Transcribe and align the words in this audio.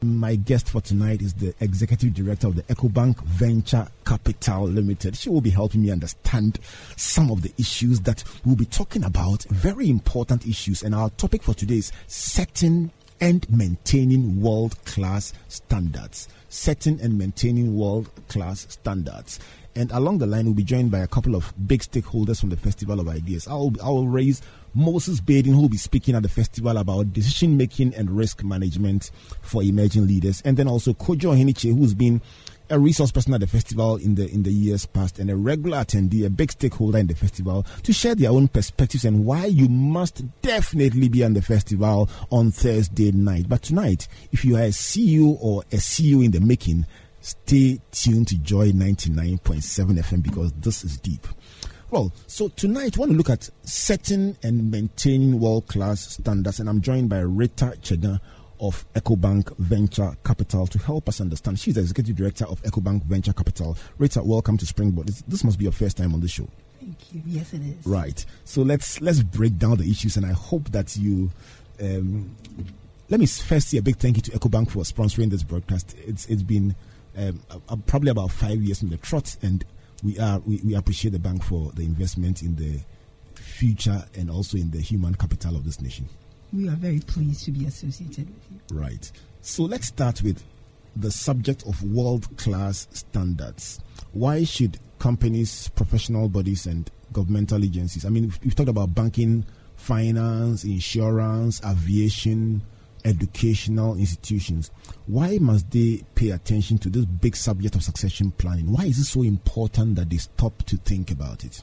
My 0.00 0.36
guest 0.36 0.68
for 0.68 0.80
tonight 0.80 1.22
is 1.22 1.34
the 1.34 1.52
executive 1.58 2.14
director 2.14 2.46
of 2.46 2.54
the 2.54 2.62
EcoBank 2.62 3.20
Venture 3.24 3.88
Capital 4.06 4.68
Limited. 4.68 5.16
She 5.16 5.28
will 5.28 5.40
be 5.40 5.50
helping 5.50 5.82
me 5.82 5.90
understand 5.90 6.60
some 6.96 7.32
of 7.32 7.42
the 7.42 7.52
issues 7.58 7.98
that 8.02 8.22
we'll 8.44 8.54
be 8.54 8.64
talking 8.64 9.02
about, 9.02 9.42
very 9.50 9.90
important 9.90 10.46
issues. 10.46 10.84
And 10.84 10.94
our 10.94 11.10
topic 11.10 11.42
for 11.42 11.52
today 11.52 11.78
is 11.78 11.90
setting 12.06 12.92
and 13.20 13.50
maintaining 13.50 14.40
world 14.40 14.76
class 14.84 15.32
standards. 15.48 16.28
Setting 16.48 17.00
and 17.00 17.18
maintaining 17.18 17.76
world 17.76 18.08
class 18.28 18.68
standards. 18.70 19.40
And 19.74 19.90
along 19.90 20.18
the 20.18 20.26
line, 20.26 20.44
we'll 20.44 20.54
be 20.54 20.62
joined 20.62 20.92
by 20.92 20.98
a 21.00 21.08
couple 21.08 21.34
of 21.34 21.52
big 21.66 21.80
stakeholders 21.80 22.38
from 22.38 22.50
the 22.50 22.56
Festival 22.56 23.00
of 23.00 23.08
Ideas. 23.08 23.48
I'll, 23.48 23.72
I'll 23.82 24.06
raise 24.06 24.42
Moses 24.74 25.20
Baiden, 25.20 25.54
who 25.54 25.62
will 25.62 25.68
be 25.68 25.76
speaking 25.76 26.14
at 26.14 26.22
the 26.22 26.28
festival 26.28 26.76
about 26.76 27.12
decision 27.12 27.56
making 27.56 27.94
and 27.94 28.10
risk 28.10 28.42
management 28.44 29.10
for 29.42 29.62
emerging 29.62 30.06
leaders. 30.06 30.42
And 30.44 30.56
then 30.56 30.68
also 30.68 30.92
Kojo 30.92 31.36
Heniche, 31.36 31.76
who's 31.76 31.94
been 31.94 32.20
a 32.70 32.78
resource 32.78 33.10
person 33.10 33.34
at 33.34 33.40
the 33.40 33.46
festival 33.46 33.96
in 33.96 34.14
the 34.14 34.28
in 34.28 34.42
the 34.42 34.52
years 34.52 34.86
past 34.86 35.18
and 35.18 35.30
a 35.30 35.36
regular 35.36 35.78
attendee, 35.78 36.26
a 36.26 36.30
big 36.30 36.52
stakeholder 36.52 36.98
in 36.98 37.06
the 37.06 37.14
festival, 37.14 37.64
to 37.82 37.92
share 37.92 38.14
their 38.14 38.30
own 38.30 38.48
perspectives 38.48 39.04
and 39.04 39.24
why 39.24 39.46
you 39.46 39.68
must 39.68 40.22
definitely 40.42 41.08
be 41.08 41.24
on 41.24 41.34
the 41.34 41.42
festival 41.42 42.08
on 42.30 42.50
Thursday 42.50 43.10
night. 43.12 43.48
But 43.48 43.62
tonight, 43.62 44.08
if 44.32 44.44
you 44.44 44.56
are 44.56 44.64
a 44.64 44.68
CEO 44.68 45.36
or 45.40 45.62
a 45.72 45.76
CEO 45.76 46.24
in 46.24 46.30
the 46.30 46.40
making, 46.40 46.86
stay 47.20 47.80
tuned 47.90 48.28
to 48.28 48.38
Joy 48.38 48.72
99.7 48.72 49.98
FM 49.98 50.22
because 50.22 50.52
this 50.52 50.84
is 50.84 50.98
deep. 50.98 51.26
Well, 51.90 52.12
so 52.26 52.48
tonight 52.48 52.98
we 52.98 53.00
want 53.00 53.12
to 53.12 53.16
look 53.16 53.30
at 53.30 53.48
setting 53.62 54.36
and 54.42 54.70
maintaining 54.70 55.40
world 55.40 55.68
class 55.68 56.16
standards, 56.16 56.60
and 56.60 56.68
I'm 56.68 56.82
joined 56.82 57.08
by 57.08 57.20
Rita 57.20 57.78
Chega 57.80 58.20
of 58.60 58.84
EcoBank 58.92 59.56
Venture 59.56 60.14
Capital 60.22 60.66
to 60.66 60.78
help 60.78 61.08
us 61.08 61.22
understand. 61.22 61.58
She's 61.58 61.76
the 61.76 61.80
executive 61.80 62.14
director 62.14 62.44
of 62.44 62.62
EcoBank 62.62 63.04
Venture 63.04 63.32
Capital. 63.32 63.74
Rita, 63.96 64.22
welcome 64.22 64.58
to 64.58 64.66
Springboard. 64.66 65.08
This, 65.08 65.22
this 65.22 65.44
must 65.44 65.58
be 65.58 65.64
your 65.64 65.72
first 65.72 65.96
time 65.96 66.12
on 66.12 66.20
the 66.20 66.28
show. 66.28 66.46
Thank 66.78 67.14
you. 67.14 67.22
Yes, 67.24 67.54
it 67.54 67.62
is. 67.62 67.86
Right. 67.86 68.22
So 68.44 68.60
let's 68.60 69.00
let's 69.00 69.22
break 69.22 69.56
down 69.56 69.78
the 69.78 69.90
issues, 69.90 70.18
and 70.18 70.26
I 70.26 70.32
hope 70.32 70.70
that 70.72 70.94
you. 70.94 71.30
Um, 71.80 72.36
let 73.08 73.18
me 73.18 73.24
first 73.24 73.70
say 73.70 73.78
a 73.78 73.82
big 73.82 73.96
thank 73.96 74.16
you 74.16 74.22
to 74.24 74.32
EcoBank 74.32 74.72
for 74.72 74.82
sponsoring 74.82 75.30
this 75.30 75.42
broadcast. 75.42 75.96
It's 76.06 76.26
it's 76.26 76.42
been 76.42 76.76
um, 77.16 77.40
probably 77.86 78.10
about 78.10 78.30
five 78.30 78.60
years 78.60 78.82
in 78.82 78.90
the 78.90 78.98
trot, 78.98 79.38
and 79.40 79.64
we 80.02 80.18
are 80.18 80.38
we, 80.40 80.60
we 80.64 80.74
appreciate 80.74 81.10
the 81.12 81.18
bank 81.18 81.42
for 81.42 81.70
the 81.72 81.82
investment 81.82 82.42
in 82.42 82.56
the 82.56 82.80
future 83.34 84.04
and 84.14 84.30
also 84.30 84.56
in 84.56 84.70
the 84.70 84.80
human 84.80 85.14
capital 85.14 85.56
of 85.56 85.64
this 85.64 85.80
nation. 85.80 86.08
We 86.52 86.68
are 86.68 86.76
very 86.76 87.00
pleased 87.00 87.44
to 87.44 87.52
be 87.52 87.66
associated 87.66 88.28
with 88.28 88.42
you. 88.50 88.78
Right. 88.78 89.10
So 89.42 89.64
let's 89.64 89.88
start 89.88 90.22
with 90.22 90.42
the 90.96 91.10
subject 91.10 91.66
of 91.66 91.82
world 91.82 92.36
class 92.36 92.88
standards. 92.90 93.80
Why 94.12 94.44
should 94.44 94.78
companies, 94.98 95.68
professional 95.68 96.28
bodies, 96.28 96.66
and 96.66 96.90
governmental 97.12 97.62
agencies? 97.64 98.04
I 98.04 98.08
mean, 98.08 98.32
we've 98.42 98.54
talked 98.54 98.68
about 98.68 98.94
banking, 98.94 99.44
finance, 99.76 100.64
insurance, 100.64 101.60
aviation, 101.64 102.62
educational 103.04 103.94
institutions. 103.96 104.70
Why 105.06 105.38
must 105.38 105.70
they 105.70 106.02
pay 106.14 106.30
attention 106.30 106.78
to 106.78 106.90
this 106.90 107.04
big 107.04 107.36
subject 107.36 107.74
of 107.74 107.82
succession 107.82 108.32
planning? 108.32 108.72
Why 108.72 108.84
is 108.84 108.98
it 108.98 109.04
so 109.04 109.22
important 109.22 109.96
that 109.96 110.10
they 110.10 110.16
stop 110.18 110.62
to 110.64 110.76
think 110.76 111.10
about 111.10 111.44
it? 111.44 111.62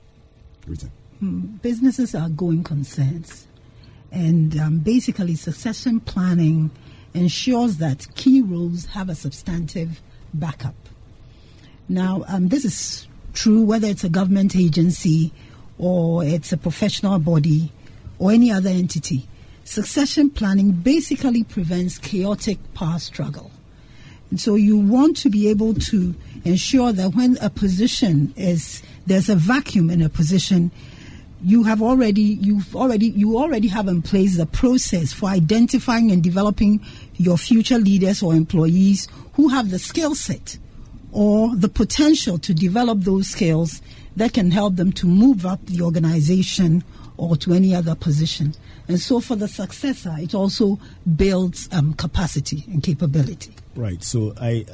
Rita. 0.68 0.88
Hmm, 1.20 1.40
businesses 1.62 2.16
are 2.16 2.30
going 2.30 2.64
concerns. 2.64 3.48
And 4.12 4.58
um, 4.60 4.80
basically, 4.80 5.36
succession 5.36 6.00
planning 6.00 6.72
ensures 7.14 7.78
that 7.78 8.08
key 8.16 8.42
roles 8.42 8.86
have 8.86 9.10
a 9.10 9.16
substantive 9.16 10.02
backup. 10.34 10.76
Now, 11.88 12.24
um, 12.28 12.50
this 12.50 12.66
is 12.66 13.08
true 13.34 13.62
whether 13.62 13.88
it's 13.88 14.04
a 14.04 14.10
government 14.10 14.56
agency 14.56 15.32
or 15.78 16.24
it's 16.24 16.52
a 16.52 16.58
professional 16.58 17.20
body 17.20 17.72
or 18.18 18.32
any 18.32 18.52
other 18.52 18.70
entity 18.70 19.28
succession 19.66 20.30
planning 20.30 20.72
basically 20.72 21.44
prevents 21.44 21.98
chaotic 21.98 22.58
power 22.74 23.00
struggle. 23.00 23.52
And 24.30 24.40
so 24.40 24.56
you 24.56 24.78
want 24.78 25.18
to 25.18 25.30
be 25.30 25.50
able 25.50 25.74
to 25.74 26.16
ensure 26.46 26.94
that 26.94 27.16
when 27.16 27.38
a 27.42 27.50
position 27.50 28.34
is 28.38 28.82
there's 29.06 29.30
a 29.30 29.36
vacuum 29.36 29.90
in 29.90 30.02
a 30.02 30.10
position, 30.10 30.72
you 31.44 31.64
have 31.64 31.82
already 31.82 32.22
you've 32.22 32.76
already 32.76 33.08
you 33.08 33.38
already 33.38 33.68
have 33.68 33.88
in 33.88 34.02
place 34.02 34.38
the 34.38 34.46
process 34.46 35.14
for 35.14 35.30
identifying 35.30 36.12
and 36.12 36.24
developing 36.24 36.84
your 37.16 37.38
future 37.38 37.78
leaders 37.78 38.24
or 38.24 38.34
employees 38.34 39.08
who 39.34 39.50
have 39.50 39.70
the 39.70 39.80
skill 39.80 40.16
set 40.16 40.58
or 41.12 41.56
the 41.56 41.70
potential 41.70 42.38
to 42.38 42.54
develop 42.54 43.02
those 43.02 43.30
skills 43.30 43.82
that 44.16 44.34
can 44.34 44.52
help 44.52 44.76
them 44.76 44.92
to 44.92 45.08
move 45.08 45.46
up 45.46 45.64
the 45.66 45.82
organization 45.82 46.84
or 47.18 47.36
to 47.36 47.54
any 47.54 47.76
other 47.76 47.96
position. 47.96 48.54
And 48.88 49.00
so 49.00 49.20
for 49.20 49.36
the 49.36 49.48
successor, 49.48 50.16
it 50.18 50.36
also 50.36 50.80
builds 51.16 51.68
um, 51.72 51.94
capacity 51.94 52.64
and 52.68 52.84
capability. 52.84 53.54
Right. 53.76 54.04
So 54.04 54.34
I 54.40 54.66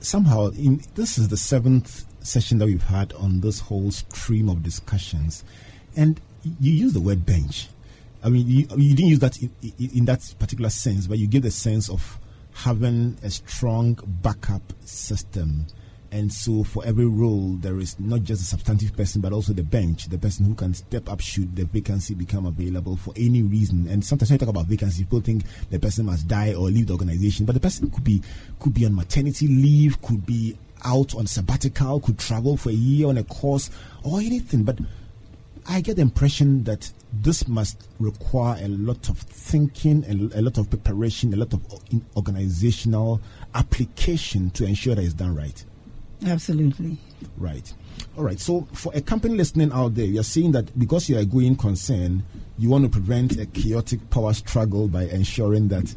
somehow 0.00 0.48
in 0.48 0.82
this 0.94 1.18
is 1.18 1.28
the 1.28 1.36
seventh 1.36 2.04
session 2.26 2.58
that 2.58 2.66
we've 2.66 2.82
had 2.82 3.12
on 3.14 3.40
this 3.40 3.60
whole 3.60 3.90
stream 3.90 4.48
of 4.48 4.62
discussions, 4.62 5.44
and 5.96 6.20
you 6.60 6.72
use 6.72 6.92
the 6.92 7.00
word 7.00 7.26
bench. 7.26 7.68
I 8.22 8.30
mean, 8.30 8.46
you, 8.46 8.66
you 8.76 8.96
didn't 8.96 9.10
use 9.10 9.18
that 9.20 9.40
in, 9.40 9.50
in 9.78 10.04
that 10.06 10.34
particular 10.38 10.70
sense, 10.70 11.06
but 11.06 11.18
you 11.18 11.26
give 11.28 11.42
the 11.42 11.50
sense 11.50 11.88
of 11.88 12.18
having 12.52 13.16
a 13.22 13.30
strong 13.30 13.98
backup 14.22 14.62
system 14.84 15.66
and 16.10 16.32
so, 16.32 16.64
for 16.64 16.84
every 16.86 17.04
role, 17.04 17.56
there 17.60 17.78
is 17.78 18.00
not 18.00 18.22
just 18.22 18.40
a 18.40 18.44
substantive 18.44 18.96
person, 18.96 19.20
but 19.20 19.32
also 19.32 19.52
the 19.52 19.62
bench, 19.62 20.06
the 20.06 20.16
person 20.16 20.46
who 20.46 20.54
can 20.54 20.72
step 20.72 21.08
up 21.08 21.20
should 21.20 21.54
the 21.54 21.64
vacancy 21.66 22.14
become 22.14 22.46
available 22.46 22.96
for 22.96 23.12
any 23.14 23.42
reason. 23.42 23.86
And 23.88 24.02
sometimes 24.02 24.30
when 24.30 24.36
you 24.36 24.46
talk 24.46 24.48
about 24.48 24.66
vacancy, 24.66 25.04
people 25.04 25.20
think 25.20 25.44
the 25.70 25.78
person 25.78 26.06
must 26.06 26.26
die 26.26 26.54
or 26.54 26.70
leave 26.70 26.86
the 26.86 26.94
organization, 26.94 27.44
but 27.44 27.52
the 27.52 27.60
person 27.60 27.90
could 27.90 28.04
be 28.04 28.22
could 28.58 28.72
be 28.72 28.86
on 28.86 28.94
maternity 28.94 29.48
leave, 29.48 30.00
could 30.00 30.24
be 30.24 30.56
out 30.82 31.14
on 31.14 31.26
sabbatical, 31.26 32.00
could 32.00 32.18
travel 32.18 32.56
for 32.56 32.70
a 32.70 32.74
year 32.74 33.08
on 33.08 33.18
a 33.18 33.24
course, 33.24 33.68
or 34.02 34.20
anything. 34.20 34.62
But 34.62 34.78
I 35.66 35.82
get 35.82 35.96
the 35.96 36.02
impression 36.02 36.64
that 36.64 36.90
this 37.12 37.46
must 37.46 37.86
require 38.00 38.64
a 38.64 38.68
lot 38.68 39.10
of 39.10 39.18
thinking, 39.18 40.04
a, 40.04 40.40
a 40.40 40.42
lot 40.42 40.56
of 40.56 40.70
preparation, 40.70 41.34
a 41.34 41.36
lot 41.36 41.52
of 41.52 41.60
organizational 42.16 43.20
application 43.54 44.48
to 44.50 44.64
ensure 44.64 44.94
that 44.94 45.04
it's 45.04 45.12
done 45.12 45.34
right. 45.34 45.64
Absolutely. 46.26 46.98
Right. 47.36 47.72
All 48.16 48.24
right. 48.24 48.40
So, 48.40 48.66
for 48.72 48.92
a 48.94 49.00
company 49.00 49.36
listening 49.36 49.72
out 49.72 49.94
there, 49.94 50.04
you're 50.04 50.24
saying 50.24 50.52
that 50.52 50.76
because 50.78 51.08
you're 51.08 51.20
a 51.20 51.24
going 51.24 51.56
concern, 51.56 52.24
you 52.58 52.68
want 52.68 52.84
to 52.84 52.90
prevent 52.90 53.38
a 53.38 53.46
chaotic 53.46 54.10
power 54.10 54.32
struggle 54.34 54.88
by 54.88 55.04
ensuring 55.04 55.68
that 55.68 55.94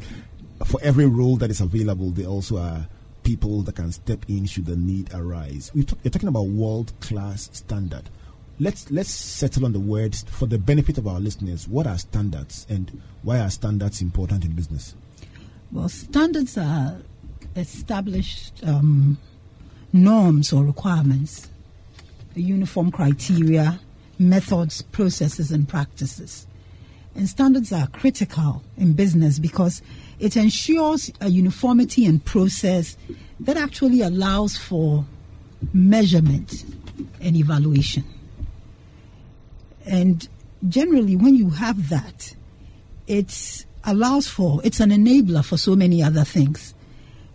for 0.64 0.80
every 0.82 1.06
role 1.06 1.36
that 1.36 1.50
is 1.50 1.60
available, 1.60 2.10
there 2.10 2.26
also 2.26 2.58
are 2.58 2.86
people 3.22 3.62
that 3.62 3.76
can 3.76 3.92
step 3.92 4.24
in 4.28 4.46
should 4.46 4.66
the 4.66 4.76
need 4.76 5.12
arise. 5.14 5.70
We 5.74 5.86
you're 6.02 6.10
talking 6.10 6.28
about 6.28 6.46
world 6.46 6.92
class 7.00 7.50
standard. 7.52 8.08
Let's 8.60 8.90
let's 8.90 9.10
settle 9.10 9.64
on 9.64 9.72
the 9.72 9.80
words 9.80 10.22
for 10.24 10.46
the 10.46 10.58
benefit 10.58 10.98
of 10.98 11.06
our 11.06 11.18
listeners. 11.18 11.66
What 11.66 11.86
are 11.86 11.98
standards, 11.98 12.66
and 12.68 13.02
why 13.22 13.40
are 13.40 13.50
standards 13.50 14.02
important 14.02 14.44
in 14.44 14.52
business? 14.52 14.94
Well, 15.72 15.88
standards 15.88 16.58
are 16.58 16.98
established. 17.56 18.62
Um, 18.64 19.18
norms 19.92 20.52
or 20.52 20.64
requirements, 20.64 21.48
the 22.34 22.42
uniform 22.42 22.90
criteria, 22.90 23.80
methods, 24.18 24.82
processes, 24.82 25.50
and 25.50 25.68
practices. 25.68 26.46
And 27.14 27.28
standards 27.28 27.72
are 27.72 27.86
critical 27.88 28.62
in 28.76 28.94
business 28.94 29.38
because 29.38 29.82
it 30.18 30.36
ensures 30.36 31.12
a 31.20 31.28
uniformity 31.28 32.06
in 32.06 32.20
process 32.20 32.96
that 33.40 33.56
actually 33.56 34.00
allows 34.00 34.56
for 34.56 35.04
measurement 35.74 36.64
and 37.20 37.36
evaluation. 37.36 38.04
And 39.84 40.26
generally, 40.68 41.16
when 41.16 41.34
you 41.34 41.50
have 41.50 41.90
that, 41.90 42.34
it 43.06 43.66
allows 43.84 44.28
for, 44.28 44.60
it's 44.64 44.80
an 44.80 44.90
enabler 44.90 45.44
for 45.44 45.56
so 45.56 45.74
many 45.76 46.02
other 46.02 46.24
things 46.24 46.72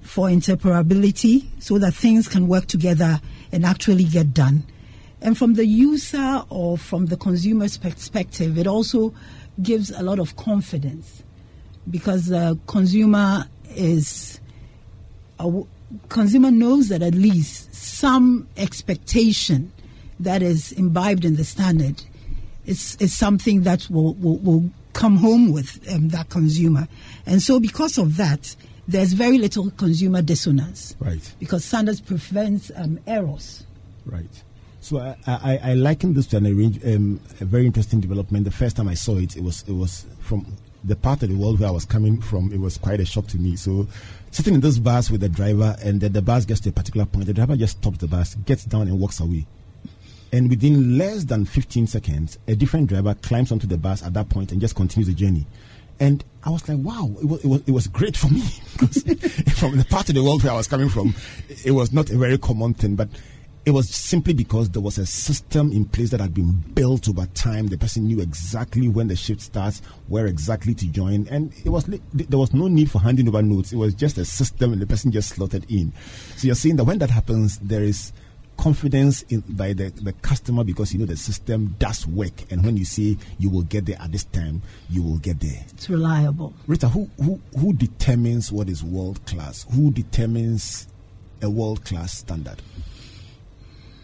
for 0.07 0.29
interoperability 0.29 1.45
so 1.59 1.77
that 1.77 1.93
things 1.93 2.29
can 2.29 2.47
work 2.47 2.65
together 2.67 3.19
and 3.51 3.65
actually 3.65 4.05
get 4.05 4.33
done. 4.33 4.63
And 5.21 5.37
from 5.37 5.55
the 5.55 5.65
user 5.65 6.43
or 6.49 6.77
from 6.77 7.07
the 7.07 7.17
consumer's 7.17 7.77
perspective, 7.77 8.57
it 8.57 8.67
also 8.67 9.13
gives 9.61 9.91
a 9.91 10.01
lot 10.01 10.19
of 10.19 10.37
confidence 10.37 11.23
because 11.89 12.27
the 12.27 12.57
consumer 12.67 13.45
is 13.71 14.39
a 15.39 15.63
consumer 16.07 16.51
knows 16.51 16.87
that 16.87 17.01
at 17.01 17.13
least 17.13 17.73
some 17.75 18.47
expectation 18.55 19.71
that 20.19 20.41
is 20.41 20.71
imbibed 20.71 21.25
in 21.25 21.35
the 21.35 21.43
standard 21.43 22.01
is, 22.65 22.95
is 22.99 23.15
something 23.15 23.63
that 23.63 23.89
will, 23.89 24.13
will, 24.15 24.37
will 24.37 24.69
come 24.93 25.17
home 25.17 25.51
with 25.51 25.87
um, 25.91 26.09
that 26.09 26.29
consumer. 26.29 26.87
And 27.25 27.41
so, 27.41 27.59
because 27.59 27.97
of 27.97 28.17
that, 28.17 28.55
there's 28.87 29.13
very 29.13 29.37
little 29.37 29.69
consumer 29.71 30.21
dissonance. 30.21 30.95
Right. 30.99 31.33
Because 31.39 31.65
standards 31.65 32.01
prevents 32.01 32.71
um, 32.75 32.99
errors. 33.05 33.65
Right. 34.05 34.43
So 34.79 34.99
I, 34.99 35.17
I, 35.25 35.59
I 35.63 35.73
liken 35.73 36.13
this 36.13 36.27
to 36.27 36.37
an 36.37 36.47
arrange, 36.47 36.83
um, 36.85 37.19
a 37.41 37.45
very 37.45 37.65
interesting 37.65 37.99
development. 37.99 38.45
The 38.45 38.51
first 38.51 38.77
time 38.77 38.87
I 38.87 38.93
saw 38.93 39.17
it, 39.17 39.35
it 39.35 39.43
was 39.43 39.65
it 39.67 39.73
was 39.73 40.05
from 40.21 40.45
the 40.83 40.95
part 40.95 41.23
of 41.23 41.29
the 41.29 41.35
world 41.35 41.59
where 41.59 41.67
I 41.67 41.71
was 41.71 41.83
coming 41.83 42.21
from. 42.21 42.53
It 42.53 42.59
was 42.59 42.77
quite 42.77 43.01
a 43.01 43.05
shock 43.05 43.27
to 43.27 43.37
me. 43.37 43.57
So 43.57 43.87
sitting 44.31 44.53
in 44.53 44.61
this 44.61 44.77
bus 44.77 45.09
with 45.09 45.21
the 45.21 45.29
driver, 45.29 45.75
and 45.83 45.99
then 45.99 46.13
the 46.13 46.21
bus 46.21 46.45
gets 46.45 46.61
to 46.61 46.69
a 46.69 46.71
particular 46.71 47.05
point, 47.05 47.25
the 47.25 47.33
driver 47.33 47.57
just 47.57 47.79
stops 47.79 47.97
the 47.97 48.07
bus, 48.07 48.35
gets 48.35 48.63
down, 48.63 48.83
and 48.83 48.97
walks 48.99 49.19
away. 49.19 49.45
And 50.31 50.49
within 50.49 50.97
less 50.97 51.23
than 51.25 51.45
15 51.45 51.87
seconds, 51.87 52.37
a 52.47 52.55
different 52.55 52.87
driver 52.87 53.13
climbs 53.15 53.51
onto 53.51 53.67
the 53.67 53.77
bus 53.77 54.03
at 54.03 54.13
that 54.13 54.29
point 54.29 54.51
and 54.51 54.61
just 54.61 54.75
continues 54.75 55.07
the 55.07 55.13
journey. 55.13 55.45
And 55.99 56.23
I 56.43 56.49
was 56.49 56.67
like, 56.69 56.77
wow, 56.79 57.09
it 57.21 57.25
was, 57.25 57.43
it 57.43 57.47
was, 57.47 57.61
it 57.67 57.71
was 57.71 57.87
great 57.87 58.15
for 58.15 58.29
me 58.29 58.43
because 58.73 59.03
from 59.59 59.77
the 59.77 59.85
part 59.89 60.09
of 60.09 60.15
the 60.15 60.23
world 60.23 60.43
where 60.43 60.53
I 60.53 60.55
was 60.55 60.67
coming 60.67 60.89
from, 60.89 61.15
it 61.65 61.71
was 61.71 61.91
not 61.91 62.09
a 62.09 62.17
very 62.17 62.37
common 62.37 62.73
thing. 62.73 62.95
But 62.95 63.09
it 63.67 63.71
was 63.71 63.89
simply 63.89 64.33
because 64.33 64.69
there 64.69 64.81
was 64.81 64.97
a 64.97 65.05
system 65.05 65.73
in 65.73 65.83
place 65.83 66.11
that 66.11 66.21
had 66.21 66.33
been 66.33 66.51
built 66.73 67.09
over 67.09 67.25
time. 67.33 67.67
The 67.67 67.77
person 67.77 68.05
knew 68.05 68.21
exactly 68.21 68.87
when 68.87 69.09
the 69.09 69.15
shift 69.17 69.41
starts, 69.41 69.81
where 70.07 70.25
exactly 70.25 70.73
to 70.75 70.87
join, 70.87 71.27
and 71.29 71.51
it 71.65 71.69
was 71.69 71.83
there 71.83 72.39
was 72.39 72.53
no 72.53 72.69
need 72.69 72.89
for 72.89 73.01
handing 73.01 73.27
over 73.27 73.41
notes. 73.41 73.73
It 73.73 73.75
was 73.75 73.93
just 73.93 74.17
a 74.17 74.23
system, 74.23 74.71
and 74.71 74.81
the 74.81 74.87
person 74.87 75.11
just 75.11 75.35
slotted 75.35 75.69
in. 75.69 75.91
So 76.37 76.45
you're 76.45 76.55
seeing 76.55 76.77
that 76.77 76.85
when 76.85 76.99
that 76.99 77.09
happens, 77.09 77.57
there 77.59 77.83
is 77.83 78.13
confidence 78.57 79.21
in 79.23 79.41
by 79.49 79.73
the, 79.73 79.89
the 80.01 80.13
customer 80.13 80.63
because 80.63 80.93
you 80.93 80.99
know 80.99 81.05
the 81.05 81.17
system 81.17 81.75
does 81.79 82.05
work 82.07 82.33
and 82.51 82.65
when 82.65 82.75
you 82.75 82.85
say 82.85 83.17
you 83.37 83.49
will 83.49 83.63
get 83.63 83.85
there 83.85 83.97
at 84.01 84.11
this 84.11 84.23
time 84.25 84.61
you 84.89 85.01
will 85.01 85.17
get 85.19 85.39
there 85.39 85.63
it's 85.69 85.89
reliable 85.89 86.53
rita 86.65 86.87
who 86.89 87.09
who, 87.17 87.39
who 87.57 87.73
determines 87.73 88.51
what 88.51 88.69
is 88.69 88.83
world 88.83 89.23
class 89.25 89.65
who 89.71 89.91
determines 89.91 90.87
a 91.41 91.49
world 91.49 91.83
class 91.85 92.13
standard 92.19 92.61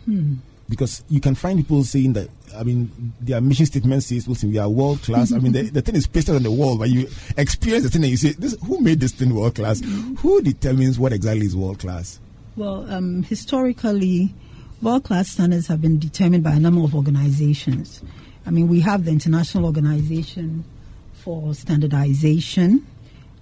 hmm. 0.05 0.35
because 0.69 1.03
you 1.09 1.19
can 1.19 1.35
find 1.35 1.57
people 1.57 1.83
saying 1.83 2.13
that 2.13 2.29
I 2.55 2.63
mean, 2.63 3.13
their 3.19 3.41
mission 3.41 3.65
statement 3.65 4.03
says, 4.03 4.27
"Listen, 4.27 4.51
we 4.51 4.57
are 4.57 4.69
world 4.69 5.01
class." 5.01 5.31
I 5.31 5.39
mean, 5.39 5.53
the, 5.53 5.63
the 5.63 5.81
thing 5.81 5.95
is 5.95 6.07
pasted 6.07 6.35
on 6.35 6.43
the 6.43 6.51
wall, 6.51 6.77
but 6.77 6.89
you 6.89 7.09
experience 7.35 7.83
the 7.83 7.89
thing 7.89 8.03
and 8.03 8.11
you 8.11 8.17
say, 8.17 8.33
"This, 8.33 8.55
who 8.63 8.79
made 8.79 8.99
this 8.99 9.11
thing 9.11 9.33
world 9.33 9.55
class? 9.55 9.81
Who 10.19 10.41
determines 10.41 10.99
what 10.99 11.13
exactly 11.13 11.45
is 11.45 11.55
world 11.55 11.79
class?" 11.79 12.19
Well, 12.55 12.89
um, 12.91 13.23
historically, 13.23 14.33
World 14.81 15.05
class 15.05 15.29
standards 15.29 15.67
have 15.67 15.81
been 15.81 15.97
determined 15.97 16.43
by 16.43 16.51
a 16.51 16.59
number 16.59 16.83
of 16.83 16.93
organizations. 16.93 18.03
I 18.45 18.51
mean, 18.51 18.67
we 18.67 18.81
have 18.81 19.05
the 19.05 19.11
International 19.11 19.65
Organization 19.65 20.65
for 21.13 21.53
Standardization, 21.53 22.85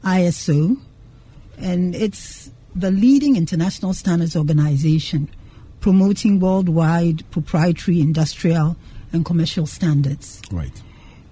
ISO, 0.04 0.78
and 1.58 1.96
it's 1.96 2.52
the 2.76 2.92
leading 2.92 3.36
international 3.38 3.94
standards 3.94 4.36
organization 4.36 5.30
promoting 5.80 6.40
worldwide 6.40 7.30
proprietary 7.32 8.00
industrial 8.00 8.78
and 9.12 9.26
commercial 9.26 9.66
standards. 9.66 10.42
Right. 10.52 10.80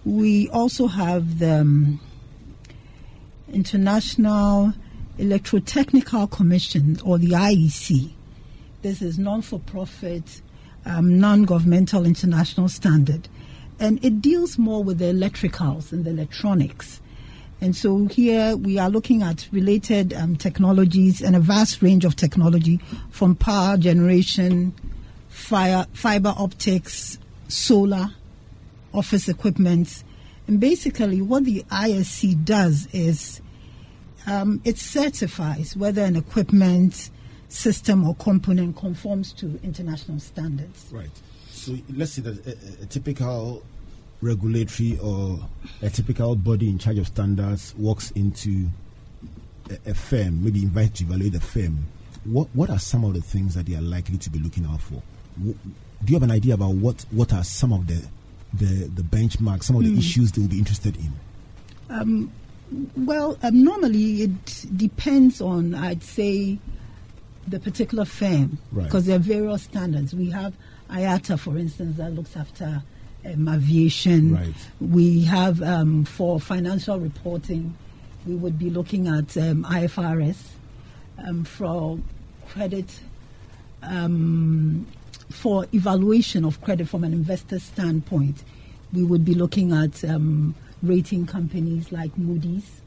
We 0.06 0.50
also 0.50 0.88
have 0.88 1.38
the 1.38 1.62
um, 1.62 2.00
International 3.54 4.74
Electrotechnical 5.19 6.31
Commission, 6.31 6.98
or 7.04 7.18
the 7.18 7.31
IEC, 7.31 8.10
this 8.81 9.01
is 9.01 9.19
non-for-profit, 9.19 10.42
um, 10.86 11.19
non-governmental 11.19 12.06
international 12.06 12.69
standard, 12.69 13.27
and 13.80 14.04
it 14.04 14.21
deals 14.21 14.57
more 14.57 14.81
with 14.81 15.00
the 15.00 15.06
electricals 15.06 15.92
and 15.92 16.06
the 16.06 16.10
electronics. 16.10 17.01
And 17.62 17.75
so 17.75 18.06
here 18.06 18.56
we 18.56 18.80
are 18.80 18.89
looking 18.89 19.21
at 19.21 19.50
related 19.51 20.13
um, 20.13 20.38
technologies 20.38 21.21
and 21.21 21.36
a 21.36 21.42
vast 21.42 21.81
range 21.81 22.06
of 22.06 22.16
technology 22.16 22.80
from 23.10 23.36
power 23.36 23.75
generation, 23.75 24.74
fire, 25.27 25.86
fiber 25.92 26.33
optics, 26.38 27.19
solar, 27.50 28.07
office 28.94 29.27
equipment. 29.27 30.06
And 30.48 30.62
basically, 30.62 31.21
what 31.21 31.44
the 31.44 31.66
ISC 31.69 32.45
does 32.45 32.88
is 32.94 33.42
um, 34.30 34.62
it 34.64 34.78
certifies 34.78 35.76
whether 35.76 36.04
an 36.04 36.16
equipment 36.16 37.10
system 37.50 38.08
or 38.08 38.16
component 38.16 38.78
conforms 38.78 39.34
to 39.34 39.60
international 39.64 40.20
standards. 40.20 40.88
Right. 40.92 41.10
So 41.50 41.76
let's 41.96 42.14
say 42.14 42.22
that 42.22 42.46
a, 42.46 42.84
a, 42.84 42.86
typical 42.86 43.64
regulatory 44.22 44.98
or 45.02 45.40
a 45.81 45.90
typical 45.90 46.36
body 46.36 46.70
in 46.70 46.78
charge 46.78 47.00
of 47.00 47.08
standards 47.08 47.74
walks 47.78 48.12
into 48.12 48.68
a, 49.70 49.92
a 49.92 49.94
firm, 49.94 50.44
maybe 50.44 50.62
invited 50.62 50.96
to 50.96 51.04
evaluate 51.06 51.34
the 51.34 51.40
firm. 51.40 51.86
What 52.26 52.48
what 52.54 52.70
are 52.70 52.80
some 52.80 53.04
of 53.04 53.14
the 53.14 53.22
things 53.22 53.56
that 53.56 53.66
they 53.66 53.76
are 53.76 53.81
likely 53.81 54.18
to 54.18 54.30
be 54.30 54.40
looking 54.40 54.66
out 54.66 54.81
for? 54.81 55.02
do 56.04 56.14
you 56.14 56.16
have 56.16 56.24
an 56.24 56.31
idea 56.31 56.54
about 56.54 56.76
what, 56.76 57.06
what 57.12 57.34
are 57.34 57.44
some 57.44 57.74
of 57.74 57.88
the 57.88 58.06
the, 58.52 58.90
the 58.96 59.04
benchmarks, 59.04 59.66
some 59.66 59.76
of 59.76 59.84
the 59.84 59.94
mm. 59.94 60.00
issues 60.00 60.31
they 60.31 60.42
will 60.42 60.50
be 60.50 60.58
interested 60.58 60.98
in? 60.98 61.14
Um, 61.88 62.31
well, 62.95 63.38
um, 63.44 63.63
normally 63.63 64.24
it 64.24 64.66
depends 64.75 65.42
on, 65.42 65.74
I'd 65.75 66.04
say, 66.04 66.60
the 67.48 67.60
particular 67.60 68.06
firm 68.06 68.60
because 68.74 68.94
right. 68.94 69.04
there 69.06 69.16
are 69.16 69.19
various 69.19 69.63
standards. 69.63 70.13
We 70.13 70.30
have 70.30 70.54
IATA, 70.89 71.39
for 71.39 71.57
instance, 71.57 71.98
that 71.98 72.13
looks 72.13 72.36
after 72.38 72.83
um, 73.25 73.48
aviation. 73.48 74.36
Right. 74.36 74.54
We 74.80 75.24
have 75.24 75.62
um, 75.62 76.06
for 76.06 76.39
financial 76.39 77.00
reporting, 77.00 77.75
we 78.25 78.36
would 78.36 78.60
be 78.60 78.69
looking 78.69 79.07
at 79.07 79.36
um, 79.38 79.63
IFRS. 79.63 80.38
Um, 81.25 81.44
for 81.44 82.00
credit, 82.48 83.01
um, 83.83 84.88
for 85.30 85.66
evaluation 85.74 86.45
of 86.45 86.62
credit 86.62 86.88
from 86.88 87.04
an 87.04 87.12
investor 87.12 87.60
standpoint, 87.60 88.44
we 88.94 89.04
would 89.04 89.25
be 89.25 89.33
looking 89.33 89.74
at 89.74 90.04
um, 90.06 90.56
rating 90.81 91.26
companies 91.26 91.92
like 91.92 92.18
Moody's, 92.18 92.81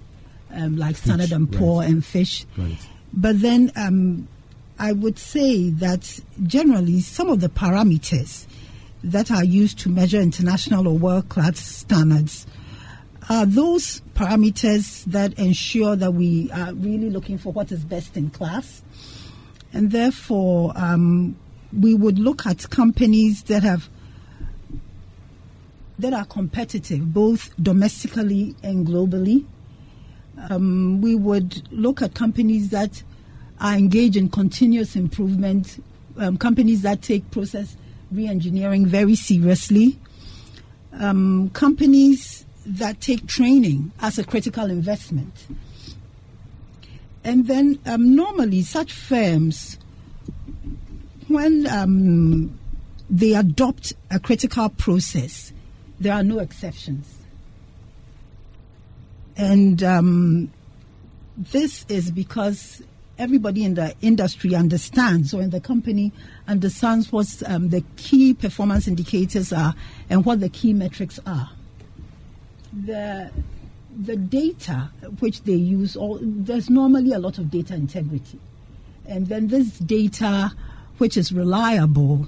like 0.50 0.96
Standard 0.96 1.32
and 1.32 1.50
Poor 1.50 1.80
right. 1.80 1.90
and 1.90 2.04
Fitch. 2.04 2.46
Right. 2.56 2.78
But 3.12 3.40
then 3.40 3.70
I 4.78 4.92
would 4.92 5.18
say 5.18 5.70
that 5.70 6.20
generally 6.42 7.00
some 7.00 7.28
of 7.28 7.40
the 7.40 7.48
parameters 7.48 8.46
that 9.04 9.30
are 9.30 9.44
used 9.44 9.78
to 9.80 9.88
measure 9.88 10.20
international 10.20 10.88
or 10.88 10.96
world 10.96 11.28
class 11.28 11.58
standards 11.58 12.46
are 13.28 13.46
those 13.46 14.00
parameters 14.14 15.04
that 15.04 15.34
ensure 15.38 15.96
that 15.96 16.12
we 16.12 16.50
are 16.52 16.72
really 16.74 17.10
looking 17.10 17.38
for 17.38 17.52
what 17.52 17.70
is 17.70 17.84
best 17.84 18.16
in 18.16 18.30
class. 18.30 18.82
And 19.72 19.90
therefore, 19.90 20.72
um, 20.76 21.36
we 21.72 21.94
would 21.94 22.18
look 22.18 22.46
at 22.46 22.68
companies 22.70 23.44
that 23.44 23.62
have 23.62 23.88
that 26.02 26.12
are 26.12 26.24
competitive 26.24 27.12
both 27.12 27.50
domestically 27.62 28.54
and 28.62 28.86
globally. 28.86 29.46
Um, 30.50 31.00
we 31.00 31.14
would 31.14 31.68
look 31.72 32.02
at 32.02 32.14
companies 32.14 32.70
that 32.70 33.02
are 33.60 33.74
engaged 33.74 34.16
in 34.16 34.28
continuous 34.28 34.96
improvement, 34.96 35.82
um, 36.18 36.36
companies 36.36 36.82
that 36.82 37.02
take 37.02 37.30
process 37.30 37.76
re-engineering 38.10 38.84
very 38.84 39.14
seriously, 39.14 39.98
um, 40.94 41.50
companies 41.50 42.44
that 42.66 43.00
take 43.00 43.26
training 43.26 43.92
as 44.00 44.18
a 44.18 44.24
critical 44.24 44.70
investment. 44.70 45.46
And 47.24 47.46
then 47.46 47.78
um, 47.86 48.16
normally 48.16 48.62
such 48.62 48.92
firms, 48.92 49.78
when 51.28 51.66
um, 51.68 52.58
they 53.08 53.34
adopt 53.34 53.92
a 54.10 54.18
critical 54.18 54.68
process, 54.70 55.52
there 56.02 56.14
are 56.14 56.22
no 56.22 56.38
exceptions. 56.38 57.06
And 59.36 59.82
um, 59.82 60.52
this 61.36 61.86
is 61.88 62.10
because 62.10 62.82
everybody 63.18 63.64
in 63.64 63.74
the 63.74 63.94
industry 64.02 64.54
understands 64.54 65.32
or 65.32 65.40
in 65.42 65.50
the 65.50 65.60
company 65.60 66.12
understands 66.48 67.12
what 67.12 67.26
um, 67.46 67.68
the 67.70 67.82
key 67.96 68.34
performance 68.34 68.88
indicators 68.88 69.52
are 69.52 69.74
and 70.10 70.24
what 70.24 70.40
the 70.40 70.48
key 70.48 70.72
metrics 70.72 71.18
are. 71.26 71.50
The 72.84 73.30
the 74.04 74.16
data 74.16 74.90
which 75.20 75.42
they 75.42 75.52
use, 75.52 75.96
or 75.96 76.18
there's 76.22 76.70
normally 76.70 77.12
a 77.12 77.18
lot 77.18 77.36
of 77.36 77.50
data 77.50 77.74
integrity, 77.74 78.38
and 79.06 79.26
then 79.26 79.48
this 79.48 79.78
data, 79.78 80.52
which 80.96 81.18
is 81.18 81.30
reliable, 81.30 82.26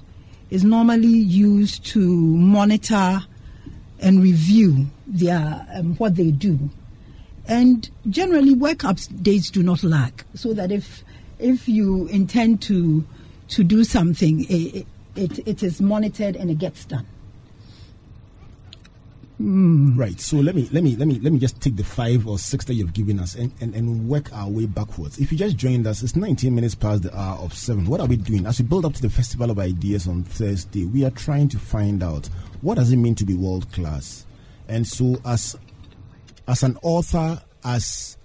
is 0.51 0.63
normally 0.63 1.07
used 1.07 1.83
to 1.87 1.99
monitor 1.99 3.21
and 3.99 4.21
review 4.21 4.87
their 5.07 5.65
um, 5.73 5.95
what 5.95 6.15
they 6.15 6.31
do. 6.31 6.69
And 7.47 7.89
generally, 8.09 8.53
work 8.53 8.79
updates 8.79 9.51
do 9.51 9.61
not 9.61 9.83
lack, 9.83 10.25
so 10.33 10.53
that 10.53 10.71
if 10.71 11.03
if 11.39 11.67
you 11.67 12.07
intend 12.07 12.61
to 12.63 13.05
to 13.49 13.63
do 13.63 13.83
something, 13.83 14.45
it, 14.49 14.87
it, 15.15 15.47
it 15.47 15.63
is 15.63 15.79
monitored 15.79 16.35
and 16.35 16.49
it 16.49 16.57
gets 16.57 16.85
done. 16.85 17.05
Mm. 19.41 19.97
Right. 19.97 20.19
So 20.19 20.37
let 20.37 20.55
me 20.55 20.69
let 20.71 20.81
me 20.81 20.95
let 20.95 21.07
me 21.07 21.19
let 21.19 21.33
me 21.33 21.39
just 21.39 21.59
take 21.59 21.75
the 21.75 21.83
five 21.83 22.25
or 22.25 22.39
six 22.39 22.63
that 22.65 22.75
you've 22.75 22.93
given 22.93 23.19
us 23.19 23.35
and, 23.35 23.51
and, 23.59 23.75
and 23.75 24.07
work 24.07 24.31
our 24.33 24.49
way 24.49 24.65
backwards. 24.65 25.17
If 25.19 25.31
you 25.31 25.37
just 25.37 25.57
joined 25.57 25.85
us, 25.87 26.03
it's 26.03 26.15
19 26.15 26.55
minutes 26.55 26.73
past 26.73 27.03
the 27.03 27.17
hour 27.17 27.37
of 27.39 27.53
seven. 27.53 27.85
What 27.85 27.99
are 27.99 28.07
we 28.07 28.15
doing 28.15 28.45
as 28.45 28.59
we 28.59 28.65
build 28.65 28.85
up 28.85 28.93
to 28.93 29.01
the 29.01 29.09
Festival 29.09 29.51
of 29.51 29.59
Ideas 29.59 30.07
on 30.07 30.23
Thursday? 30.23 30.85
We 30.85 31.03
are 31.03 31.11
trying 31.11 31.49
to 31.49 31.59
find 31.59 32.01
out 32.01 32.27
what 32.61 32.75
does 32.75 32.91
it 32.93 32.97
mean 32.97 33.15
to 33.15 33.25
be 33.25 33.33
world 33.33 33.69
class. 33.73 34.25
And 34.69 34.87
so, 34.87 35.17
as 35.25 35.57
as 36.47 36.63
an 36.63 36.77
author, 36.81 37.41
as 37.63 38.17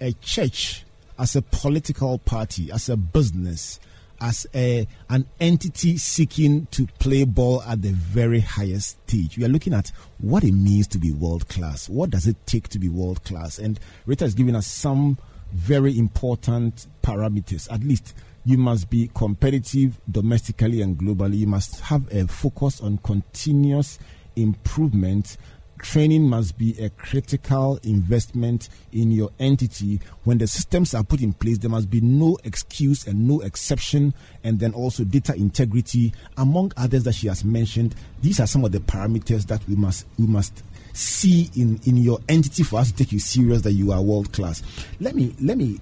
a 0.00 0.12
church, 0.14 0.84
as 1.18 1.36
a 1.36 1.42
political 1.42 2.18
party, 2.18 2.72
as 2.72 2.88
a 2.88 2.96
business, 2.96 3.78
as 4.20 4.46
a, 4.54 4.86
an 5.08 5.26
entity 5.40 5.96
seeking 5.96 6.66
to 6.66 6.86
play 6.98 7.24
ball 7.24 7.62
at 7.62 7.82
the 7.82 7.90
very 7.90 8.40
highest 8.40 8.98
stage. 9.08 9.38
We 9.38 9.44
are 9.44 9.48
looking 9.48 9.74
at 9.74 9.92
what 10.18 10.44
it 10.44 10.52
means 10.52 10.86
to 10.88 10.98
be 10.98 11.12
world 11.12 11.48
class. 11.48 11.88
What 11.88 12.10
does 12.10 12.26
it 12.26 12.36
take 12.46 12.68
to 12.68 12.78
be 12.78 12.88
world 12.88 13.24
class? 13.24 13.58
And 13.58 13.78
Rita 14.06 14.24
has 14.24 14.34
given 14.34 14.54
us 14.54 14.66
some 14.66 15.18
very 15.52 15.98
important 15.98 16.86
parameters. 17.02 17.72
At 17.72 17.82
least 17.82 18.14
you 18.44 18.58
must 18.58 18.90
be 18.90 19.10
competitive 19.14 20.00
domestically 20.10 20.82
and 20.82 20.96
globally. 20.96 21.38
You 21.38 21.46
must 21.46 21.80
have 21.80 22.10
a 22.12 22.26
focus 22.26 22.80
on 22.80 22.98
continuous 22.98 23.98
improvement 24.36 25.36
training 25.78 26.28
must 26.28 26.58
be 26.58 26.78
a 26.78 26.90
critical 26.90 27.78
investment 27.82 28.68
in 28.92 29.10
your 29.10 29.30
entity. 29.38 30.00
When 30.24 30.38
the 30.38 30.46
systems 30.46 30.94
are 30.94 31.04
put 31.04 31.20
in 31.20 31.32
place, 31.32 31.58
there 31.58 31.70
must 31.70 31.90
be 31.90 32.00
no 32.00 32.38
excuse 32.44 33.06
and 33.06 33.26
no 33.26 33.40
exception, 33.40 34.14
and 34.44 34.60
then 34.60 34.72
also 34.72 35.04
data 35.04 35.34
integrity, 35.34 36.12
among 36.36 36.72
others 36.76 37.04
that 37.04 37.14
she 37.14 37.28
has 37.28 37.44
mentioned. 37.44 37.94
These 38.20 38.40
are 38.40 38.46
some 38.46 38.64
of 38.64 38.72
the 38.72 38.80
parameters 38.80 39.46
that 39.46 39.66
we 39.68 39.76
must 39.76 40.06
we 40.18 40.26
must 40.26 40.62
see 40.92 41.50
in 41.54 41.80
in 41.84 41.96
your 41.96 42.18
entity 42.28 42.62
for 42.62 42.80
us 42.80 42.90
to 42.90 42.96
take 42.96 43.12
you 43.12 43.18
serious 43.18 43.62
that 43.62 43.72
you 43.72 43.92
are 43.92 44.02
world 44.02 44.32
class. 44.32 44.62
Let 45.00 45.14
me 45.14 45.34
let 45.40 45.56
me 45.58 45.78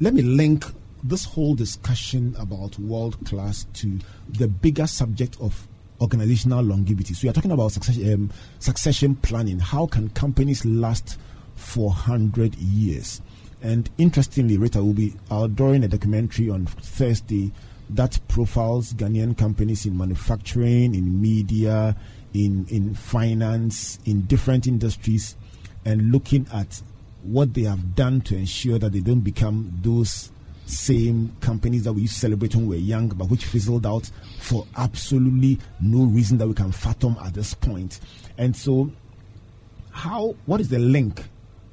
let 0.00 0.14
me 0.14 0.22
link 0.22 0.64
this 1.02 1.24
whole 1.24 1.54
discussion 1.54 2.34
about 2.38 2.78
world 2.78 3.16
class 3.24 3.66
to 3.74 3.98
the 4.28 4.48
bigger 4.48 4.86
subject 4.86 5.36
of 5.40 5.66
organizational 6.00 6.64
longevity. 6.64 7.14
So 7.14 7.28
are 7.28 7.32
talking 7.32 7.52
about 7.52 7.72
succession, 7.72 8.12
um, 8.12 8.30
succession 8.58 9.16
planning. 9.16 9.58
How 9.58 9.86
can 9.86 10.08
companies 10.10 10.64
last 10.64 11.18
for 11.56 11.88
100 11.88 12.54
years? 12.56 13.20
And 13.62 13.90
interestingly, 13.98 14.56
Rita 14.56 14.82
will 14.82 14.94
be 14.94 15.14
outdooring 15.30 15.84
a 15.84 15.88
documentary 15.88 16.48
on 16.48 16.66
Thursday 16.66 17.52
that 17.90 18.18
profiles 18.28 18.94
Ghanaian 18.94 19.36
companies 19.36 19.84
in 19.84 19.98
manufacturing, 19.98 20.94
in 20.94 21.20
media, 21.20 21.96
in, 22.32 22.66
in 22.68 22.94
finance, 22.94 23.98
in 24.04 24.22
different 24.22 24.66
industries, 24.66 25.36
and 25.84 26.10
looking 26.12 26.46
at 26.52 26.82
what 27.22 27.52
they 27.54 27.62
have 27.62 27.94
done 27.94 28.20
to 28.22 28.36
ensure 28.36 28.78
that 28.78 28.92
they 28.92 29.00
don't 29.00 29.20
become 29.20 29.78
those 29.82 30.30
same 30.70 31.36
companies 31.40 31.84
that 31.84 31.92
we 31.92 32.02
used 32.02 32.14
to 32.14 32.20
celebrate 32.20 32.54
when 32.54 32.66
we 32.66 32.76
were 32.76 32.82
young, 32.82 33.08
but 33.08 33.28
which 33.28 33.44
fizzled 33.44 33.86
out 33.86 34.10
for 34.38 34.66
absolutely 34.76 35.58
no 35.80 36.04
reason 36.04 36.38
that 36.38 36.48
we 36.48 36.54
can 36.54 36.72
fathom 36.72 37.16
at 37.22 37.34
this 37.34 37.54
point. 37.54 38.00
And 38.38 38.56
so, 38.56 38.90
how? 39.90 40.34
What 40.46 40.60
is 40.60 40.68
the 40.68 40.78
link? 40.78 41.24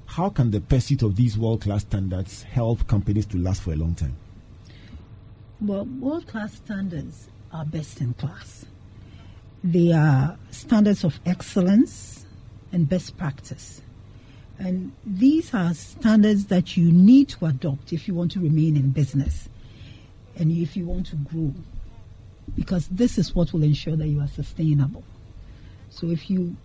How 0.06 0.30
can 0.30 0.51
the 0.51 0.62
pursuit 0.62 1.04
of 1.04 1.16
these 1.16 1.38
world-class 1.38 1.82
standards 1.82 2.44
help 2.44 2.88
companies 2.88 3.25
to 3.27 3.38
last 3.38 3.62
for 3.62 3.74
a 3.74 3.75
long 3.75 3.94
time? 3.94 4.16
Well, 5.62 5.86
world-class 5.86 6.56
standards 6.56 7.27
are 7.51 7.66
best 7.66 8.01
in 8.01 8.13
class. 8.13 8.66
They 9.63 9.92
are 9.92 10.38
standards 10.51 11.04
of 11.04 11.20
excellence 11.25 12.25
and 12.72 12.88
best 12.88 13.18
practice. 13.18 13.82
And 14.60 14.92
these 15.06 15.54
are 15.54 15.74
standards 15.74 16.46
that 16.48 16.76
you 16.76 16.92
need 16.92 17.30
to 17.30 17.46
adopt 17.46 17.94
if 17.94 18.08
you 18.08 18.16
want 18.16 18.32
to 18.32 18.40
remain 18.40 18.76
in 18.76 18.90
business 18.90 19.50
and 20.36 20.52
if 20.52 20.76
you 20.76 20.86
want 20.86 21.08
to 21.08 21.16
grow. 21.16 21.54
Because 22.56 22.88
this 22.88 23.18
is 23.18 23.36
what 23.36 23.54
will 23.54 23.64
ensure 23.64 23.96
that 23.96 24.08
you 24.08 24.20
are 24.20 24.28
sustainable. 24.28 25.04
So 25.90 26.10
if 26.10 26.30
you 26.30 26.56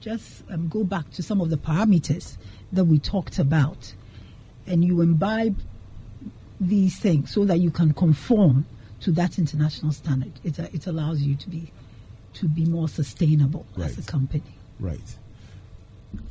just 0.00 0.44
um, 0.50 0.68
go 0.68 0.84
back 0.84 1.10
to 1.12 1.22
some 1.22 1.40
of 1.40 1.50
the 1.50 1.56
parameters 1.56 2.36
that 2.72 2.84
we 2.84 2.98
talked 2.98 3.38
about 3.38 3.92
and 4.66 4.84
you 4.84 5.00
imbibe 5.00 5.58
these 6.60 6.98
things 6.98 7.32
so 7.32 7.44
that 7.46 7.58
you 7.58 7.70
can 7.70 7.92
conform 7.94 8.64
to 9.00 9.12
that 9.12 9.38
international 9.38 9.92
standard, 9.92 10.32
it, 10.44 10.60
uh, 10.60 10.66
it 10.72 10.86
allows 10.86 11.20
you 11.20 11.34
to 11.36 11.48
be 11.48 11.70
to 12.34 12.48
be 12.48 12.64
more 12.64 12.88
sustainable 12.88 13.64
right. 13.76 13.90
as 13.90 13.98
a 13.98 14.02
company. 14.10 14.42
Right 14.80 15.16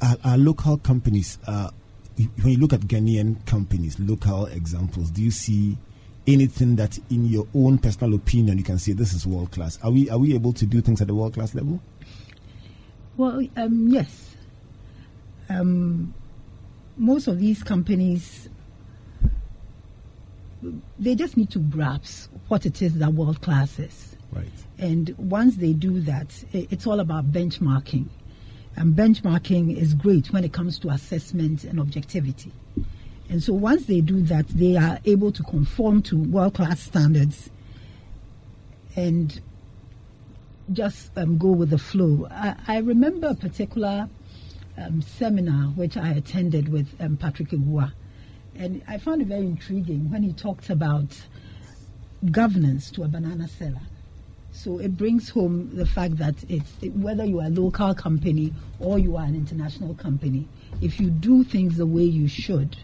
our, 0.02 0.18
our 0.24 0.38
local 0.38 0.78
companies, 0.78 1.40
uh, 1.48 1.70
when 2.16 2.54
you 2.54 2.58
look 2.58 2.74
at 2.74 2.82
Ghanaian 2.82 3.46
companies, 3.46 4.00
local 4.00 4.46
examples, 4.48 5.10
do 5.12 5.22
you 5.22 5.32
see 5.32 5.78
anything 6.28 6.76
that, 6.78 6.98
in 7.10 7.26
your 7.26 7.48
own 7.54 7.78
personal 7.78 8.14
opinion, 8.16 8.58
you 8.58 8.64
can 8.64 8.80
say 8.80 8.94
this 8.94 9.14
is 9.14 9.26
world 9.26 9.52
class? 9.52 9.80
Are 9.84 9.92
we 9.92 10.10
are 10.10 10.18
we 10.18 10.34
able 10.34 10.54
to 10.54 10.66
do 10.66 10.82
things 10.82 11.02
at 11.02 11.08
the 11.08 11.16
world 11.16 11.34
class 11.34 11.56
level? 11.56 11.82
Well, 13.18 13.42
um, 13.56 13.88
yes. 13.88 14.36
Um, 15.50 16.14
most 16.98 17.28
of 17.28 17.40
these 17.40 17.64
companies, 17.64 18.50
they 20.98 21.16
just 21.16 21.38
need 21.38 21.50
to 21.52 21.60
grasp 21.60 22.32
what 22.48 22.66
it 22.66 22.82
is 22.82 22.98
that 23.00 23.14
world 23.14 23.42
class 23.42 23.78
is. 23.80 24.16
Right. 24.32 24.48
And 24.80 25.16
once 25.18 25.58
they 25.58 25.74
do 25.74 26.00
that, 26.02 26.44
it's 26.54 26.88
all 26.88 27.00
about 27.00 27.32
benchmarking 27.32 28.08
and 28.76 28.96
benchmarking 28.96 29.76
is 29.78 29.94
great 29.94 30.32
when 30.32 30.44
it 30.44 30.54
comes 30.54 30.80
to 30.80 30.90
assessment 30.90 31.64
and 31.64 31.80
objectivity. 31.80 32.52
And 33.30 33.42
so 33.42 33.54
once 33.54 33.86
they 33.86 34.02
do 34.02 34.22
that, 34.24 34.48
they 34.50 34.78
are 34.78 35.00
able 35.06 35.32
to 35.32 35.44
conform 35.44 36.02
to 36.04 36.18
world 36.18 36.56
class 36.56 36.80
standards 36.80 37.50
and 38.96 39.40
just 40.72 41.12
um, 41.18 41.38
go 41.38 41.50
with 41.50 41.70
the 41.70 41.78
flow. 41.78 42.28
I, 42.30 42.56
I, 42.68 42.78
remember 42.78 43.28
a 43.28 43.36
particular 43.36 44.08
um, 44.78 45.02
seminar 45.02 45.70
which 45.70 45.98
I 45.98 46.12
attended 46.12 46.70
with 46.70 46.88
um, 47.00 47.18
Patrick 47.18 47.50
Igua, 47.50 47.92
and 48.56 48.82
I 48.88 48.98
found 48.98 49.22
it 49.22 49.28
very 49.28 49.46
intriguing 49.46 50.12
when 50.12 50.24
he 50.24 50.32
talked 50.32 50.70
about 50.70 51.22
governance 52.32 52.92
to 52.92 53.04
a 53.04 53.08
banana 53.08 53.48
seller. 53.48 53.82
So 54.54 54.78
it 54.78 54.96
brings 54.96 55.30
home 55.30 55.76
the 55.76 55.86
fact 55.86 56.18
that 56.18 56.36
it's 56.48 56.72
it, 56.82 56.96
whether 56.96 57.26
you 57.26 57.40
are 57.40 57.48
a 57.48 57.50
local 57.50 57.94
company 57.96 58.54
or 58.80 59.00
you 59.00 59.18
are 59.18 59.26
an 59.26 59.36
international 59.36 59.96
company, 59.96 60.48
if 60.80 61.00
you 61.00 61.10
do 61.10 61.44
things 61.44 61.76
the 61.78 61.88
way 61.88 62.04
you 62.04 62.28
should, 62.28 62.78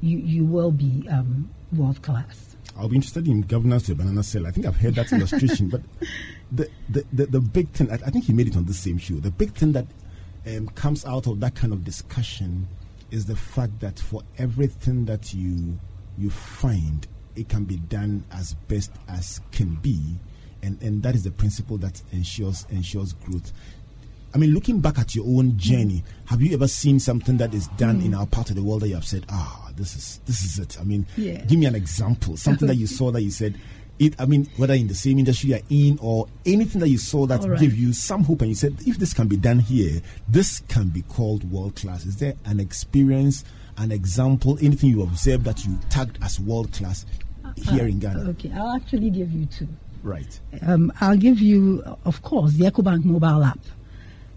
you 0.00 0.18
you 0.18 0.44
will 0.44 0.70
be 0.70 1.06
um, 1.10 1.50
world 1.72 2.00
class. 2.02 2.56
I'll 2.78 2.88
be 2.88 2.96
interested 2.96 3.26
in 3.26 3.42
governance 3.42 3.86
to 3.86 3.96
banana 3.96 4.22
cell. 4.22 4.46
I 4.46 4.52
think 4.52 4.64
I've 4.64 4.76
heard 4.76 4.94
that 4.94 5.12
illustration, 5.12 5.68
but 5.70 5.82
the, 6.52 6.70
the, 6.88 7.04
the, 7.12 7.26
the, 7.26 7.40
big 7.40 7.70
thing, 7.70 7.90
I, 7.90 7.94
I, 7.94 8.10
think 8.10 8.26
he 8.26 8.34
made 8.34 8.48
it 8.48 8.56
on 8.56 8.66
the 8.66 8.74
same 8.74 8.98
show. 8.98 9.14
The 9.14 9.30
big 9.30 9.54
thing 9.54 9.72
that 9.72 9.86
um, 10.46 10.68
comes 10.68 11.06
out 11.06 11.26
of 11.26 11.40
that 11.40 11.54
kind 11.54 11.72
of 11.72 11.84
discussion 11.84 12.68
is 13.10 13.24
the 13.24 13.34
fact 13.34 13.80
that 13.80 13.98
for 13.98 14.22
everything 14.38 15.06
that 15.06 15.34
you 15.34 15.78
you 16.16 16.30
find, 16.30 17.06
it 17.34 17.48
can 17.48 17.64
be 17.64 17.76
done 17.76 18.24
as 18.30 18.54
best 18.68 18.92
as 19.08 19.40
can 19.50 19.74
be 19.76 20.16
and 20.62 20.80
and 20.82 21.02
that 21.02 21.14
is 21.14 21.24
the 21.24 21.30
principle 21.30 21.76
that 21.78 22.00
ensures 22.12 22.66
ensures 22.70 23.12
growth. 23.12 23.52
I 24.34 24.38
mean, 24.38 24.52
looking 24.52 24.80
back 24.80 24.98
at 24.98 25.14
your 25.14 25.24
own 25.26 25.56
journey, 25.56 26.04
have 26.26 26.42
you 26.42 26.52
ever 26.52 26.68
seen 26.68 27.00
something 27.00 27.38
that 27.38 27.54
is 27.54 27.68
done 27.68 28.02
mm. 28.02 28.06
in 28.06 28.14
our 28.14 28.26
part 28.26 28.50
of 28.50 28.56
the 28.56 28.62
world 28.62 28.82
that 28.82 28.88
you 28.88 28.94
have 28.94 29.06
said, 29.06 29.24
"Ah, 29.30 29.70
this 29.76 29.96
is 29.96 30.20
this 30.26 30.44
is 30.44 30.58
it"? 30.58 30.78
I 30.78 30.84
mean, 30.84 31.06
yeah. 31.16 31.42
give 31.44 31.58
me 31.58 31.66
an 31.66 31.74
example, 31.74 32.36
something 32.36 32.68
that 32.68 32.74
you 32.76 32.86
saw 32.86 33.10
that 33.12 33.22
you 33.22 33.30
said, 33.30 33.58
it. 33.98 34.14
I 34.20 34.26
mean, 34.26 34.48
whether 34.56 34.74
in 34.74 34.88
the 34.88 34.94
same 34.94 35.18
industry 35.18 35.50
you're 35.50 35.60
in 35.70 35.98
or 36.00 36.28
anything 36.44 36.80
that 36.80 36.88
you 36.88 36.98
saw 36.98 37.26
that 37.26 37.44
right. 37.44 37.58
gave 37.58 37.74
you 37.74 37.92
some 37.92 38.24
hope, 38.24 38.42
and 38.42 38.50
you 38.50 38.54
said, 38.54 38.76
if 38.86 38.98
this 38.98 39.14
can 39.14 39.28
be 39.28 39.36
done 39.36 39.58
here, 39.58 40.00
this 40.28 40.60
can 40.68 40.88
be 40.88 41.02
called 41.02 41.50
world 41.50 41.76
class. 41.76 42.04
Is 42.04 42.16
there 42.16 42.34
an 42.44 42.60
experience, 42.60 43.44
an 43.78 43.92
example, 43.92 44.58
anything 44.60 44.90
you 44.90 45.02
observed 45.02 45.44
that 45.44 45.64
you 45.64 45.78
tagged 45.88 46.18
as 46.22 46.38
world 46.38 46.72
class 46.72 47.06
here 47.56 47.84
uh, 47.84 47.88
in 47.88 47.98
Ghana? 47.98 48.30
Okay, 48.30 48.52
I'll 48.54 48.76
actually 48.76 49.10
give 49.10 49.30
you 49.30 49.46
two. 49.46 49.68
Right. 50.06 50.38
Um, 50.62 50.92
I'll 51.00 51.16
give 51.16 51.40
you, 51.40 51.82
of 52.04 52.22
course, 52.22 52.52
the 52.52 52.66
EcoBank 52.66 53.04
mobile 53.04 53.42
app. 53.42 53.58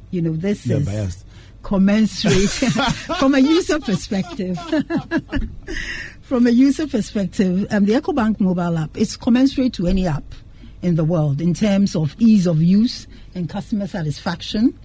You 0.09 0.23
know, 0.23 0.35
this 0.35 0.65
You're 0.65 0.79
is 0.79 0.87
biased. 0.87 1.25
commensurate 1.61 2.49
from 3.19 3.35
a 3.35 3.39
user 3.39 3.79
perspective. 3.79 4.57
from 6.21 6.47
a 6.47 6.49
user 6.49 6.87
perspective, 6.87 7.67
um, 7.69 7.85
the 7.85 7.93
EcoBank 7.93 8.39
mobile 8.39 8.79
app 8.79 8.97
is 8.97 9.15
commensurate 9.15 9.73
to 9.73 9.85
any 9.85 10.07
app 10.07 10.23
in 10.81 10.95
the 10.95 11.03
world 11.03 11.39
in 11.39 11.53
terms 11.53 11.95
of 11.95 12.15
ease 12.17 12.47
of 12.47 12.63
use 12.63 13.05
and 13.35 13.47
customer 13.47 13.85
satisfaction. 13.85 14.77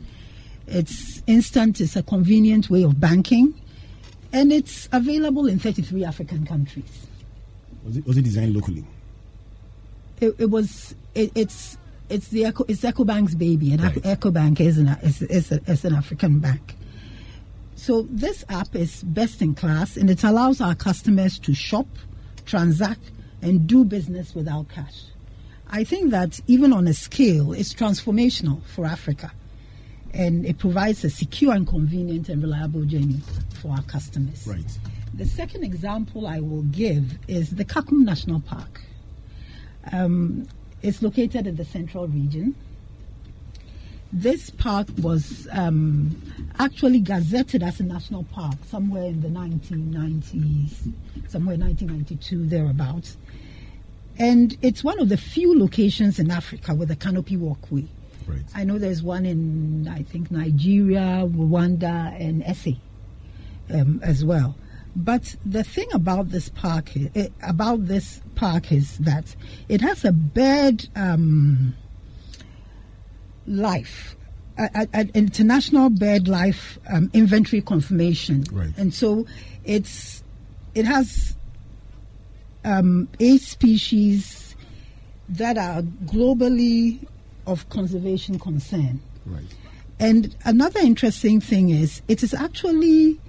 It's 0.66 1.22
instant, 1.26 1.80
it's 1.80 1.96
a 1.96 2.02
convenient 2.02 2.68
way 2.68 2.82
of 2.82 3.00
banking, 3.00 3.58
and 4.34 4.52
it's 4.52 4.86
available 4.92 5.46
in 5.46 5.58
33 5.58 6.04
African 6.04 6.44
countries. 6.44 7.06
Was 7.84 7.96
it, 7.96 8.06
was 8.06 8.18
it 8.18 8.22
designed 8.22 8.54
locally? 8.54 8.84
It, 10.24 10.34
it 10.38 10.50
was, 10.50 10.94
it, 11.14 11.32
it's, 11.34 11.76
it's 12.08 12.28
the 12.28 12.44
Eco, 12.46 12.64
it's 12.68 12.80
EcoBank's 12.80 13.34
baby, 13.34 13.72
and 13.72 13.82
right. 13.82 13.94
EcoBank 13.94 14.60
is 14.60 14.78
an, 14.78 14.88
is, 15.02 15.22
is, 15.22 15.52
a, 15.52 15.60
is 15.70 15.84
an 15.84 15.94
African 15.94 16.40
bank. 16.40 16.76
So 17.76 18.06
this 18.10 18.44
app 18.48 18.74
is 18.74 19.02
best 19.02 19.42
in 19.42 19.54
class, 19.54 19.96
and 19.96 20.08
it 20.08 20.24
allows 20.24 20.60
our 20.60 20.74
customers 20.74 21.38
to 21.40 21.54
shop, 21.54 21.88
transact, 22.46 23.10
and 23.42 23.66
do 23.66 23.84
business 23.84 24.34
without 24.34 24.68
cash. 24.68 25.02
I 25.68 25.84
think 25.84 26.10
that 26.12 26.40
even 26.46 26.72
on 26.72 26.86
a 26.86 26.94
scale, 26.94 27.52
it's 27.52 27.74
transformational 27.74 28.64
for 28.64 28.86
Africa. 28.86 29.32
And 30.12 30.46
it 30.46 30.58
provides 30.58 31.04
a 31.04 31.10
secure 31.10 31.52
and 31.52 31.66
convenient 31.66 32.28
and 32.28 32.40
reliable 32.40 32.84
journey 32.84 33.20
for 33.60 33.72
our 33.72 33.82
customers. 33.82 34.46
Right. 34.46 34.78
The 35.14 35.26
second 35.26 35.64
example 35.64 36.26
I 36.26 36.40
will 36.40 36.62
give 36.62 37.18
is 37.28 37.50
the 37.50 37.64
Kakum 37.64 38.04
National 38.04 38.40
Park. 38.40 38.80
Um, 39.92 40.46
it's 40.82 41.02
located 41.02 41.46
in 41.46 41.56
the 41.56 41.64
central 41.64 42.06
region. 42.06 42.54
This 44.12 44.50
park 44.50 44.86
was 44.98 45.48
um, 45.50 46.20
actually 46.58 47.00
gazetted 47.02 47.66
as 47.66 47.80
a 47.80 47.82
national 47.82 48.24
park 48.24 48.54
somewhere 48.66 49.04
in 49.04 49.22
the 49.22 49.28
1990s, 49.28 50.92
somewhere 51.28 51.56
1992, 51.56 52.46
thereabouts. 52.46 53.16
And 54.16 54.56
it's 54.62 54.84
one 54.84 55.00
of 55.00 55.08
the 55.08 55.16
few 55.16 55.58
locations 55.58 56.20
in 56.20 56.30
Africa 56.30 56.74
with 56.74 56.90
a 56.90 56.96
canopy 56.96 57.36
walkway. 57.36 57.86
Right. 58.26 58.44
I 58.54 58.64
know 58.64 58.78
there's 58.78 59.02
one 59.02 59.26
in, 59.26 59.88
I 59.88 60.02
think, 60.02 60.30
Nigeria, 60.30 61.28
Rwanda, 61.28 62.14
and 62.20 62.42
Essay 62.44 62.78
um, 63.70 64.00
as 64.02 64.24
well. 64.24 64.54
But 64.96 65.34
the 65.44 65.64
thing 65.64 65.88
about 65.92 66.30
this 66.30 66.48
park, 66.48 66.94
it, 66.96 67.12
eh, 67.16 67.28
about 67.42 67.86
this 67.86 68.20
park, 68.34 68.70
is 68.70 68.98
that 68.98 69.34
it 69.68 69.80
has 69.80 70.04
a 70.04 70.12
bird 70.12 70.88
um, 70.94 71.74
life, 73.46 74.16
an 74.56 75.10
international 75.14 75.90
bird 75.90 76.28
life 76.28 76.78
um, 76.92 77.10
inventory 77.12 77.60
confirmation, 77.60 78.44
right. 78.52 78.70
and 78.76 78.94
so 78.94 79.26
it's 79.64 80.22
it 80.74 80.84
has 80.84 81.36
um, 82.64 83.08
eight 83.18 83.40
species 83.40 84.54
that 85.28 85.58
are 85.58 85.82
globally 85.82 87.04
of 87.46 87.68
conservation 87.68 88.38
concern. 88.38 89.00
Right. 89.26 89.44
And 89.98 90.34
another 90.44 90.80
interesting 90.80 91.40
thing 91.40 91.70
is 91.70 92.02
it 92.08 92.22
is 92.22 92.34
actually 92.34 93.20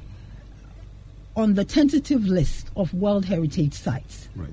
on 1.35 1.53
the 1.55 1.65
tentative 1.65 2.25
list 2.25 2.69
of 2.75 2.93
World 2.93 3.25
Heritage 3.25 3.73
Sites. 3.73 4.29
Right. 4.35 4.49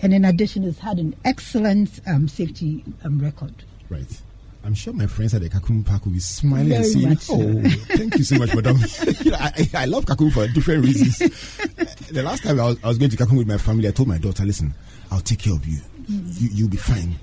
And 0.00 0.12
in 0.12 0.24
addition, 0.24 0.64
it's 0.64 0.78
had 0.78 0.98
an 0.98 1.14
excellent 1.24 2.00
um, 2.06 2.26
safety 2.26 2.84
um, 3.04 3.20
record. 3.20 3.54
Right. 3.88 4.20
I'm 4.64 4.74
sure 4.74 4.92
my 4.92 5.06
friends 5.06 5.34
at 5.34 5.42
the 5.42 5.48
Kakum 5.48 5.84
Park 5.84 6.04
will 6.04 6.12
be 6.12 6.20
smiling 6.20 6.68
Very 6.68 6.82
and 6.82 6.86
saying, 6.86 7.08
much 7.08 7.18
so. 7.18 7.34
"Oh, 7.34 7.96
thank 7.96 8.16
you 8.16 8.24
so 8.24 8.36
much, 8.36 8.54
madam." 8.54 8.76
you 9.20 9.30
know, 9.32 9.36
I, 9.38 9.68
I 9.74 9.84
love 9.86 10.04
Kakum 10.04 10.32
for 10.32 10.46
different 10.48 10.84
reasons. 10.84 11.18
the 12.10 12.22
last 12.22 12.44
time 12.44 12.60
I 12.60 12.64
was, 12.64 12.78
I 12.84 12.88
was 12.88 12.98
going 12.98 13.10
to 13.10 13.16
Kakum 13.16 13.38
with 13.38 13.48
my 13.48 13.58
family, 13.58 13.88
I 13.88 13.90
told 13.90 14.08
my 14.08 14.18
daughter, 14.18 14.44
"Listen, 14.44 14.72
I'll 15.10 15.20
take 15.20 15.40
care 15.40 15.54
of 15.54 15.66
you. 15.66 15.78
you 16.08 16.48
you'll 16.52 16.68
be 16.68 16.76
fine." 16.76 17.16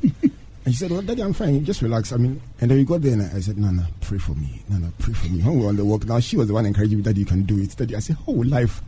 She 0.69 0.75
said, 0.75 0.91
Well, 0.91 1.01
Daddy, 1.01 1.23
I'm 1.23 1.33
fine. 1.33 1.65
Just 1.65 1.81
relax. 1.81 2.11
I 2.11 2.17
mean, 2.17 2.39
and 2.61 2.69
then 2.69 2.77
we 2.77 2.83
got 2.83 3.01
there 3.01 3.13
and 3.13 3.23
I 3.23 3.39
said, 3.39 3.57
Nana, 3.57 3.87
pray 4.01 4.19
for 4.19 4.33
me. 4.33 4.61
Nana, 4.69 4.91
pray 4.99 5.13
for 5.13 5.27
me. 5.27 5.41
When 5.41 5.55
we 5.55 5.61
were 5.63 5.69
on 5.69 5.75
the 5.77 5.85
walk, 5.85 6.05
now 6.05 6.19
she 6.19 6.37
was 6.37 6.47
the 6.47 6.53
one 6.53 6.65
encouraging 6.65 6.99
me, 6.99 7.03
Daddy, 7.03 7.21
you 7.21 7.25
can 7.25 7.43
do 7.43 7.57
it. 7.59 7.75
Daddy, 7.75 7.95
I 7.95 7.99
said, 7.99 8.17
Oh, 8.27 8.33
life. 8.33 8.81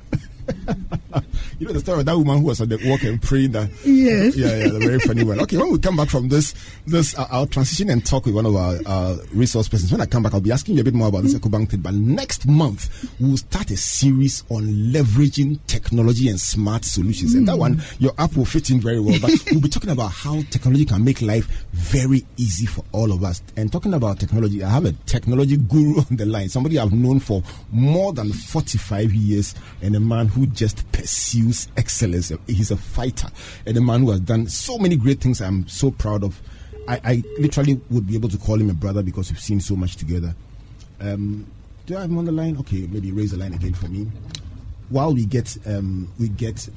you 1.60 1.67
know 1.67 1.73
the 1.73 1.80
story 1.80 1.99
of 1.99 2.06
that 2.06 2.17
woman 2.17 2.39
who 2.39 2.45
was 2.45 2.62
on 2.62 2.69
the 2.69 2.77
walk 2.86 3.04
and 3.04 3.21
praying 3.21 3.51
that. 3.51 3.69
Yes. 3.86 4.36
Yeah, 4.36 4.56
yeah, 4.56 4.69
the 4.69 4.80
very 4.80 4.99
funny 4.99 5.23
one. 5.23 5.39
Okay, 5.41 5.58
when 5.58 5.71
we 5.71 5.80
come 5.80 5.95
back 5.95 6.10
from 6.10 6.30
this, 6.30 6.56
this 6.88 7.17
uh, 7.17 7.27
I'll 7.32 7.47
transition 7.47 7.89
and 7.89 8.06
talk 8.06 8.25
with 8.25 8.36
one 8.36 8.45
of 8.45 8.56
our 8.56 8.80
uh, 8.86 9.17
resource 9.34 9.67
persons. 9.67 9.91
When 9.91 10.01
I 10.01 10.06
come 10.06 10.23
back, 10.23 10.34
I'll 10.34 10.41
be 10.41 10.51
asking 10.51 10.75
you 10.75 10.82
a 10.82 10.84
bit 10.84 10.93
more 10.93 11.10
about 11.10 11.23
this 11.23 11.34
EcoBank 11.34 11.69
thing. 11.69 11.82
But 11.82 11.93
next 11.93 12.47
month, 12.47 13.12
we'll 13.19 13.38
start 13.38 13.69
a 13.71 13.77
series 13.77 14.43
on 14.49 14.63
leveraging 14.63 15.60
technology 15.67 16.30
and 16.30 16.39
smart 16.39 16.86
solutions. 16.86 17.34
Mm. 17.34 17.38
And 17.38 17.47
that 17.47 17.58
one, 17.58 17.82
your 17.99 18.13
app 18.17 18.36
will 18.36 18.45
fit 18.45 18.69
in 18.69 18.80
very 18.80 18.99
well. 18.99 19.19
But 19.21 19.32
we'll 19.51 19.62
be 19.62 19.69
talking 19.69 19.91
about 19.91 20.12
how 20.12 20.41
technology 20.49 20.86
can 20.86 21.04
make 21.04 21.21
life 21.21 21.47
very 21.71 22.25
easy 22.38 22.65
for 22.65 22.84
all 22.91 23.12
of 23.12 23.23
us. 23.23 23.41
And 23.56 23.71
talking 23.71 23.93
about 23.93 24.19
technology, 24.19 24.63
I 24.63 24.69
have 24.69 24.86
a 24.86 24.93
technology 25.06 25.58
guru 25.58 25.99
on 26.10 26.17
the 26.17 26.25
line, 26.25 26.49
somebody 26.49 26.80
I've 26.80 26.93
known 26.93 27.19
for 27.19 27.43
more 27.71 28.13
than 28.13 28.32
45 28.32 29.13
years, 29.13 29.56
and 29.82 29.95
a 29.95 29.99
man 29.99 30.27
who 30.32 30.48
just 30.48 30.89
pursues 30.91 31.67
excellence. 31.78 32.32
He's 32.48 32.72
a 32.72 32.78
fighter 32.78 33.28
and 33.65 33.78
a 33.78 33.82
man 33.82 34.02
who 34.02 34.12
has 34.12 34.20
done 34.20 34.48
so 34.48 34.78
many 34.78 34.96
great 34.96 35.20
things 35.20 35.41
I'm 35.41 35.67
so 35.67 35.91
proud 35.91 36.24
of. 36.24 36.41
I, 36.88 37.02
I 37.04 37.24
literally 37.38 37.80
would 37.89 38.08
be 38.08 38.15
able 38.15 38.30
to 38.30 38.38
call 38.38 38.60
him 38.60 38.70
a 38.70 38.74
brother 38.74 39.04
because 39.04 39.32
we've 39.32 39.39
seen 39.39 39.60
so 39.60 39.76
much 39.76 39.98
together. 39.98 40.36
Um, 41.00 41.46
do 41.86 41.98
I 41.98 42.02
have 42.02 42.10
him 42.10 42.17
on 42.17 42.26
the 42.26 42.32
line? 42.32 42.58
Okay, 42.58 42.88
maybe 42.88 43.12
raise 43.12 43.32
the 43.32 43.38
line 43.38 43.54
again 43.54 43.74
for 43.74 43.88
me. 43.88 44.08
While 44.89 45.13
we 45.13 45.26
get 45.26 45.58
um, 45.65 46.12
we 46.20 46.30
get 46.30 46.67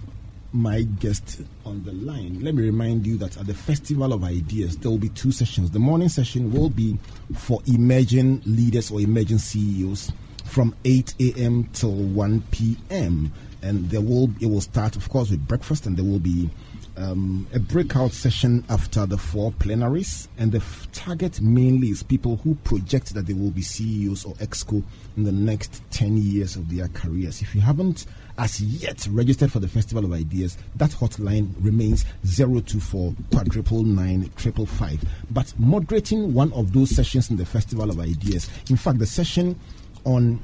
my 0.52 0.82
guest 0.82 1.40
on 1.64 1.82
the 1.84 1.92
line, 1.92 2.40
let 2.42 2.54
me 2.54 2.62
remind 2.62 3.06
you 3.06 3.16
that 3.18 3.36
at 3.36 3.46
the 3.46 3.54
Festival 3.54 4.12
of 4.12 4.22
Ideas, 4.22 4.76
there 4.76 4.90
will 4.90 4.98
be 4.98 5.08
two 5.10 5.32
sessions. 5.32 5.70
The 5.70 5.80
morning 5.80 6.08
session 6.08 6.52
will 6.52 6.70
be 6.70 6.96
for 7.36 7.60
emerging 7.66 8.42
leaders 8.46 8.90
or 8.90 9.00
emerging 9.00 9.38
CEOs 9.38 10.12
from 10.54 10.72
8 10.84 11.14
a.m. 11.18 11.64
till 11.72 11.90
1 11.90 12.40
p.m. 12.52 13.32
And 13.62 13.90
there 13.90 14.00
will 14.00 14.30
it 14.40 14.46
will 14.46 14.60
start, 14.60 14.94
of 14.94 15.08
course, 15.08 15.30
with 15.30 15.44
breakfast, 15.48 15.84
and 15.84 15.96
there 15.96 16.04
will 16.04 16.20
be 16.20 16.48
um, 16.96 17.48
a 17.52 17.58
breakout 17.58 18.12
session 18.12 18.64
after 18.68 19.04
the 19.04 19.18
four 19.18 19.50
plenaries. 19.50 20.28
And 20.38 20.52
the 20.52 20.58
f- 20.58 20.86
target 20.92 21.40
mainly 21.40 21.88
is 21.88 22.04
people 22.04 22.36
who 22.36 22.54
project 22.56 23.14
that 23.14 23.26
they 23.26 23.32
will 23.32 23.50
be 23.50 23.62
CEOs 23.62 24.24
or 24.24 24.34
exco 24.34 24.84
in 25.16 25.24
the 25.24 25.32
next 25.32 25.82
10 25.90 26.18
years 26.18 26.54
of 26.54 26.72
their 26.72 26.86
careers. 26.86 27.42
If 27.42 27.52
you 27.52 27.60
haven't 27.60 28.06
as 28.38 28.60
yet 28.60 29.08
registered 29.10 29.50
for 29.50 29.58
the 29.58 29.66
Festival 29.66 30.04
of 30.04 30.12
Ideas, 30.12 30.56
that 30.76 30.90
hotline 30.90 31.52
remains 31.58 32.04
024 32.36 33.12
quadruple 33.32 33.82
nine 33.82 34.30
triple 34.36 34.66
five. 34.66 35.02
But 35.32 35.52
moderating 35.58 36.32
one 36.32 36.52
of 36.52 36.72
those 36.72 36.90
sessions 36.94 37.28
in 37.30 37.38
the 37.38 37.46
Festival 37.46 37.90
of 37.90 37.98
Ideas, 37.98 38.48
in 38.70 38.76
fact, 38.76 39.00
the 39.00 39.06
session 39.06 39.58
on 40.04 40.40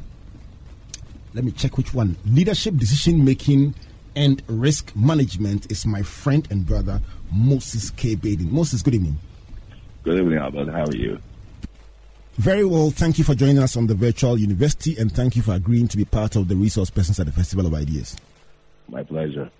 let 1.33 1.44
me 1.44 1.53
check 1.53 1.77
which 1.77 1.94
one. 1.94 2.16
Leadership 2.27 2.77
decision 2.77 3.25
making 3.25 3.75
and 4.16 4.42
risk 4.49 4.94
management 4.96 5.70
is 5.70 5.87
my 5.87 6.03
friend 6.03 6.46
and 6.51 6.66
brother 6.66 7.01
moses 7.33 7.90
k. 7.90 8.16
Baiden. 8.16 8.51
Moses 8.51 8.83
good 8.83 8.94
evening. 8.94 9.18
Good 10.03 10.18
evening 10.18 10.38
albert. 10.38 10.68
How 10.68 10.85
are 10.85 10.96
you? 10.96 11.18
Very 12.35 12.64
well. 12.64 12.90
Thank 12.90 13.18
you 13.18 13.25
for 13.25 13.35
joining 13.35 13.59
us 13.59 13.77
on 13.77 13.87
the 13.87 13.94
virtual 13.94 14.38
university 14.38 14.96
and 14.99 15.12
thank 15.12 15.37
you 15.37 15.42
for 15.42 15.53
agreeing 15.53 15.88
to 15.88 15.96
be 15.96 16.05
part 16.05 16.37
of 16.37 16.49
the 16.49 16.57
resource 16.57 16.90
persons 16.90 17.20
at 17.20 17.27
the 17.27 17.33
festival 17.33 17.66
of 17.66 17.75
ideas. 17.75 18.16
My 18.88 19.03
pleasure 19.05 19.51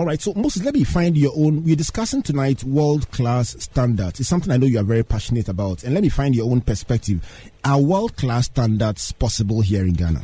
all 0.00 0.06
right, 0.06 0.18
so 0.18 0.32
Moses, 0.32 0.64
let 0.64 0.72
me 0.72 0.82
find 0.82 1.14
your 1.14 1.32
own. 1.36 1.62
We're 1.62 1.76
discussing 1.76 2.22
tonight 2.22 2.64
world 2.64 3.10
class 3.10 3.54
standards. 3.62 4.18
It's 4.18 4.30
something 4.30 4.50
I 4.50 4.56
know 4.56 4.64
you 4.64 4.80
are 4.80 4.82
very 4.82 5.02
passionate 5.02 5.46
about. 5.46 5.84
And 5.84 5.92
let 5.92 6.02
me 6.02 6.08
find 6.08 6.34
your 6.34 6.50
own 6.50 6.62
perspective. 6.62 7.20
Are 7.66 7.78
world 7.78 8.16
class 8.16 8.46
standards 8.46 9.12
possible 9.12 9.60
here 9.60 9.82
in 9.82 9.92
Ghana? 9.92 10.22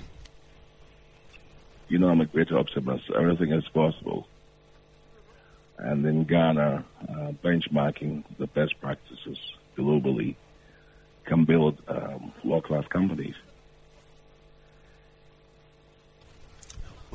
You 1.89 1.99
know, 1.99 2.09
I'm 2.09 2.23
a 2.23 2.25
great 2.25 2.51
optimist. 2.53 3.05
Everything 3.15 3.53
is 3.53 3.69
possible. 3.69 4.27
And 5.77 6.07
in 6.07 6.25
Ghana, 6.25 6.83
uh, 7.03 7.33
benchmarking 7.45 8.25
the 8.39 8.47
best 8.47 8.81
practices 8.81 9.37
globally 9.77 10.37
can 11.27 11.45
build 11.45 11.83
um, 11.89 12.33
world 12.45 12.65
class 12.65 12.87
companies. 12.87 13.35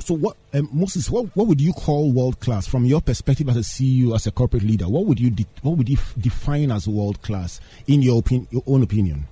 So 0.02 0.14
what 0.14 0.36
um, 0.54 0.68
moses 0.72 1.10
what, 1.10 1.26
what 1.36 1.46
would 1.46 1.60
you 1.60 1.72
call 1.72 2.12
world 2.12 2.40
class? 2.40 2.66
From 2.66 2.84
your 2.84 3.00
perspective 3.00 3.48
as 3.48 3.56
a 3.56 3.60
ceo 3.60 4.14
as 4.14 4.26
a 4.26 4.30
corporate 4.30 4.62
leader 4.62 4.88
what 4.88 5.06
would 5.06 5.20
you 5.20 5.30
de- 5.30 5.46
what 5.62 5.76
would 5.78 5.88
you 5.88 5.96
f- 5.96 6.14
define 6.18 6.70
as 6.70 6.88
world 6.88 7.22
class 7.22 7.60
in 7.86 8.02
your 8.02 8.22
your 8.50 8.62
own 8.66 8.82
opinion? 8.82 9.26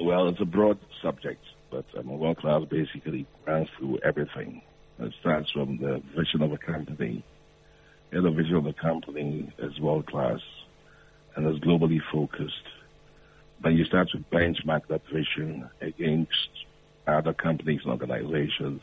Well 0.00 0.28
it's 0.28 0.40
a 0.40 0.44
broad 0.44 0.78
subject 1.02 1.44
but 1.70 1.84
um, 1.98 2.18
world 2.18 2.38
class 2.38 2.62
basically 2.68 3.26
runs 3.46 3.68
through 3.78 3.98
everything. 4.04 4.62
It 4.98 5.12
starts 5.20 5.50
from 5.52 5.78
the 5.78 6.02
vision 6.16 6.42
of 6.42 6.52
a 6.52 6.58
company 6.58 7.24
and 8.12 8.24
the 8.24 8.30
vision 8.30 8.56
of 8.56 8.64
the 8.64 8.72
company 8.72 9.52
is 9.58 9.78
world 9.80 10.06
class 10.06 10.40
and 11.36 11.46
is 11.46 11.60
globally 11.60 12.00
focused. 12.12 12.66
But 13.60 13.70
you 13.70 13.84
start 13.84 14.08
to 14.10 14.18
benchmark 14.32 14.88
that 14.88 15.02
vision 15.12 15.68
against 15.80 16.48
other 17.06 17.32
companies 17.32 17.80
and 17.84 17.92
organizations 17.92 18.82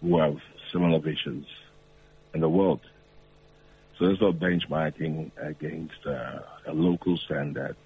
who 0.00 0.18
have 0.18 0.36
similar 0.72 0.98
visions 0.98 1.46
in 2.34 2.40
the 2.40 2.48
world. 2.48 2.80
So 3.98 4.06
instead 4.06 4.26
of 4.26 4.34
benchmarking 4.36 5.30
against 5.36 6.06
uh, 6.06 6.40
a 6.66 6.72
local 6.72 7.16
standard, 7.16 7.76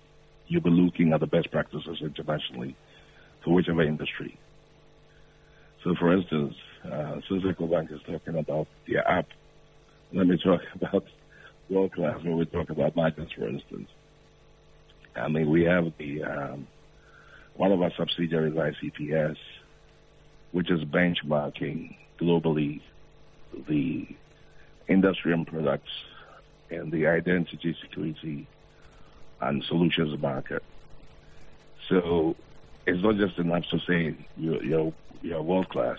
you'll 0.46 0.62
be 0.62 0.70
looking 0.70 1.12
at 1.12 1.20
the 1.20 1.26
best 1.26 1.50
practices 1.50 1.98
internationally 2.00 2.74
for 3.44 3.54
whichever 3.54 3.82
industry. 3.82 4.38
So, 5.84 5.94
for 5.94 6.12
instance, 6.12 6.54
uh, 6.84 7.20
since 7.28 7.44
Ecobank 7.44 7.92
is 7.92 8.00
talking 8.02 8.36
about 8.36 8.66
the 8.86 8.98
app, 8.98 9.26
let 10.12 10.26
me 10.26 10.38
talk 10.38 10.62
about 10.74 11.04
world 11.68 11.92
class 11.92 12.22
when 12.22 12.36
we 12.36 12.46
talk 12.46 12.70
about 12.70 12.96
markets, 12.96 13.32
for 13.32 13.46
instance. 13.46 13.88
I 15.14 15.28
mean, 15.28 15.50
we 15.50 15.64
have 15.64 15.92
the 15.98 16.24
um, 16.24 16.66
one 17.54 17.72
of 17.72 17.82
our 17.82 17.92
subsidiaries, 17.96 18.54
ICPS, 18.54 19.36
which 20.52 20.70
is 20.70 20.80
benchmarking 20.84 21.96
globally 22.20 22.80
the 23.68 24.06
industry 24.88 25.32
and 25.32 25.46
products 25.46 25.90
and 26.70 26.92
the 26.92 27.06
identity, 27.06 27.76
security, 27.80 28.46
and 29.40 29.62
solutions 29.64 30.20
market. 30.20 30.62
So 31.88 32.36
it's 32.86 33.02
not 33.02 33.16
just 33.16 33.38
enough 33.38 33.64
to 33.70 33.78
say 33.80 34.16
you're, 34.36 34.62
you're, 34.62 34.92
you're 35.22 35.42
world 35.42 35.68
class, 35.68 35.98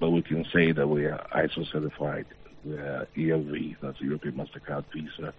but 0.00 0.10
we 0.10 0.22
can 0.22 0.44
say 0.52 0.72
that 0.72 0.86
we 0.86 1.06
are 1.06 1.24
ISO 1.34 1.70
certified, 1.70 2.26
we 2.64 2.74
are 2.74 3.08
EMV, 3.16 3.76
that's 3.80 3.98
the 3.98 4.06
European 4.06 4.34
MasterCard 4.34 4.84
Visa, 4.92 5.32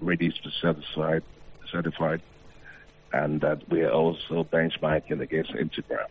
ready 0.00 0.30
to 0.30 0.50
certified, 0.60 1.22
certified, 1.70 2.22
and 3.12 3.40
that 3.40 3.68
we 3.68 3.82
are 3.82 3.90
also 3.90 4.44
benchmarking 4.52 5.20
against 5.20 5.52
Intergraf, 5.52 6.08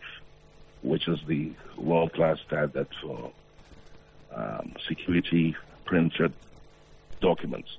which 0.88 1.06
is 1.06 1.18
the 1.26 1.52
world 1.76 2.12
class 2.14 2.38
standard 2.46 2.88
for 3.02 3.30
um, 4.34 4.74
security 4.88 5.54
printed 5.84 6.32
documents. 7.20 7.76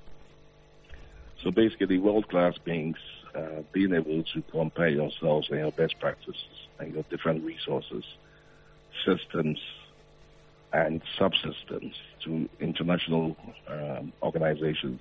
So 1.42 1.50
basically, 1.50 1.98
world 1.98 2.28
class 2.28 2.56
beings 2.58 2.98
uh, 3.34 3.62
being 3.72 3.94
able 3.94 4.22
to 4.22 4.42
compare 4.52 4.88
yourselves 4.88 5.48
and 5.50 5.58
your 5.58 5.72
best 5.72 5.98
practices 5.98 6.68
and 6.78 6.94
your 6.94 7.02
different 7.10 7.44
resources, 7.44 8.04
systems, 9.04 9.58
and 10.72 11.02
subsystems 11.18 11.94
to 12.24 12.48
international 12.60 13.36
um, 13.66 14.12
organizations 14.22 15.00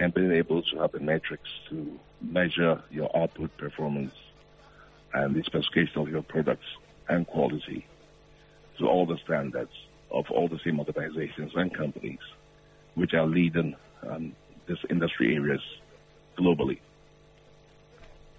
and 0.00 0.12
being 0.12 0.32
able 0.32 0.62
to 0.62 0.78
have 0.78 0.90
the 0.90 1.00
metrics 1.00 1.48
to 1.68 1.98
measure 2.20 2.82
your 2.90 3.16
output 3.16 3.56
performance 3.58 4.14
and 5.14 5.36
the 5.36 5.42
specification 5.44 6.00
of 6.00 6.08
your 6.08 6.22
products 6.22 6.66
and 7.08 7.26
quality 7.26 7.86
to 8.78 8.86
all 8.86 9.06
the 9.06 9.18
standards 9.24 9.72
of 10.10 10.24
all 10.30 10.48
the 10.48 10.58
same 10.64 10.78
organizations 10.78 11.52
and 11.54 11.74
companies 11.74 12.18
which 12.94 13.14
are 13.14 13.26
leading 13.26 13.74
um, 14.08 14.32
these 14.66 14.78
industry 14.90 15.34
areas 15.34 15.60
globally. 16.38 16.78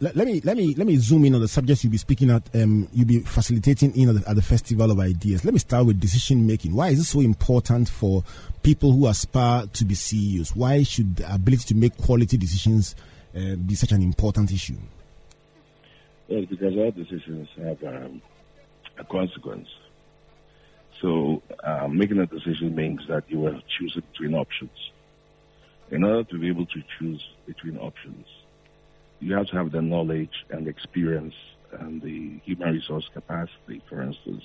Let, 0.01 0.15
let, 0.15 0.27
me 0.27 0.39
let 0.45 0.55
me 0.55 0.73
let 0.75 0.87
me 0.87 0.95
zoom 0.95 1.25
in 1.25 1.35
on 1.35 1.41
the 1.41 1.47
subjects 1.49 1.83
you'll 1.83 1.91
be 1.91 1.97
speaking 1.97 2.29
at. 2.31 2.43
Um, 2.55 2.87
you'll 2.93 3.05
be 3.07 3.19
facilitating 3.19 3.93
in 3.97 4.07
at 4.07 4.15
the, 4.23 4.29
at 4.29 4.35
the 4.37 4.41
Festival 4.41 4.91
of 4.91 4.99
Ideas. 4.99 5.43
Let 5.43 5.53
me 5.53 5.59
start 5.59 5.85
with 5.85 5.99
decision 5.99 6.47
making. 6.47 6.73
Why 6.73 6.89
is 6.89 6.99
it 6.99 7.03
so 7.03 7.19
important 7.19 7.89
for 7.89 8.23
people 8.63 8.93
who 8.93 9.07
aspire 9.07 9.67
to 9.67 9.85
be 9.85 9.95
CEOs? 9.95 10.55
Why 10.55 10.83
should 10.83 11.17
the 11.17 11.33
ability 11.33 11.65
to 11.65 11.75
make 11.75 11.97
quality 11.97 12.37
decisions 12.37 12.95
uh, 13.35 13.55
be 13.55 13.75
such 13.75 13.91
an 13.91 14.01
important 14.01 14.53
issue? 14.53 14.77
Well, 16.29 16.45
because 16.45 16.75
all 16.77 16.91
decisions 16.91 17.49
have 17.57 17.83
um, 17.83 18.21
a 18.99 19.03
consequence. 19.05 19.67
So, 21.01 21.41
uh, 21.63 21.87
making 21.87 22.19
a 22.19 22.25
decision 22.25 22.75
means 22.75 23.01
that 23.07 23.23
you 23.29 23.47
are 23.47 23.59
choosing 23.77 24.03
between 24.11 24.35
options. 24.35 24.91
In 25.91 26.03
order 26.03 26.23
to 26.25 26.37
be 26.37 26.49
able 26.49 26.65
to 26.67 26.83
choose 26.97 27.23
between 27.47 27.77
options, 27.77 28.27
you 29.19 29.33
have 29.33 29.47
to 29.47 29.55
have 29.55 29.71
the 29.71 29.81
knowledge 29.81 30.45
and 30.49 30.67
experience 30.67 31.33
and 31.79 32.01
the 32.01 32.39
human 32.43 32.73
resource 32.73 33.09
capacity, 33.13 33.81
for 33.87 34.01
instance, 34.01 34.43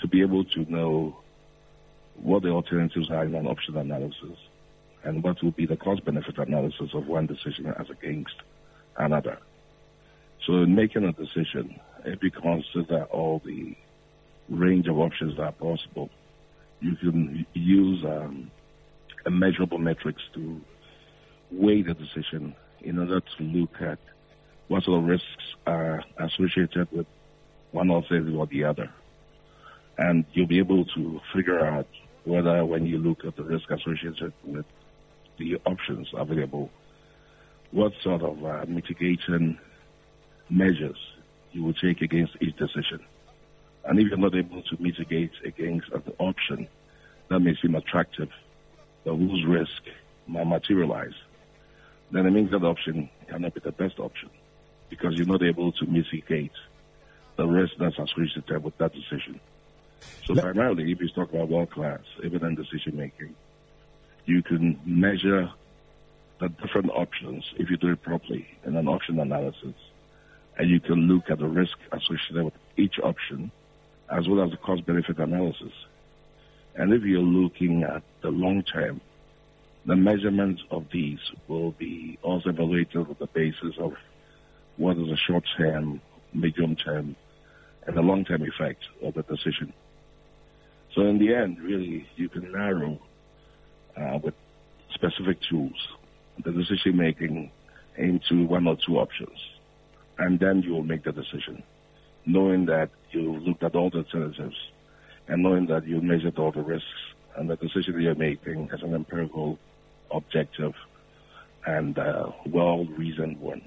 to 0.00 0.08
be 0.08 0.20
able 0.20 0.44
to 0.44 0.70
know 0.70 1.16
what 2.16 2.42
the 2.42 2.50
alternatives 2.50 3.10
are 3.10 3.24
in 3.24 3.34
an 3.34 3.46
option 3.46 3.76
analysis 3.76 4.38
and 5.04 5.22
what 5.22 5.42
will 5.42 5.52
be 5.52 5.66
the 5.66 5.76
cost 5.76 6.04
benefit 6.04 6.38
analysis 6.38 6.90
of 6.92 7.06
one 7.06 7.26
decision 7.26 7.72
as 7.78 7.88
against 7.90 8.34
another. 8.96 9.38
So 10.44 10.62
in 10.62 10.74
making 10.74 11.04
a 11.04 11.12
decision, 11.12 11.78
if 12.04 12.22
you 12.22 12.30
consider 12.30 13.04
all 13.04 13.40
the 13.44 13.76
range 14.48 14.88
of 14.88 14.98
options 14.98 15.36
that 15.36 15.42
are 15.42 15.52
possible, 15.52 16.10
you 16.80 16.96
can 16.96 17.46
use 17.54 18.04
um, 18.04 18.50
measurable 19.28 19.78
metrics 19.78 20.22
to 20.34 20.60
weigh 21.50 21.82
the 21.82 21.94
decision 21.94 22.54
in 22.80 22.98
order 22.98 23.20
to 23.20 23.42
look 23.42 23.80
at 23.80 23.98
what 24.68 24.84
sort 24.84 25.02
of 25.02 25.08
risks 25.08 25.54
are 25.66 26.04
associated 26.18 26.88
with 26.92 27.06
one 27.72 27.90
alternative 27.90 28.34
or 28.34 28.46
the 28.46 28.64
other. 28.64 28.90
And 29.96 30.24
you'll 30.32 30.46
be 30.46 30.58
able 30.58 30.84
to 30.84 31.20
figure 31.34 31.64
out 31.64 31.88
whether 32.24 32.64
when 32.64 32.86
you 32.86 32.98
look 32.98 33.24
at 33.24 33.36
the 33.36 33.42
risk 33.42 33.70
associated 33.70 34.32
with 34.44 34.66
the 35.38 35.56
options 35.66 36.08
available, 36.14 36.70
what 37.70 37.92
sort 38.02 38.22
of 38.22 38.44
uh, 38.44 38.64
mitigation 38.68 39.58
measures 40.50 40.96
you 41.52 41.64
will 41.64 41.74
take 41.74 42.02
against 42.02 42.36
each 42.40 42.56
decision. 42.56 43.00
And 43.84 43.98
if 43.98 44.08
you're 44.08 44.18
not 44.18 44.34
able 44.34 44.62
to 44.62 44.76
mitigate 44.78 45.32
against 45.44 45.88
an 45.92 46.02
option 46.18 46.68
that 47.28 47.40
may 47.40 47.54
seem 47.60 47.74
attractive, 47.74 48.30
but 49.04 49.14
whose 49.14 49.44
risk 49.46 49.82
might 50.26 50.46
materialize, 50.46 51.14
then 52.10 52.26
it 52.26 52.30
means 52.30 52.50
that 52.50 52.64
option 52.64 53.08
cannot 53.28 53.54
be 53.54 53.60
the 53.60 53.72
best 53.72 53.98
option 53.98 54.30
because 54.90 55.14
you're 55.14 55.26
not 55.26 55.42
able 55.42 55.72
to 55.72 55.86
mitigate 55.86 56.52
the 57.36 57.46
risk 57.46 57.74
that's 57.78 57.98
associated 57.98 58.62
with 58.62 58.76
that 58.78 58.92
decision. 58.92 59.40
So 60.26 60.34
Let- 60.34 60.44
primarily, 60.44 60.90
if 60.92 61.00
you 61.00 61.08
talk 61.08 61.32
about 61.32 61.48
world-class 61.48 62.00
evident 62.22 62.58
decision 62.58 62.96
making, 62.96 63.34
you 64.26 64.42
can 64.42 64.78
measure 64.84 65.50
the 66.40 66.48
different 66.48 66.90
options 66.90 67.44
if 67.56 67.70
you 67.70 67.76
do 67.76 67.92
it 67.92 68.02
properly 68.02 68.46
in 68.64 68.76
an 68.76 68.88
option 68.88 69.18
analysis, 69.18 69.74
and 70.58 70.68
you 70.68 70.80
can 70.80 71.08
look 71.08 71.30
at 71.30 71.38
the 71.38 71.46
risk 71.46 71.78
associated 71.92 72.44
with 72.44 72.54
each 72.76 72.98
option, 72.98 73.50
as 74.10 74.28
well 74.28 74.44
as 74.44 74.50
the 74.50 74.56
cost-benefit 74.56 75.18
analysis. 75.18 75.72
And 76.74 76.92
if 76.92 77.02
you're 77.02 77.20
looking 77.20 77.84
at 77.84 78.02
the 78.22 78.30
long 78.30 78.62
term, 78.62 79.00
the 79.86 79.96
measurements 79.96 80.62
of 80.70 80.86
these 80.92 81.20
will 81.46 81.72
be 81.72 82.18
also 82.22 82.50
evaluated 82.50 82.96
on 82.96 83.16
the 83.18 83.26
basis 83.28 83.76
of 83.78 83.94
what 84.76 84.96
is 84.96 85.08
the 85.08 85.16
short 85.16 85.44
term, 85.56 86.00
medium 86.34 86.76
term, 86.76 87.16
and 87.86 87.96
the 87.96 88.02
long 88.02 88.24
term 88.24 88.42
effect 88.42 88.82
of 89.02 89.14
the 89.14 89.22
decision. 89.22 89.72
So 90.94 91.02
in 91.02 91.18
the 91.18 91.34
end, 91.34 91.58
really, 91.60 92.06
you 92.16 92.28
can 92.28 92.52
narrow 92.52 92.98
uh, 93.96 94.18
with 94.22 94.34
specific 94.92 95.38
tools 95.48 95.88
the 96.44 96.52
decision 96.52 96.96
making 96.96 97.50
into 97.96 98.46
one 98.46 98.66
or 98.66 98.76
two 98.76 98.98
options, 98.98 99.38
and 100.18 100.38
then 100.38 100.62
you 100.62 100.72
will 100.72 100.84
make 100.84 101.04
the 101.04 101.12
decision, 101.12 101.62
knowing 102.26 102.66
that 102.66 102.90
you 103.10 103.38
looked 103.38 103.62
at 103.62 103.74
all 103.74 103.90
the 103.90 103.98
alternatives, 103.98 104.56
and 105.28 105.42
knowing 105.42 105.66
that 105.66 105.86
you 105.86 106.00
measured 106.00 106.38
all 106.38 106.52
the 106.52 106.62
risks, 106.62 106.86
and 107.36 107.48
the 107.48 107.56
decision 107.56 108.00
you're 108.00 108.14
making 108.14 108.68
as 108.72 108.82
an 108.82 108.94
empirical 108.94 109.58
objective 110.10 110.74
and 111.66 111.98
uh, 111.98 112.30
well 112.46 112.84
reasoned 112.84 113.38
one. 113.40 113.62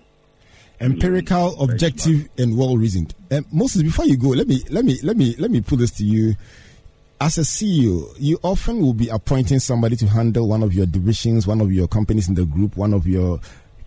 Empirical, 0.79 1.61
objective, 1.61 2.27
and 2.39 2.57
well 2.57 2.75
reasoned. 2.75 3.13
Um, 3.29 3.45
Moses, 3.51 3.83
before 3.83 4.05
you 4.05 4.17
go, 4.17 4.29
let 4.29 4.47
me 4.47 4.63
let 4.69 4.83
me 4.83 4.99
let 5.03 5.15
me 5.15 5.35
let 5.37 5.51
me 5.51 5.61
put 5.61 5.77
this 5.79 5.91
to 5.91 6.03
you. 6.03 6.35
As 7.19 7.37
a 7.37 7.41
CEO, 7.41 8.11
you 8.17 8.39
often 8.41 8.81
will 8.81 8.95
be 8.95 9.07
appointing 9.09 9.59
somebody 9.59 9.95
to 9.97 10.07
handle 10.07 10.47
one 10.47 10.63
of 10.63 10.73
your 10.73 10.87
divisions, 10.87 11.45
one 11.45 11.61
of 11.61 11.71
your 11.71 11.87
companies 11.87 12.27
in 12.27 12.33
the 12.33 12.45
group, 12.45 12.75
one 12.75 12.95
of 12.95 13.05
your 13.05 13.39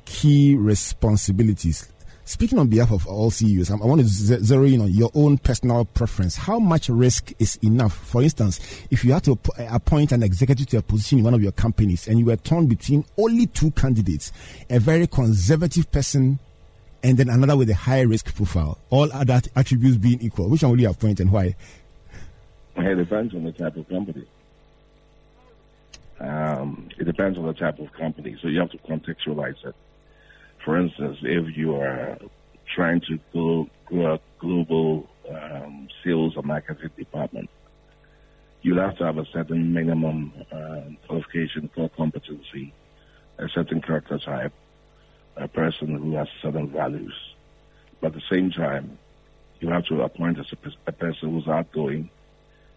key 0.04 0.54
responsibilities. 0.54 1.88
Speaking 2.26 2.58
on 2.58 2.68
behalf 2.68 2.90
of 2.90 3.06
all 3.06 3.30
CEOs, 3.30 3.70
I 3.70 3.74
want 3.74 4.00
to 4.00 4.06
zero 4.06 4.64
in 4.64 4.80
on 4.80 4.90
your 4.90 5.10
own 5.14 5.36
personal 5.36 5.84
preference. 5.84 6.36
How 6.36 6.58
much 6.58 6.88
risk 6.88 7.32
is 7.38 7.56
enough? 7.62 7.94
For 7.94 8.22
instance, 8.22 8.60
if 8.90 9.04
you 9.04 9.12
had 9.12 9.24
to 9.24 9.38
appoint 9.58 10.10
an 10.10 10.22
executive 10.22 10.66
to 10.68 10.78
a 10.78 10.82
position 10.82 11.18
in 11.18 11.24
one 11.24 11.34
of 11.34 11.42
your 11.42 11.52
companies 11.52 12.08
and 12.08 12.18
you 12.18 12.24
were 12.24 12.36
torn 12.36 12.66
between 12.66 13.04
only 13.18 13.46
two 13.46 13.70
candidates, 13.72 14.32
a 14.70 14.80
very 14.80 15.06
conservative 15.06 15.92
person 15.92 16.38
and 17.02 17.18
then 17.18 17.28
another 17.28 17.58
with 17.58 17.68
a 17.68 17.74
high 17.74 18.00
risk 18.00 18.34
profile, 18.34 18.78
all 18.88 19.12
other 19.12 19.42
attributes 19.54 19.98
being 19.98 20.22
equal, 20.22 20.48
which 20.48 20.62
one 20.62 20.70
would 20.70 20.80
you 20.80 20.88
appoint 20.88 21.20
and 21.20 21.30
why? 21.30 21.54
It 22.76 22.94
depends 22.96 23.34
on 23.34 23.44
the 23.44 23.52
type 23.52 23.76
of 23.76 23.86
company. 23.90 24.26
Um, 26.20 26.88
it 26.98 27.04
depends 27.04 27.36
on 27.36 27.46
the 27.46 27.52
type 27.52 27.78
of 27.78 27.92
company, 27.92 28.38
so 28.40 28.48
you 28.48 28.60
have 28.60 28.70
to 28.70 28.78
contextualize 28.78 29.62
it. 29.66 29.74
For 30.64 30.78
instance, 30.78 31.18
if 31.22 31.56
you 31.56 31.76
are 31.76 32.16
trying 32.74 33.02
to 33.02 33.18
grow, 33.32 33.68
a 33.92 34.18
global 34.38 35.06
um, 35.30 35.88
sales 36.02 36.34
or 36.36 36.42
marketing 36.42 36.90
department, 36.96 37.50
you'll 38.62 38.80
have 38.80 38.96
to 38.96 39.04
have 39.04 39.18
a 39.18 39.26
certain 39.26 39.74
minimum 39.74 40.32
uh, 40.50 40.80
qualification 41.06 41.68
for 41.74 41.90
competency, 41.90 42.72
a 43.38 43.46
certain 43.50 43.82
character 43.82 44.18
type, 44.18 44.54
a 45.36 45.46
person 45.46 45.98
who 45.98 46.14
has 46.14 46.28
certain 46.40 46.70
values. 46.70 47.14
But 48.00 48.08
at 48.08 48.14
the 48.14 48.22
same 48.30 48.50
time, 48.50 48.98
you 49.60 49.68
have 49.68 49.84
to 49.86 50.00
appoint 50.00 50.38
a, 50.38 50.44
a 50.86 50.92
person 50.92 51.32
who's 51.32 51.46
outgoing, 51.46 52.08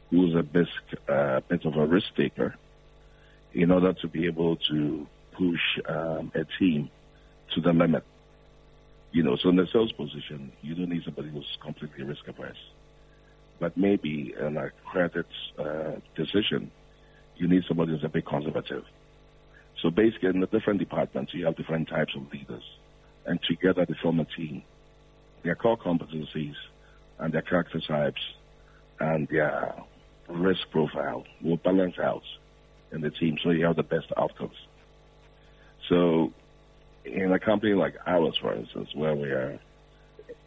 who's 0.09 0.35
a 0.35 0.43
bit, 0.43 0.67
uh, 1.07 1.39
bit 1.47 1.63
of 1.65 1.77
a 1.77 1.85
risk 1.85 2.13
taker, 2.17 2.53
in 3.53 3.71
order 3.71 3.93
to 3.93 4.07
be 4.09 4.25
able 4.25 4.57
to 4.69 5.07
push 5.31 5.79
um, 5.87 6.33
a 6.35 6.43
team 6.59 6.89
to 7.55 7.61
the 7.61 7.73
limit. 7.73 8.03
You 9.11 9.23
know, 9.23 9.35
so 9.35 9.49
in 9.49 9.55
the 9.55 9.67
sales 9.67 9.91
position, 9.91 10.51
you 10.61 10.75
don't 10.75 10.89
need 10.89 11.03
somebody 11.03 11.29
who's 11.29 11.57
completely 11.61 12.03
risk 12.03 12.27
averse. 12.27 12.57
But 13.59 13.77
maybe 13.77 14.35
in 14.39 14.57
a 14.57 14.69
credit 14.85 15.25
uh, 15.57 15.93
decision, 16.15 16.71
you 17.37 17.47
need 17.47 17.63
somebody 17.67 17.91
who's 17.91 18.03
a 18.03 18.09
bit 18.09 18.25
conservative. 18.25 18.83
So 19.81 19.89
basically, 19.89 20.29
in 20.29 20.39
the 20.39 20.47
different 20.47 20.79
departments, 20.79 21.33
you 21.33 21.45
have 21.45 21.55
different 21.55 21.87
types 21.87 22.15
of 22.15 22.31
leaders, 22.31 22.63
and 23.25 23.39
together 23.43 23.85
they 23.85 23.95
form 24.01 24.19
a 24.19 24.25
team. 24.25 24.63
Their 25.43 25.55
core 25.55 25.77
competencies 25.77 26.55
and 27.19 27.33
their 27.33 27.41
character 27.41 27.79
types 27.79 28.21
and 28.99 29.27
their 29.27 29.75
risk 30.27 30.69
profile 30.71 31.25
will 31.41 31.57
balance 31.57 31.97
out 31.99 32.23
in 32.91 33.01
the 33.01 33.09
team 33.09 33.37
so 33.43 33.51
you 33.51 33.65
have 33.65 33.75
the 33.75 33.83
best 33.83 34.07
outcomes. 34.17 34.57
So 35.89 36.33
in 37.13 37.31
a 37.31 37.39
company 37.39 37.73
like 37.73 37.95
ours, 38.05 38.37
for 38.41 38.53
instance, 38.53 38.89
where 38.93 39.15
we 39.15 39.29
are, 39.29 39.59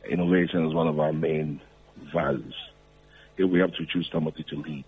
innovation 0.08 0.66
is 0.66 0.74
one 0.74 0.88
of 0.88 0.98
our 0.98 1.12
main 1.12 1.60
values. 2.12 2.54
If 3.36 3.50
we 3.50 3.60
have 3.60 3.72
to 3.74 3.86
choose 3.86 4.08
somebody 4.12 4.44
to 4.44 4.56
lead, 4.56 4.84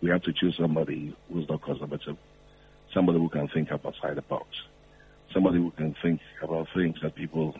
we 0.00 0.10
have 0.10 0.22
to 0.22 0.32
choose 0.32 0.56
somebody 0.56 1.14
who's 1.32 1.48
not 1.48 1.62
conservative, 1.62 2.16
somebody 2.92 3.18
who 3.18 3.28
can 3.28 3.48
think 3.48 3.70
outside 3.70 4.16
the 4.16 4.22
box, 4.22 4.46
somebody 5.32 5.58
who 5.58 5.70
can 5.70 5.94
think 6.02 6.20
about 6.42 6.68
things 6.74 6.96
that 7.02 7.14
people 7.14 7.54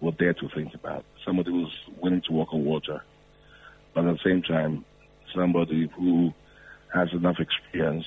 will 0.00 0.12
dare 0.12 0.34
to 0.34 0.48
think 0.54 0.74
about, 0.74 1.04
somebody 1.24 1.50
who's 1.50 1.72
willing 2.00 2.22
to 2.22 2.32
walk 2.32 2.52
on 2.52 2.64
water, 2.64 3.02
but 3.94 4.04
at 4.04 4.16
the 4.16 4.22
same 4.24 4.42
time, 4.42 4.84
somebody 5.34 5.88
who 5.96 6.32
has 6.92 7.12
enough 7.12 7.38
experience 7.38 8.04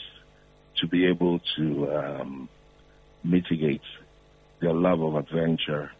to 0.77 0.87
be 0.87 1.05
able 1.05 1.39
to 1.55 1.91
um, 1.91 2.49
mitigate 3.23 3.81
their 4.59 4.73
love 4.73 5.01
of 5.01 5.15
adventure 5.15 5.91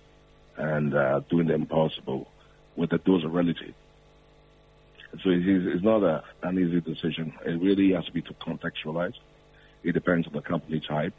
and 0.58 0.96
uh, 0.96 1.20
doing 1.30 1.48
the 1.48 1.54
impossible 1.54 2.28
with 2.76 2.92
a 2.94 2.98
dose 3.00 3.24
of 3.24 3.34
reality. 3.34 3.74
So 5.24 5.30
it's 5.30 5.84
not 5.84 6.04
a, 6.04 6.24
an 6.44 6.60
easy 6.60 6.82
decision. 6.82 7.34
It 7.46 7.62
really 7.62 7.94
has 7.94 8.06
to 8.06 8.12
be 8.12 8.22
to 8.24 8.34
contextualize. 8.34 9.16
It 9.84 9.94
depends 9.94 10.28
on 10.28 10.34
the 10.34 10.42
company 10.42 10.82
type. 10.86 11.14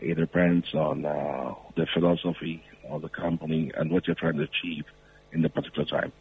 It 0.00 0.16
depends 0.16 0.74
on 0.74 1.04
uh, 1.04 1.54
the 1.76 1.86
philosophy 1.94 2.64
of 2.88 3.02
the 3.02 3.08
company 3.08 3.70
and 3.76 3.90
what 3.90 4.06
you're 4.06 4.16
trying 4.16 4.36
to 4.38 4.42
achieve 4.42 4.84
in 5.32 5.42
the 5.42 5.48
particular 5.48 5.84
time. 5.84 6.12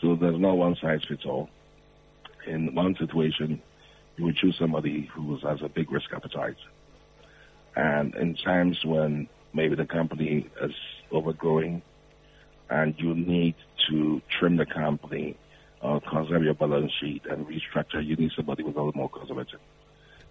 So 0.00 0.16
there's 0.16 0.38
no 0.38 0.54
one 0.54 0.76
size 0.76 1.02
fits 1.06 1.24
all. 1.26 1.50
In 2.46 2.74
one 2.74 2.96
situation, 2.96 3.60
you 4.16 4.24
would 4.24 4.36
choose 4.36 4.56
somebody 4.58 5.10
who 5.12 5.36
has 5.38 5.60
a 5.62 5.68
big 5.68 5.92
risk 5.92 6.12
appetite. 6.12 6.56
And 7.76 8.14
in 8.14 8.34
times 8.34 8.82
when 8.84 9.28
maybe 9.52 9.74
the 9.74 9.86
company 9.86 10.48
is 10.62 10.72
overgrowing 11.10 11.82
and 12.68 12.94
you 12.98 13.14
need 13.14 13.54
to 13.88 14.22
trim 14.38 14.56
the 14.56 14.66
company 14.66 15.36
or 15.80 16.00
conserve 16.00 16.42
your 16.42 16.54
balance 16.54 16.92
sheet 17.00 17.24
and 17.26 17.46
restructure, 17.46 18.04
you 18.04 18.16
need 18.16 18.30
somebody 18.36 18.62
with 18.62 18.76
a 18.76 18.82
little 18.82 18.98
more 18.98 19.08
conservative. 19.08 19.60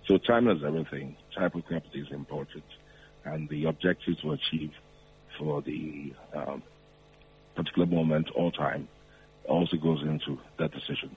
So 0.08 0.18
time 0.18 0.48
is 0.48 0.64
everything. 0.64 1.16
Type 1.36 1.56
of 1.56 1.68
company 1.68 2.02
is 2.02 2.12
important. 2.12 2.64
And 3.26 3.50
the 3.50 3.66
objective 3.66 4.20
to 4.22 4.32
achieve 4.32 4.72
for 5.38 5.62
the 5.62 6.14
um, 6.34 6.64
particular 7.56 7.88
moment 7.88 8.30
or 8.36 8.52
time 8.52 8.88
also 9.46 9.78
goes 9.78 10.02
into 10.04 10.40
that 10.58 10.72
decision. 10.72 11.16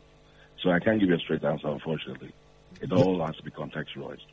So 0.60 0.70
I 0.70 0.80
can't 0.80 0.98
give 0.98 1.08
you 1.08 1.16
a 1.16 1.18
straight 1.18 1.44
answer, 1.44 1.68
unfortunately. 1.68 2.32
It 2.80 2.92
all 2.92 3.24
has 3.24 3.36
to 3.36 3.42
be 3.42 3.50
contextualized. 3.50 4.26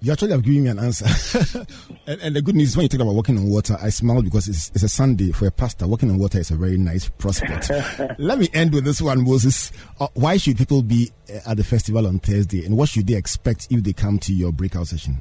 You 0.00 0.12
actually 0.12 0.32
have 0.32 0.42
given 0.42 0.64
me 0.64 0.70
an 0.70 0.78
answer. 0.78 1.06
and, 2.06 2.20
and, 2.20 2.36
the 2.36 2.42
good 2.42 2.54
news 2.54 2.70
is 2.70 2.76
when 2.76 2.84
you 2.84 2.88
talk 2.88 3.00
about 3.00 3.14
walking 3.14 3.38
on 3.38 3.48
water, 3.48 3.78
I 3.80 3.88
smile 3.88 4.20
because 4.20 4.46
it's, 4.46 4.70
it's, 4.74 4.82
a 4.82 4.88
Sunday 4.88 5.32
for 5.32 5.46
a 5.46 5.50
pastor. 5.50 5.86
Walking 5.86 6.10
on 6.10 6.18
water 6.18 6.38
is 6.38 6.50
a 6.50 6.54
very 6.54 6.76
nice 6.76 7.08
prospect. 7.08 7.70
Let 8.18 8.38
me 8.38 8.48
end 8.52 8.74
with 8.74 8.84
this 8.84 9.00
one, 9.00 9.24
Moses. 9.24 9.72
Uh, 9.98 10.08
why 10.12 10.36
should 10.36 10.58
people 10.58 10.82
be 10.82 11.10
uh, 11.32 11.50
at 11.50 11.56
the 11.56 11.64
festival 11.64 12.06
on 12.06 12.18
Thursday 12.18 12.64
and 12.66 12.76
what 12.76 12.90
should 12.90 13.06
they 13.06 13.14
expect 13.14 13.68
if 13.70 13.82
they 13.82 13.94
come 13.94 14.18
to 14.20 14.34
your 14.34 14.52
breakout 14.52 14.88
session? 14.88 15.20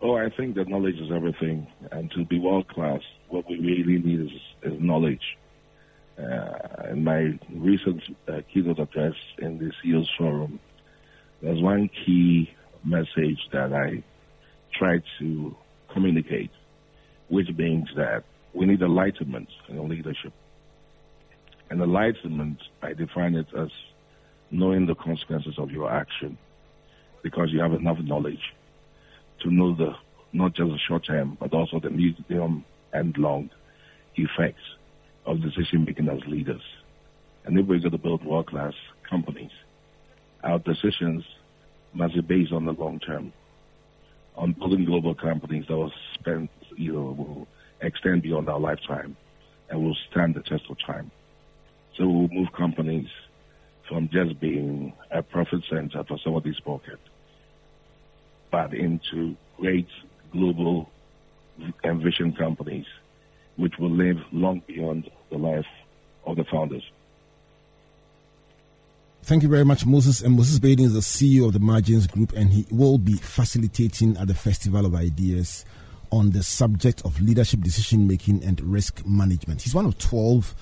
Oh, 0.00 0.14
I 0.14 0.30
think 0.30 0.54
that 0.54 0.68
knowledge 0.68 0.98
is 1.00 1.10
everything. 1.10 1.66
And 1.90 2.10
to 2.12 2.24
be 2.24 2.38
world 2.38 2.68
class, 2.68 3.00
what 3.28 3.48
we 3.48 3.58
really 3.58 3.98
need 3.98 4.20
is, 4.20 4.72
is 4.72 4.80
knowledge. 4.80 5.36
Uh, 6.16 6.90
in 6.90 7.02
my 7.04 7.38
recent 7.50 8.02
uh, 8.28 8.40
keynote 8.52 8.78
address 8.78 9.14
in 9.38 9.58
the 9.58 9.72
CEO's 9.82 10.10
Forum, 10.16 10.60
there's 11.42 11.60
one 11.60 11.88
key 12.04 12.50
message 12.88 13.38
that 13.52 13.72
I 13.72 14.02
try 14.74 15.02
to 15.18 15.56
communicate, 15.92 16.50
which 17.28 17.48
means 17.56 17.88
that 17.96 18.24
we 18.54 18.66
need 18.66 18.82
enlightenment 18.82 19.48
in 19.68 19.88
leadership. 19.88 20.32
And 21.70 21.80
enlightenment, 21.80 22.58
I 22.82 22.94
define 22.94 23.34
it 23.34 23.46
as 23.56 23.68
knowing 24.50 24.86
the 24.86 24.94
consequences 24.94 25.54
of 25.58 25.70
your 25.70 25.90
action 25.90 26.38
because 27.22 27.50
you 27.52 27.60
have 27.60 27.72
enough 27.72 27.98
knowledge 28.00 28.54
to 29.40 29.50
know 29.50 29.74
the 29.74 29.92
not 30.32 30.54
just 30.54 30.70
the 30.70 30.78
short 30.86 31.06
term, 31.06 31.36
but 31.40 31.52
also 31.54 31.80
the 31.80 31.90
medium 31.90 32.64
and 32.92 33.16
long 33.16 33.50
effects 34.16 34.62
of 35.24 35.40
decision 35.42 35.84
making 35.84 36.08
as 36.08 36.20
leaders. 36.26 36.62
And 37.44 37.58
if 37.58 37.66
we're 37.66 37.78
going 37.78 37.92
to 37.92 37.98
build 37.98 38.24
world 38.24 38.46
class 38.46 38.74
companies, 39.08 39.50
our 40.42 40.58
decisions 40.58 41.24
must 41.94 42.14
be 42.14 42.20
based 42.20 42.52
on 42.52 42.64
the 42.64 42.72
long 42.72 43.00
term, 43.00 43.32
on 44.36 44.52
building 44.52 44.84
global 44.84 45.14
companies 45.14 45.64
that 45.68 45.76
will 45.76 45.92
spend, 46.14 46.48
you 46.76 46.92
know, 46.92 47.14
will 47.16 47.48
extend 47.80 48.22
beyond 48.22 48.48
our 48.48 48.60
lifetime 48.60 49.16
and 49.70 49.82
will 49.82 49.96
stand 50.10 50.34
the 50.34 50.40
test 50.40 50.64
of 50.70 50.76
time. 50.86 51.10
So 51.96 52.06
we'll 52.06 52.28
move 52.28 52.52
companies 52.56 53.08
from 53.88 54.08
just 54.12 54.38
being 54.40 54.92
a 55.10 55.22
profit 55.22 55.62
center 55.68 56.04
for 56.04 56.18
somebody's 56.22 56.60
pocket, 56.60 56.98
but 58.50 58.74
into 58.74 59.36
great 59.56 59.88
global 60.32 60.90
envision 61.84 62.32
companies 62.32 62.86
which 63.56 63.74
will 63.78 63.90
live 63.90 64.18
long 64.30 64.62
beyond 64.66 65.10
the 65.30 65.38
life 65.38 65.66
of 66.24 66.36
the 66.36 66.44
founders. 66.44 66.84
Thank 69.28 69.42
you 69.42 69.50
very 69.50 69.66
much, 69.66 69.84
Moses. 69.84 70.22
And 70.22 70.36
Moses 70.36 70.58
Baiden 70.58 70.86
is 70.86 70.94
the 70.94 71.00
CEO 71.00 71.48
of 71.48 71.52
the 71.52 71.58
Margins 71.58 72.06
Group, 72.06 72.32
and 72.32 72.48
he 72.48 72.64
will 72.70 72.96
be 72.96 73.12
facilitating 73.12 74.16
at 74.16 74.26
the 74.26 74.32
Festival 74.32 74.86
of 74.86 74.94
Ideas 74.94 75.66
on 76.10 76.30
the 76.30 76.42
subject 76.42 77.02
of 77.04 77.20
leadership, 77.20 77.60
decision 77.60 78.06
making, 78.06 78.42
and 78.42 78.58
risk 78.62 79.04
management. 79.04 79.60
He's 79.60 79.74
one 79.74 79.84
of 79.84 79.98
12, 79.98 80.54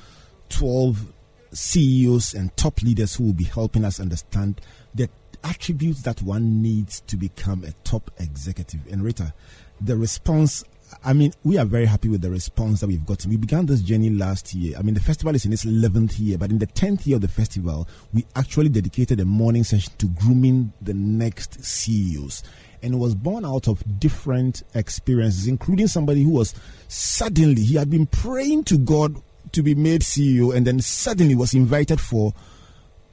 12 0.49 1.13
CEOs 1.53 2.35
and 2.35 2.57
top 2.57 2.83
leaders 2.83 3.15
who 3.15 3.27
will 3.27 3.35
be 3.35 3.45
helping 3.45 3.85
us 3.85 4.01
understand 4.01 4.61
the 4.97 5.09
attributes 5.45 6.03
that 6.03 6.21
one 6.23 6.61
needs 6.61 7.03
to 7.03 7.17
become 7.17 7.63
a 7.63 7.71
top 7.85 8.11
executive. 8.19 8.81
And 8.91 9.05
Rita, 9.05 9.33
the 9.81 9.97
response 9.97 10.65
I 11.05 11.13
mean, 11.13 11.33
we 11.45 11.59
are 11.59 11.65
very 11.65 11.87
happy 11.87 12.09
with 12.09 12.23
the 12.23 12.31
response 12.31 12.81
that 12.81 12.87
we've 12.87 13.05
gotten. 13.05 13.31
We 13.31 13.37
began 13.37 13.67
this 13.67 13.81
journey 13.81 14.11
last 14.11 14.55
year. 14.55 14.77
I 14.79 14.83
mean, 14.83 14.95
the 14.95 15.01
festival 15.01 15.35
is 15.35 15.45
in 15.45 15.53
its 15.53 15.65
11th 15.65 16.19
year, 16.19 16.39
but 16.39 16.51
in 16.51 16.59
the 16.59 16.67
10th 16.67 17.07
year 17.07 17.17
of 17.17 17.23
the 17.23 17.29
festival, 17.29 17.89
we 18.13 18.25
actually 18.35 18.69
dedicated 18.69 19.21
a 19.21 19.25
morning 19.25 19.65
session 19.65 19.93
to 19.99 20.07
grooming 20.07 20.73
the 20.81 20.95
next 20.95 21.65
CEOs. 21.65 22.43
And 22.83 22.95
it 22.95 22.99
was 22.99 23.15
born 23.15 23.45
out 23.45 23.69
of 23.69 23.83
different 23.99 24.63
experiences, 24.75 25.47
including 25.47 25.89
somebody 25.89 26.23
who 26.23 26.31
was 26.31 26.55
suddenly, 26.89 27.63
he 27.63 27.77
had 27.77 27.91
been 27.91 28.07
praying 28.07 28.65
to 28.65 28.79
God 28.79 29.17
to 29.53 29.63
be 29.63 29.75
made 29.75 30.03
CEO 30.03 30.55
and 30.55 30.67
then 30.67 30.81
suddenly 30.81 31.35
was 31.35 31.55
invited 31.55 32.01
for 32.01 32.35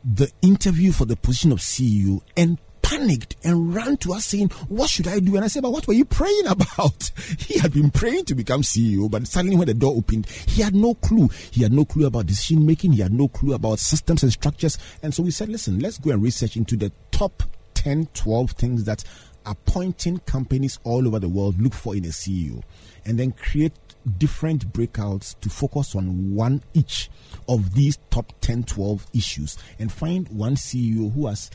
the 0.03 0.31
interview 0.41 0.91
for 0.91 1.05
the 1.05 1.15
position 1.15 1.51
of 1.51 1.59
CEO 1.59 2.21
and 2.35 2.57
panicked 2.97 3.35
and 3.43 3.73
ran 3.73 3.97
to 3.97 4.13
us 4.13 4.25
saying, 4.25 4.49
What 4.67 4.89
should 4.89 5.07
I 5.07 5.19
do? 5.19 5.35
And 5.35 5.45
I 5.45 5.47
said, 5.47 5.63
But 5.63 5.71
what 5.71 5.87
were 5.87 5.93
you 5.93 6.05
praying 6.05 6.47
about? 6.47 7.11
He 7.39 7.59
had 7.59 7.73
been 7.73 7.89
praying 7.89 8.25
to 8.25 8.35
become 8.35 8.61
CEO, 8.61 9.09
but 9.09 9.27
suddenly 9.27 9.55
when 9.55 9.67
the 9.67 9.73
door 9.73 9.95
opened, 9.95 10.27
he 10.27 10.61
had 10.61 10.75
no 10.75 10.93
clue. 10.95 11.29
He 11.51 11.63
had 11.63 11.73
no 11.73 11.85
clue 11.85 12.05
about 12.05 12.27
decision 12.27 12.65
making, 12.65 12.93
he 12.93 13.01
had 13.01 13.13
no 13.13 13.27
clue 13.27 13.53
about 13.53 13.79
systems 13.79 14.23
and 14.23 14.31
structures. 14.31 14.77
And 15.01 15.13
so 15.13 15.23
we 15.23 15.31
said, 15.31 15.49
Listen, 15.49 15.79
let's 15.79 15.97
go 15.97 16.11
and 16.11 16.21
research 16.21 16.55
into 16.55 16.75
the 16.75 16.91
top 17.11 17.43
10, 17.75 18.07
12 18.13 18.51
things 18.51 18.83
that 18.85 19.03
appointing 19.45 20.19
companies 20.19 20.79
all 20.83 21.07
over 21.07 21.19
the 21.19 21.27
world 21.27 21.61
look 21.61 21.73
for 21.73 21.95
in 21.95 22.05
a 22.05 22.09
CEO 22.09 22.63
and 23.05 23.19
then 23.19 23.31
create 23.31 23.73
different 24.17 24.71
breakouts 24.73 25.39
to 25.39 25.49
focus 25.49 25.95
on 25.95 26.33
one 26.33 26.61
each 26.73 27.09
of 27.47 27.73
these 27.73 27.97
top 28.09 28.33
10 28.41 28.63
12 28.63 29.07
issues 29.13 29.57
and 29.79 29.91
find 29.91 30.27
one 30.29 30.55
CEO 30.55 31.13
who 31.13 31.27
has 31.27 31.49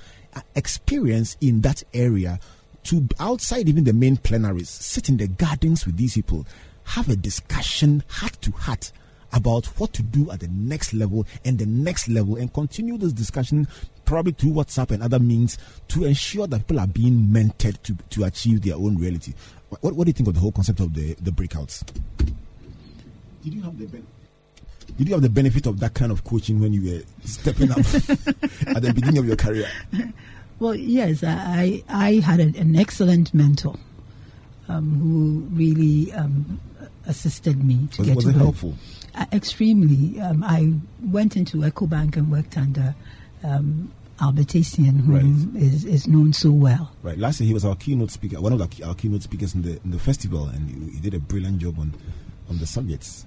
experience 0.55 1.37
in 1.40 1.61
that 1.62 1.83
area 1.94 2.38
to 2.85 3.07
outside 3.20 3.68
even 3.68 3.85
the 3.85 3.92
main 3.92 4.16
plenaries, 4.16 4.68
sit 4.68 5.09
in 5.09 5.16
the 5.16 5.29
gardens 5.29 5.85
with 5.85 5.96
these 5.96 6.14
people, 6.14 6.46
have 6.85 7.09
a 7.09 7.16
discussion 7.16 8.03
heart 8.09 8.38
to 8.40 8.51
heart 8.53 8.92
about 9.33 9.66
what 9.79 9.92
to 9.92 10.03
do 10.03 10.31
at 10.31 10.40
the 10.40 10.48
next 10.48 10.94
level 10.94 11.27
and 11.44 11.59
the 11.59 11.66
next 11.66 12.09
level 12.09 12.37
and 12.37 12.53
continue 12.55 12.96
this 12.96 13.12
discussion 13.12 13.68
probably 14.07 14.33
through 14.33 14.53
WhatsApp 14.53 14.90
and 14.90 15.03
other 15.03 15.18
means 15.18 15.59
to 15.88 16.07
ensure 16.07 16.46
that 16.46 16.61
people 16.61 16.81
are 16.81 16.87
being 16.87 17.29
mentored 17.31 17.83
to, 17.83 17.94
to 18.09 18.24
achieve 18.24 18.62
their 18.62 18.77
own 18.77 18.96
reality. 18.96 19.35
What, 19.68 19.94
what 19.94 20.05
do 20.05 20.09
you 20.09 20.14
think 20.14 20.29
of 20.29 20.35
the 20.35 20.40
whole 20.40 20.53
concept 20.53 20.81
of 20.81 20.94
the, 20.94 21.14
the 21.20 21.31
breakouts? 21.31 21.85
Did 23.44 23.55
you 23.55 23.62
have 23.62 23.79
the 23.79 23.85
benefit? 23.87 24.17
Did 24.96 25.09
you 25.09 25.14
have 25.14 25.22
the 25.22 25.29
benefit 25.29 25.66
of 25.66 25.79
that 25.81 25.94
kind 25.94 26.11
of 26.11 26.24
coaching 26.24 26.61
when 26.61 26.72
you 26.72 26.92
were 26.92 27.03
stepping 27.24 27.70
up 27.70 27.79
at 27.79 28.83
the 28.83 28.92
beginning 28.94 29.18
of 29.18 29.27
your 29.27 29.37
career? 29.37 29.68
Well, 30.59 30.74
yes, 30.74 31.22
I 31.24 31.83
I 31.88 32.14
had 32.14 32.40
an 32.40 32.74
excellent 32.77 33.33
mentor 33.33 33.77
um, 34.68 34.98
who 34.98 35.57
really 35.57 36.12
um, 36.12 36.61
assisted 37.07 37.62
me 37.62 37.88
to 37.92 37.98
was, 38.03 38.07
get 38.09 38.16
was 38.16 38.24
to 38.24 38.31
it 38.31 38.35
where- 38.37 38.42
helpful? 38.44 38.74
Uh, 39.14 39.24
extremely. 39.33 40.20
Um, 40.20 40.44
I 40.44 40.72
went 41.03 41.37
into 41.37 41.59
EcoBank 41.59 42.16
and 42.16 42.31
worked 42.31 42.57
under 42.57 42.94
um, 43.42 43.90
Albert 44.20 44.48
Essien, 44.48 45.01
who 45.01 45.14
Right. 45.14 45.62
is 45.62 45.85
is 45.85 46.07
known 46.09 46.33
so 46.33 46.51
well. 46.51 46.90
Right. 47.03 47.18
Last 47.18 47.40
year 47.40 47.46
he 47.48 47.55
was 47.55 47.64
our 47.64 47.74
keynote 47.77 48.11
speaker, 48.11 48.40
one 48.40 48.53
of 48.53 48.61
our 48.61 48.94
keynote 48.94 49.22
speakers 49.22 49.55
in 49.55 49.62
the 49.62 49.81
in 49.85 49.90
the 49.92 49.98
festival, 49.98 50.46
and 50.48 50.68
he, 50.68 50.94
he 50.96 51.01
did 51.01 51.14
a 51.14 51.18
brilliant 51.20 51.59
job 51.59 51.79
on 51.79 51.94
on 52.51 52.59
the 52.59 52.66
subjects. 52.66 53.24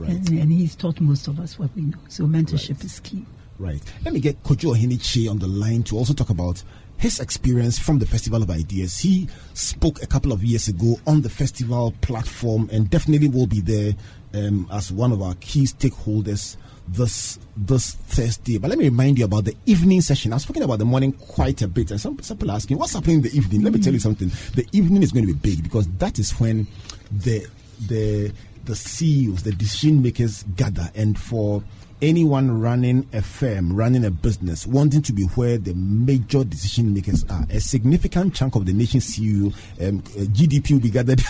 Right. 0.00 0.10
And, 0.10 0.28
and 0.30 0.52
he's 0.52 0.74
taught 0.74 1.00
most 1.00 1.28
of 1.28 1.38
us 1.40 1.58
what 1.58 1.70
we 1.76 1.82
know. 1.82 1.98
So 2.08 2.24
mentorship 2.24 2.76
Right. 2.76 2.84
is 2.84 3.00
key. 3.00 3.24
Right. 3.58 3.82
Let 4.04 4.14
me 4.14 4.20
get 4.20 4.42
Kojo 4.42 4.74
Ohinichi 4.74 5.30
on 5.30 5.38
the 5.38 5.46
line 5.46 5.82
to 5.84 5.96
also 5.96 6.14
talk 6.14 6.30
about 6.30 6.62
his 6.96 7.20
experience 7.20 7.78
from 7.78 7.98
the 7.98 8.06
Festival 8.06 8.42
of 8.42 8.50
Ideas. 8.50 8.98
He 8.98 9.28
spoke 9.54 10.02
a 10.02 10.06
couple 10.06 10.32
of 10.32 10.42
years 10.42 10.68
ago 10.68 10.98
on 11.06 11.22
the 11.22 11.28
festival 11.30 11.94
platform 12.00 12.68
and 12.72 12.88
definitely 12.90 13.28
will 13.28 13.46
be 13.46 13.60
there 13.60 13.92
um, 14.34 14.66
as 14.72 14.90
one 14.92 15.12
of 15.12 15.20
our 15.22 15.34
key 15.40 15.64
stakeholders 15.64 16.56
this 16.88 17.38
this 17.56 17.92
Thursday. 17.92 18.58
But 18.58 18.70
let 18.70 18.78
me 18.78 18.86
remind 18.86 19.18
you 19.18 19.24
about 19.26 19.44
the 19.44 19.54
evening 19.66 20.00
session. 20.00 20.32
I've 20.32 20.40
spoken 20.42 20.62
about 20.62 20.78
the 20.78 20.84
morning 20.84 21.12
quite 21.12 21.62
a 21.62 21.68
bit, 21.68 21.90
and 21.90 22.00
some 22.00 22.18
some 22.22 22.36
people 22.36 22.50
are 22.50 22.56
asking 22.56 22.78
what's 22.78 22.94
happening 22.94 23.16
in 23.16 23.22
the 23.22 23.36
evening. 23.36 23.62
Let 23.62 23.72
me 23.74 23.80
tell 23.80 23.92
you 23.92 24.00
something. 24.00 24.28
The 24.54 24.66
evening 24.72 25.02
is 25.02 25.12
going 25.12 25.26
to 25.26 25.32
be 25.34 25.38
big 25.54 25.62
because 25.62 25.86
that 25.98 26.18
is 26.18 26.32
when 26.40 26.66
the 27.12 27.46
the 27.86 28.32
the 28.70 28.76
CEOs, 28.76 29.42
the 29.42 29.50
decision 29.50 30.00
makers 30.00 30.44
gather, 30.54 30.92
and 30.94 31.18
for 31.18 31.64
anyone 32.00 32.60
running 32.60 33.04
a 33.12 33.20
firm, 33.20 33.74
running 33.74 34.04
a 34.04 34.12
business, 34.12 34.64
wanting 34.64 35.02
to 35.02 35.12
be 35.12 35.24
where 35.34 35.58
the 35.58 35.74
major 35.74 36.44
decision 36.44 36.94
makers 36.94 37.24
are, 37.28 37.44
a 37.50 37.58
significant 37.58 38.32
chunk 38.32 38.54
of 38.54 38.66
the 38.66 38.72
nation's 38.72 39.04
CEO, 39.06 39.46
um, 39.80 39.98
uh, 39.98 40.22
GDP 40.30 40.70
will 40.74 40.80
be 40.80 40.88
gathered 40.88 41.18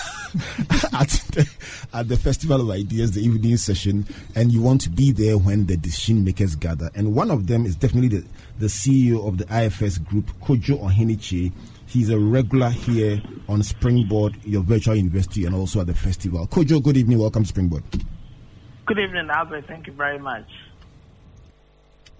at, 0.93 1.09
the, 1.33 1.51
at 1.95 2.09
the 2.09 2.17
Festival 2.19 2.61
of 2.61 2.71
Ideas, 2.71 3.13
the 3.13 3.23
evening 3.23 3.57
session, 3.57 4.07
and 4.35 4.53
you 4.53 4.61
want 4.61 4.83
to 4.83 4.91
be 4.91 5.11
there 5.11 5.39
when 5.39 5.65
the 5.65 5.79
decision 5.79 6.23
makers 6.23 6.55
gather. 6.55 6.91
And 6.95 7.15
one 7.15 7.31
of 7.31 7.47
them 7.47 7.65
is 7.65 7.75
definitely 7.75 8.19
the, 8.19 8.27
the 8.59 8.67
CEO 8.67 9.27
of 9.27 9.39
the 9.39 9.65
IFS 9.65 9.97
group, 9.97 10.27
Kojo 10.43 10.79
Ohinichi. 10.83 11.53
He's 11.87 12.11
a 12.11 12.19
regular 12.19 12.69
here 12.69 13.23
on 13.51 13.63
Springboard, 13.63 14.37
your 14.45 14.63
virtual 14.63 14.95
university, 14.95 15.45
and 15.45 15.55
also 15.55 15.81
at 15.81 15.89
the 15.89 15.95
festival. 15.95 16.47
Kojo, 16.47 16.83
good 16.83 16.97
evening. 16.97 17.19
Welcome 17.19 17.43
to 17.43 17.49
Springboard. 17.49 17.83
Good 18.87 18.99
evening, 18.99 19.29
Albert. 19.29 19.67
Thank 19.67 19.89
you 19.89 19.93
very 19.93 20.19
much. 20.19 20.47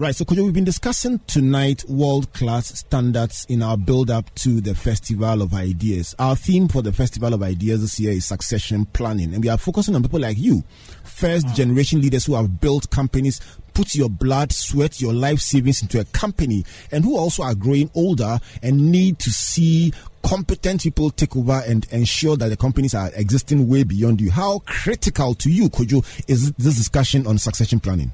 Right, 0.01 0.17
so 0.17 0.25
Kojo, 0.25 0.45
we've 0.45 0.55
been 0.55 0.65
discussing 0.65 1.19
tonight 1.27 1.85
world 1.87 2.33
class 2.33 2.79
standards 2.79 3.45
in 3.51 3.63
our 3.63 3.77
build 3.77 4.11
up 4.11 4.35
to 4.37 4.63
the 4.63 4.75
Festival 4.75 5.43
of 5.43 5.53
Ideas. 5.53 6.15
Our 6.19 6.35
theme 6.37 6.69
for 6.69 6.81
the 6.81 6.91
Festival 6.91 7.35
of 7.35 7.43
Ideas 7.43 7.83
this 7.83 8.01
year 8.01 8.13
is 8.13 8.25
succession 8.25 8.87
planning, 8.87 9.35
and 9.35 9.45
we 9.45 9.51
are 9.51 9.59
focusing 9.59 9.95
on 9.95 10.03
people 10.03 10.21
like 10.21 10.39
you, 10.39 10.65
first 11.05 11.49
hmm. 11.49 11.55
generation 11.55 12.01
leaders 12.01 12.25
who 12.25 12.35
have 12.35 12.63
built 12.63 12.89
companies, 12.89 13.43
put 13.75 13.95
your 13.95 14.09
blood, 14.09 14.53
sweat, 14.53 15.01
your 15.01 15.13
life 15.13 15.41
savings 15.41 15.83
into 15.83 16.01
a 16.01 16.05
company, 16.05 16.65
and 16.91 17.05
who 17.05 17.17
also 17.17 17.43
are 17.43 17.55
growing 17.55 17.91
older 17.95 18.39
and 18.63 18.91
need 18.91 19.19
to 19.21 19.31
see 19.31 19.93
competent 20.23 20.83
people 20.83 21.11
take 21.11 21.37
over 21.37 21.63
and 21.67 21.87
ensure 21.91 22.37
that 22.37 22.49
the 22.49 22.57
companies 22.57 22.95
are 22.95 23.11
existing 23.15 23.69
way 23.69 23.83
beyond 23.85 24.21
you. 24.21 24.31
How 24.31 24.61
critical 24.61 25.35
to 25.37 25.51
you, 25.51 25.69
Kojo, 25.69 26.05
is 26.29 26.53
this 26.53 26.77
discussion 26.77 27.27
on 27.27 27.39
succession 27.39 27.81
planning? 27.81 28.13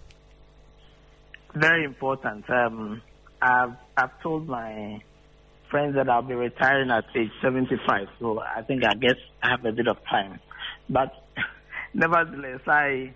Very 1.55 1.85
important. 1.85 2.49
Um, 2.51 3.03
I've, 3.41 3.73
I've 3.97 4.21
told 4.23 4.47
my 4.47 5.01
friends 5.71 5.95
that 5.97 6.09
I'll 6.09 6.23
be 6.23 6.35
retiring 6.35 6.91
at 6.91 7.05
age 7.15 7.31
75, 7.43 8.09
so 8.19 8.41
I 8.41 8.63
think 8.63 8.85
I 8.85 8.95
guess 8.95 9.17
I 9.43 9.51
have 9.51 9.65
a 9.65 9.73
bit 9.73 9.89
of 9.89 9.97
time. 10.09 10.39
But 10.89 11.13
nevertheless, 11.95 12.61
I, 12.67 13.15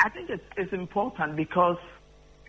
I 0.00 0.08
think 0.10 0.30
it's, 0.30 0.42
it's 0.56 0.72
important 0.72 1.36
because 1.36 1.78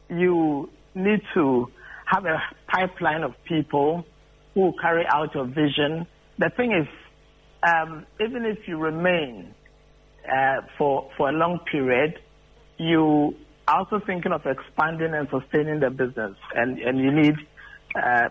you 0.10 0.70
need 0.96 1.22
to 1.34 1.72
have 2.06 2.26
a 2.26 2.42
pipeline 2.68 3.24
of 3.24 3.34
people 3.44 4.06
who 4.54 4.74
carry 4.82 5.06
out 5.08 5.36
your 5.36 5.46
vision. 5.46 6.08
The 6.38 6.50
thing 6.50 6.72
is, 6.72 6.88
um, 7.64 8.06
even 8.20 8.46
if 8.46 8.68
you 8.68 8.78
remain 8.78 9.54
uh, 10.26 10.62
for 10.78 11.10
for 11.18 11.30
a 11.30 11.32
long 11.32 11.60
period, 11.72 12.20
you 12.78 13.36
are 13.68 13.80
also 13.80 14.00
thinking 14.06 14.32
of 14.32 14.46
expanding 14.46 15.14
and 15.14 15.28
sustaining 15.30 15.80
the 15.80 15.90
business, 15.90 16.36
and 16.56 16.80
and 16.80 17.00
you 17.00 17.12
need 17.12 17.36
uh, 17.96 18.30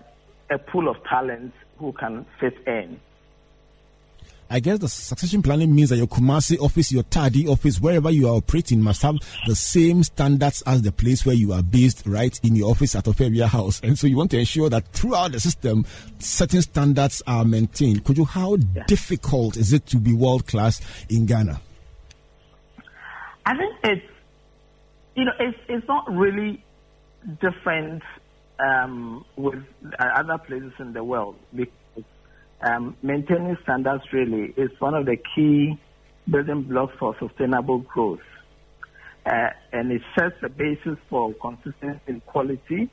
a 0.51 0.59
pool 0.59 0.89
of 0.89 0.97
talents 1.05 1.57
who 1.79 1.93
can 1.93 2.27
fit 2.41 2.55
in. 2.67 3.01
I 4.51 4.61
guess 4.61 4.79
the 4.79 4.89
succession 4.89 5.43
planning 5.43 5.75
means 5.75 5.91
that 5.91 5.97
your 5.97 6.07
Kumasi 6.07 6.59
office, 6.59 6.91
your 6.91 7.03
Tadi 7.03 7.47
office, 7.47 7.81
wherever 7.81 8.11
you 8.11 8.29
are 8.29 8.37
operating, 8.37 8.83
must 8.83 9.03
have 9.03 9.17
the 9.47 9.55
same 9.55 10.03
standards 10.03 10.63
as 10.63 10.81
the 10.83 10.93
place 10.93 11.27
where 11.27 11.35
you 11.35 11.53
are 11.53 11.63
based, 11.63 12.05
right 12.07 12.39
in 12.43 12.57
your 12.57 12.71
office 12.71 12.95
at 12.95 13.07
Ophelia 13.07 13.47
House. 13.47 13.81
And 13.83 13.99
so 13.99 14.07
you 14.07 14.17
want 14.17 14.31
to 14.31 14.39
ensure 14.39 14.71
that 14.71 14.89
throughout 14.89 15.33
the 15.33 15.41
system, 15.41 15.85
certain 16.19 16.63
standards 16.63 17.23
are 17.27 17.45
maintained. 17.45 18.05
Could 18.05 18.17
you, 18.17 18.25
how 18.25 18.57
difficult 18.87 19.57
is 19.57 19.73
it 19.73 19.85
to 19.87 19.99
be 19.99 20.15
world 20.15 20.47
class 20.47 20.81
in 21.11 21.27
Ghana? 21.27 21.61
I 23.45 23.57
think 23.57 23.75
it's 23.83 24.07
you 25.15 25.25
know 25.25 25.33
it's 25.41 25.59
it's 25.69 25.89
not 25.89 26.05
really 26.15 26.63
different 27.41 28.03
um, 28.61 29.25
with 29.37 29.63
uh, 29.99 30.05
other 30.17 30.37
places 30.37 30.73
in 30.79 30.93
the 30.93 31.03
world 31.03 31.37
um, 32.63 32.97
maintaining 33.03 33.57
standards 33.63 34.05
really 34.13 34.53
is 34.57 34.71
one 34.81 34.95
of 34.95 35.07
the 35.07 35.17
key 35.35 35.79
building 36.29 36.63
blocks 36.63 36.95
for 36.99 37.17
sustainable 37.19 37.79
growth, 37.79 38.21
uh, 39.27 39.51
and 39.73 39.93
it 39.93 40.03
sets 40.19 40.35
the 40.43 40.49
basis 40.49 40.99
for 41.09 41.33
consistency 41.35 42.01
in 42.07 42.21
quality. 42.21 42.91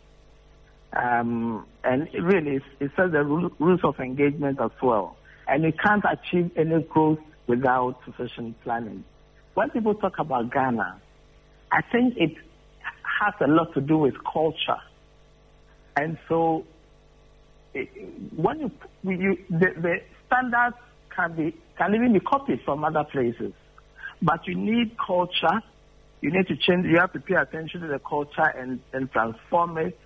Um, 0.94 1.66
and 1.84 2.08
it 2.14 2.22
really, 2.22 2.62
it 2.80 2.92
sets 2.96 3.12
the 3.12 3.24
rules 3.24 3.82
of 3.84 4.00
engagement 4.00 4.60
as 4.62 4.72
well. 4.82 5.18
And 5.48 5.64
you 5.64 5.74
can't 5.74 6.04
achieve 6.10 6.52
any 6.56 6.82
growth 6.84 7.20
without 7.48 7.98
sufficient 8.06 8.62
planning. 8.64 9.04
When 9.56 9.70
people 9.72 9.96
talk 9.96 10.20
about 10.20 10.52
Ghana, 10.54 11.02
I 11.72 11.82
think 11.92 12.16
it 12.18 12.36
has 13.20 13.34
a 13.42 13.48
lot 13.48 13.74
to 13.74 13.82
do 13.82 13.98
with 13.98 14.16
culture. 14.24 14.80
And 15.98 16.18
so, 16.28 16.66
Eh, 17.76 17.86
when 18.36 18.60
you, 18.60 18.72
you 19.04 19.38
the, 19.50 19.68
the 19.78 19.96
standards 20.28 20.78
can 21.14 21.36
be 21.36 21.56
can 21.78 21.94
even 21.94 22.14
be 22.14 22.20
copied 22.22 22.62
from 22.64 22.84
other 22.84 23.04
places, 23.04 23.54
but 24.22 24.48
you 24.48 24.56
need 24.56 24.98
culture. 24.98 25.62
You 26.22 26.32
need 26.32 26.48
to 26.48 26.56
change. 26.56 26.86
You 26.86 26.98
have 27.00 27.12
to 27.14 27.20
pay 27.20 27.36
attention 27.36 27.82
to 27.82 27.88
the 27.88 28.00
culture 28.00 28.42
and, 28.58 28.80
and 28.94 29.12
transform 29.12 29.78
it. 29.78 30.00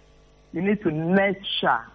You 0.51 0.61
need 0.61 0.81
to 0.81 0.91
nurture 0.91 1.85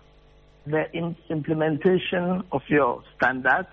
the 0.66 0.90
im- 0.94 1.16
implementation 1.28 2.44
of 2.52 2.62
your 2.68 3.02
standards, 3.16 3.68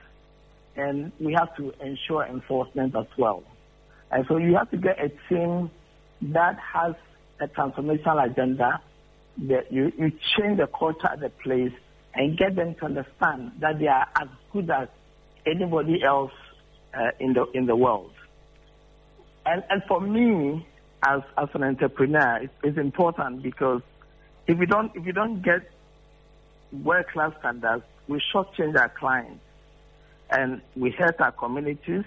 and 0.76 1.12
we 1.20 1.34
have 1.34 1.56
to 1.58 1.72
ensure 1.86 2.26
enforcement 2.26 2.96
as 2.96 3.06
well. 3.18 3.44
And 4.12 4.26
so 4.28 4.38
you 4.38 4.56
have 4.56 4.72
to 4.72 4.78
get 4.78 5.00
a 5.00 5.10
team 5.30 5.70
that 6.24 6.58
has 6.60 6.96
a 7.40 7.48
transformational 7.48 8.30
agenda. 8.30 8.82
That 9.48 9.72
you, 9.72 9.94
you 9.98 10.12
change 10.36 10.58
the 10.58 10.68
culture 10.68 11.08
at 11.08 11.22
the 11.22 11.30
place 11.30 11.72
and 12.14 12.38
get 12.38 12.56
them 12.56 12.76
to 12.76 12.86
understand 12.86 13.52
that 13.60 13.80
they 13.80 13.88
are 13.88 14.08
as 14.20 14.28
good 14.52 14.70
as 14.70 14.88
anybody 15.46 16.04
else 16.04 16.34
uh, 16.94 17.12
in 17.20 17.34
the 17.34 17.46
in 17.54 17.66
the 17.66 17.76
world. 17.76 18.12
And 19.46 19.64
and 19.70 19.82
for 19.88 20.02
me, 20.02 20.66
as 21.04 21.22
as 21.38 21.50
an 21.54 21.64
entrepreneur, 21.64 22.40
it's, 22.44 22.54
it's 22.64 22.78
important 22.78 23.44
because 23.44 23.82
if 24.48 24.58
we 24.58 24.66
don't 24.66 24.92
if 24.96 25.06
we 25.06 25.12
don't 25.12 25.42
get 25.42 25.72
world 26.72 27.06
class 27.12 27.34
standards, 27.40 27.84
we 28.08 28.22
shortchange 28.34 28.78
our 28.78 28.90
clients, 28.90 29.44
and 30.30 30.62
we 30.76 30.92
hurt 30.92 31.20
our 31.20 31.32
communities, 31.32 32.06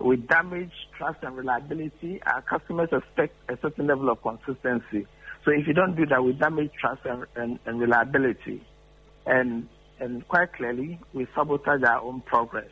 we 0.00 0.16
damage 0.16 0.72
trust 0.96 1.18
and 1.22 1.36
reliability. 1.36 2.20
Our 2.22 2.42
customers 2.42 2.88
expect 2.92 3.34
a 3.50 3.58
certain 3.60 3.86
level 3.86 4.10
of 4.10 4.22
consistency. 4.22 5.06
So 5.44 5.50
if 5.50 5.66
you 5.66 5.72
don't 5.74 5.96
do 5.96 6.06
that, 6.06 6.22
we 6.22 6.32
damage 6.32 6.70
trust 6.80 7.02
and, 7.04 7.26
and, 7.34 7.58
and 7.66 7.80
reliability. 7.80 8.62
And, 9.26 9.68
and 10.00 10.26
quite 10.28 10.52
clearly, 10.52 10.98
we 11.12 11.26
sabotage 11.34 11.82
our 11.82 12.00
own 12.00 12.20
progress. 12.22 12.70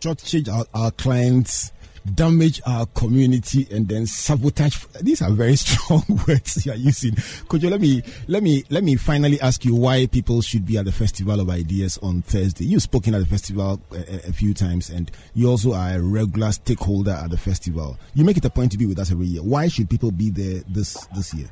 Shortchange 0.00 0.48
our, 0.48 0.64
our 0.74 0.90
clients 0.90 1.72
damage 2.14 2.60
our 2.66 2.86
community 2.86 3.66
and 3.70 3.88
then 3.88 4.06
sabotage. 4.06 4.84
These 5.00 5.22
are 5.22 5.30
very 5.30 5.56
strong 5.56 6.02
words 6.26 6.64
you 6.64 6.72
are 6.72 6.76
using. 6.76 7.14
Could 7.48 7.62
you 7.62 7.70
let 7.70 7.80
me 7.80 8.02
let 8.28 8.42
me 8.42 8.64
let 8.70 8.84
me 8.84 8.96
finally 8.96 9.40
ask 9.40 9.64
you 9.64 9.74
why 9.74 10.06
people 10.06 10.42
should 10.42 10.66
be 10.66 10.78
at 10.78 10.84
the 10.84 10.92
Festival 10.92 11.40
of 11.40 11.50
Ideas 11.50 11.98
on 11.98 12.22
Thursday? 12.22 12.64
You've 12.64 12.82
spoken 12.82 13.14
at 13.14 13.20
the 13.20 13.26
festival 13.26 13.80
a, 13.92 14.28
a 14.28 14.32
few 14.32 14.54
times, 14.54 14.90
and 14.90 15.10
you 15.34 15.48
also 15.48 15.72
are 15.72 15.94
a 15.94 16.00
regular 16.00 16.52
stakeholder 16.52 17.12
at 17.12 17.30
the 17.30 17.38
festival. 17.38 17.98
You 18.14 18.24
make 18.24 18.36
it 18.36 18.44
a 18.44 18.50
point 18.50 18.72
to 18.72 18.78
be 18.78 18.86
with 18.86 18.98
us 18.98 19.10
every 19.10 19.26
year. 19.26 19.42
Why 19.42 19.68
should 19.68 19.88
people 19.88 20.10
be 20.10 20.30
there 20.30 20.62
this 20.68 21.06
this 21.14 21.32
year? 21.34 21.48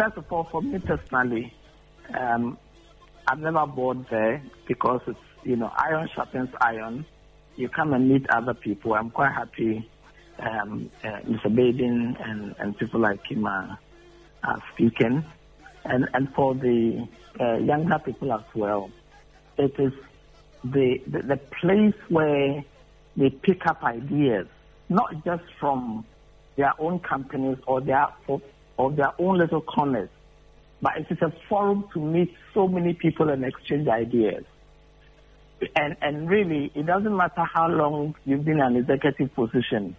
First 0.00 0.16
of 0.16 0.32
all, 0.32 0.44
for 0.50 0.62
me 0.62 0.78
personally, 0.78 1.52
um, 2.18 2.56
I've 3.26 3.38
never 3.38 3.66
bought 3.66 4.08
there 4.08 4.42
because 4.66 5.02
it's 5.06 5.18
you 5.44 5.56
know 5.56 5.70
iron 5.76 6.08
sharpens 6.14 6.48
iron 6.58 7.04
you 7.56 7.68
come 7.68 7.92
and 7.92 8.08
meet 8.08 8.24
other 8.30 8.54
people. 8.54 8.94
I'm 8.94 9.10
quite 9.10 9.32
happy 9.32 9.86
um, 10.38 10.90
uh, 11.04 11.20
Mr. 11.28 11.48
Baiden 11.48 12.16
and, 12.18 12.54
and 12.58 12.78
people 12.78 13.00
like 13.00 13.20
him 13.26 13.46
are, 13.46 13.78
are 14.42 14.62
speaking. 14.72 15.22
And, 15.84 16.08
and 16.14 16.32
for 16.34 16.54
the 16.54 17.06
uh, 17.38 17.58
younger 17.58 17.98
people 17.98 18.32
as 18.32 18.44
well, 18.54 18.90
it 19.58 19.78
is 19.78 19.92
the, 20.64 20.98
the, 21.08 21.18
the 21.22 21.36
place 21.60 22.00
where 22.08 22.64
they 23.18 23.28
pick 23.28 23.66
up 23.66 23.84
ideas, 23.84 24.46
not 24.88 25.22
just 25.26 25.44
from 25.58 26.06
their 26.56 26.72
own 26.78 27.00
companies 27.00 27.58
or 27.66 27.82
their, 27.82 28.06
or 28.80 28.92
their 28.92 29.12
own 29.18 29.38
little 29.38 29.60
corners, 29.60 30.08
but 30.80 30.92
it 30.96 31.06
is 31.10 31.18
a 31.22 31.32
forum 31.48 31.84
to 31.92 32.00
meet 32.00 32.34
so 32.54 32.66
many 32.66 32.92
people 32.94 33.28
and 33.28 33.44
exchange 33.44 33.88
ideas 33.88 34.44
and, 35.76 35.96
and 36.00 36.28
really, 36.28 36.70
it 36.74 36.86
doesn't 36.86 37.16
matter 37.16 37.44
how 37.44 37.68
long 37.68 38.14
you've 38.24 38.44
been 38.44 38.60
in 38.60 38.60
an 38.60 38.76
executive 38.76 39.34
position, 39.34 39.96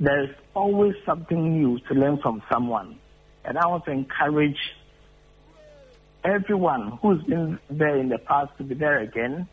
there's 0.00 0.34
always 0.54 0.94
something 1.06 1.58
new 1.58 1.78
to 1.88 1.94
learn 1.94 2.18
from 2.18 2.42
someone. 2.50 2.98
And 3.44 3.58
I 3.58 3.66
want 3.66 3.84
to 3.86 3.90
encourage 3.90 4.58
everyone 6.24 6.98
who's 7.00 7.22
been 7.24 7.58
there 7.70 7.96
in 7.96 8.08
the 8.08 8.18
past 8.18 8.56
to 8.58 8.64
be 8.64 8.74
there 8.74 8.98
again. 8.98 9.48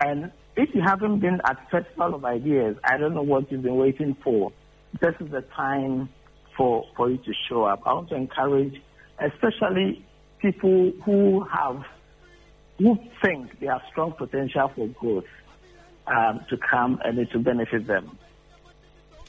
And 0.00 0.30
if 0.56 0.74
you 0.74 0.82
haven't 0.82 1.20
been 1.20 1.40
at 1.44 1.70
Festival 1.70 2.14
of 2.14 2.24
Ideas, 2.24 2.76
I 2.84 2.98
don't 2.98 3.14
know 3.14 3.22
what 3.22 3.50
you've 3.50 3.62
been 3.62 3.76
waiting 3.76 4.16
for. 4.22 4.52
This 5.00 5.14
is 5.20 5.30
the 5.30 5.40
time 5.40 6.10
for, 6.56 6.86
for 6.96 7.10
you 7.10 7.18
to 7.18 7.32
show 7.48 7.64
up. 7.64 7.82
I 7.86 7.92
want 7.92 8.08
to 8.10 8.16
encourage, 8.16 8.80
especially 9.18 10.04
people 10.40 10.92
who 11.04 11.44
have 11.44 11.84
who 12.78 12.98
think 13.22 13.60
they 13.60 13.66
have 13.66 13.82
strong 13.90 14.12
potential 14.12 14.70
for 14.74 14.88
growth 14.88 15.24
um, 16.06 16.44
to 16.50 16.56
come 16.56 17.00
and 17.04 17.18
it 17.18 17.30
to 17.30 17.38
benefit 17.38 17.86
them. 17.86 18.18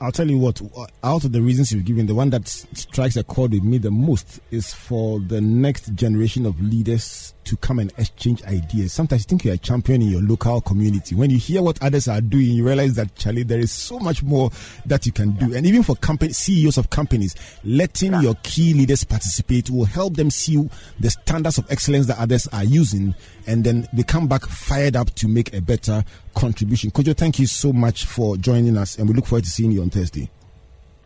I'll 0.02 0.12
tell 0.12 0.30
you 0.30 0.38
what, 0.38 0.60
out 1.04 1.24
of 1.24 1.32
the 1.32 1.42
reasons 1.42 1.72
you've 1.72 1.86
given, 1.86 2.08
the 2.08 2.16
one 2.16 2.30
that 2.32 2.48
strikes 2.48 3.16
a 3.16 3.24
chord 3.24 3.52
with 3.52 3.64
me 3.64 3.78
the 3.78 3.92
most 3.92 4.40
is 4.50 4.74
for 4.74 5.20
the 5.20 5.40
next 5.40 5.94
generation 5.94 6.46
of 6.46 6.60
leaders 6.60 7.34
to 7.46 7.58
come 7.58 7.80
and 7.80 7.92
exchange 7.98 8.44
ideas. 8.44 8.94
Sometimes 8.94 9.24
you 9.24 9.28
think 9.28 9.46
you're 9.46 9.54
a 9.54 9.58
champion 9.58 10.02
in 10.02 10.10
your 10.10 10.22
local 10.22 10.62
community. 10.62 11.16
When 11.16 11.30
you 11.30 11.38
hear 11.38 11.62
what 11.62 11.82
others 11.82 12.08
are 12.08 12.22
doing, 12.22 12.52
you 12.52 12.66
realize 12.66 12.96
that, 12.96 13.16
Charlie, 13.16 13.44
there 13.44 13.60
is 13.60 13.72
so 13.72 14.00
much 14.00 14.24
more 14.24 14.52
that 14.86 15.06
you 15.06 15.12
can 15.12 15.32
do. 15.32 15.56
And 15.56 15.66
even 15.66 15.84
for 15.84 15.96
company, 15.96 16.34
CEOs 16.34 16.78
of 16.78 16.90
companies, 16.90 17.36
letting 17.64 18.14
your 18.22 18.36
key 18.44 18.74
leaders 18.74 19.04
participate 19.04 19.70
will 19.70 19.86
help 19.86 20.16
them 20.16 20.30
see 20.30 20.70
the 21.00 21.10
standards 21.10 21.58
of 21.58 21.66
excellence 21.70 22.08
that 22.08 22.20
others 22.20 22.48
are 22.48 22.64
using. 22.64 23.16
And 23.48 23.64
then 23.64 23.88
they 23.94 24.04
come 24.04 24.28
back 24.28 24.46
fired 24.46 24.96
up 24.96 25.14
to 25.16 25.28
make 25.28 25.54
a 25.54 25.62
better 25.62 26.04
contribution. 26.36 26.92
Kojo, 26.92 27.16
thank 27.16 27.40
you 27.40 27.48
so 27.48 27.74
much 27.74 28.06
for 28.06 28.38
joining 28.38 28.78
us. 28.78 28.98
And 28.98 29.08
we 29.08 29.16
look 29.16 29.26
forward 29.26 29.44
to 29.44 29.50
seeing 29.50 29.72
you 29.72 29.82
on 29.82 29.90
Thursday. 29.90 30.30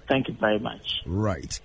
Thank 0.07 0.27
you 0.27 0.35
very 0.35 0.59
much. 0.59 1.01
Right. 1.05 1.59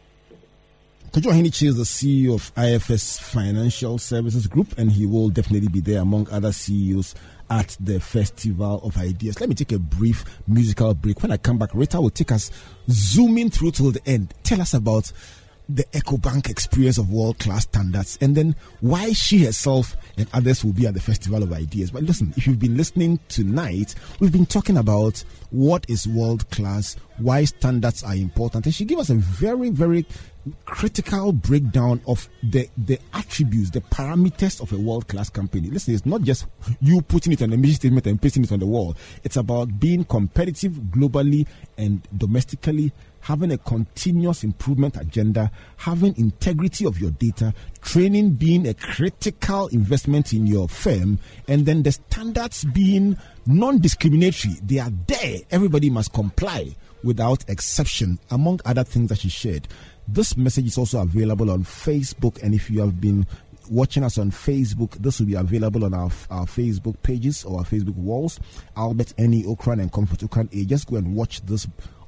Kojo 1.13 1.31
Ahinichi 1.31 1.69
is 1.69 1.77
the 1.77 1.83
CEO 1.83 2.37
of 2.37 2.51
IFS 2.57 3.19
Financial 3.19 3.99
Services 3.99 4.47
Group, 4.47 4.79
and 4.79 4.91
he 4.91 5.05
will 5.05 5.29
definitely 5.29 5.69
be 5.69 5.81
there 5.81 6.01
among 6.01 6.27
other 6.31 6.53
CEOs 6.53 7.15
at 7.51 7.77
the 7.79 8.01
Festival 8.01 8.81
of 8.83 8.97
Ideas. 8.97 9.39
Let 9.39 9.51
me 9.51 9.55
take 9.55 9.73
a 9.73 9.79
brief 9.79 10.25
musical 10.49 10.95
break. 10.95 11.23
When 11.23 11.31
I 11.31 11.37
come 11.37 11.59
back, 11.59 11.75
Rita 11.75 12.01
will 12.01 12.09
take 12.09 12.33
us 12.33 12.51
zooming 12.89 13.51
through 13.51 13.73
till 13.73 13.91
the 13.91 14.01
end. 14.09 14.33
Tell 14.43 14.63
us 14.63 14.73
about 14.73 15.13
the 15.69 15.85
EcoBank 15.93 16.49
experience 16.49 16.97
of 16.97 17.11
world 17.11 17.39
class 17.39 17.65
standards, 17.65 18.17
and 18.23 18.35
then 18.35 18.57
why 18.81 19.13
she 19.13 19.45
herself 19.45 19.97
and 20.17 20.27
others 20.33 20.65
will 20.65 20.73
be 20.73 20.87
at 20.87 20.95
the 20.95 21.01
Festival 21.01 21.43
of 21.43 21.53
Ideas. 21.53 21.91
But 21.91 22.05
listen, 22.05 22.33
if 22.39 22.47
you've 22.47 22.59
been 22.59 22.79
listening 22.79 23.21
tonight, 23.29 23.95
we've 24.19 24.33
been 24.33 24.47
talking 24.47 24.79
about 24.79 25.23
what 25.51 25.85
is 25.89 26.07
world 26.09 26.51
class, 26.51 26.97
why 27.19 27.45
standards 27.45 28.03
are 28.03 28.15
important, 28.15 28.65
and 28.65 28.75
she 28.75 28.87
gave 28.87 28.99
us 28.99 29.11
a 29.11 29.15
very, 29.15 29.69
very 29.71 30.07
critical 30.64 31.32
breakdown 31.32 32.01
of 32.07 32.28
the 32.43 32.68
the 32.76 32.99
attributes, 33.14 33.70
the 33.70 33.80
parameters 33.80 34.61
of 34.61 34.72
a 34.72 34.76
world 34.76 35.09
class 35.09 35.30
company. 35.30 35.70
Listen, 35.70 35.95
it's 35.95 36.07
not 36.07 36.22
just 36.22 36.47
you 36.80 37.01
putting 37.03 37.32
it 37.32 37.43
on 37.43 37.53
a 37.53 37.57
mission 37.57 37.76
statement 37.76 38.07
and 38.07 38.20
pasting 38.20 38.45
it 38.45 38.53
on 38.53 38.59
the 38.59 38.66
wall. 38.66 38.97
It's 39.24 39.36
about 39.36 39.78
being 39.78 40.05
competitive 40.05 40.72
globally 40.72 41.47
and 41.78 42.07
domestically, 42.16 42.93
having 43.23 43.53
a 43.53 43.59
continuous 43.59 44.45
improvement 44.45 44.97
agenda, 44.97 45.51
having 45.77 46.16
integrity 46.18 46.85
of 46.85 47.01
your 47.01 47.11
data, 47.12 47.55
training 47.81 48.33
being 48.33 48.68
a 48.68 48.75
critical 48.75 49.68
investment 49.68 50.33
in 50.33 50.47
your 50.47 50.68
firm, 50.68 51.18
and 51.49 51.64
then 51.64 51.83
the 51.83 51.93
standards 51.93 52.64
being 52.66 53.16
non 53.47 53.81
discriminatory. 53.81 54.55
They 54.62 54.79
are 54.79 54.93
there. 55.07 55.39
Everybody 55.51 55.89
must 55.89 56.12
comply 56.12 56.75
without 57.03 57.49
exception, 57.49 58.18
among 58.31 58.61
other 58.64 58.85
things 58.85 59.09
that 59.09 59.18
she 59.18 59.29
shared. 59.29 59.66
This 60.07 60.37
message 60.37 60.66
is 60.66 60.79
also 60.79 61.01
available 61.01 61.51
on 61.51 61.64
Facebook, 61.64 62.43
and 62.43 62.55
if 62.55 62.70
you 62.70 62.81
have 62.81 63.01
been 63.01 63.27
watching 63.70 64.03
us 64.03 64.18
on 64.18 64.31
Facebook, 64.33 64.93
this 64.97 65.20
will 65.20 65.27
be 65.27 65.35
available 65.35 65.85
on 65.85 65.95
our, 65.95 66.11
our 66.31 66.47
Facebook 66.47 67.01
pages 67.03 67.45
or 67.45 67.61
our 67.61 67.64
Facebook 67.64 67.95
walls. 67.95 68.41
Albert 68.77 69.14
Annie 69.18 69.45
Ocran 69.45 69.81
and 69.81 69.93
Comfort 69.93 70.18
Ocran 70.18 70.53
A. 70.53 70.62
Eh, 70.62 70.64
just 70.64 70.89
go 70.89 70.97
and 70.97 71.14
watch 71.14 71.41
this 71.47 71.66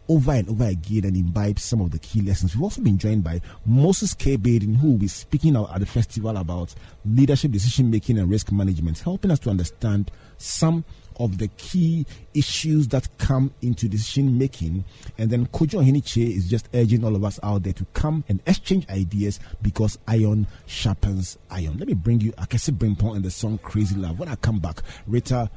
over 0.09 0.33
and 0.33 0.49
over 0.49 0.65
again 0.65 1.05
and 1.05 1.17
imbibe 1.17 1.59
some 1.59 1.81
of 1.81 1.91
the 1.91 1.99
key 1.99 2.21
lessons. 2.21 2.55
We've 2.55 2.63
also 2.63 2.81
been 2.81 2.99
joined 2.99 3.25
by 3.25 3.41
Moses 3.65 4.15
K. 4.15 4.37
Baiden, 4.37 4.77
who 4.77 4.93
will 4.93 4.99
be 4.99 5.09
speaking 5.09 5.57
out 5.57 5.73
at 5.73 5.81
the 5.81 5.87
festival 5.87 6.37
about 6.37 6.75
leadership, 7.05 7.53
decision 7.53 7.91
making, 7.91 8.19
and 8.19 8.31
risk 8.31 8.53
management, 8.53 8.99
helping 8.99 9.31
us 9.31 9.39
to 9.41 9.51
understand 9.51 10.11
some 10.37 10.85
of 11.21 11.39
the 11.39 11.49
key 11.57 12.07
issues 12.35 12.89
that 12.89 13.09
come 13.19 13.53
into 13.63 13.89
decision 13.89 14.37
making. 14.37 14.85
And 15.19 15.31
then 15.31 15.47
Kojo 15.47 15.83
Ahiniche 15.83 16.37
is 16.37 16.49
just 16.49 16.69
urging 16.75 17.05
all 17.05 17.15
of 17.15 17.25
us 17.25 17.39
out 17.43 17.63
there 17.63 17.73
to 17.75 17.85
come 17.95 18.25
and 18.29 18.41
exchange 18.47 18.89
ideas 18.89 19.39
because 19.63 19.99
iron 20.09 20.47
sharpens 20.67 21.39
iron. 21.51 21.79
Let 21.79 21.89
me 21.89 21.95
bring 21.95 22.21
you 22.21 22.33
Akesse 22.33 22.71
Brempong 22.71 23.17
and 23.17 23.25
the 23.25 23.31
song 23.31 23.59
Crazy 23.59 23.95
Love. 23.95 24.19
When 24.19 24.29
I 24.29 24.37
come 24.37 24.59
back, 24.59 24.83
Rita 25.07 25.51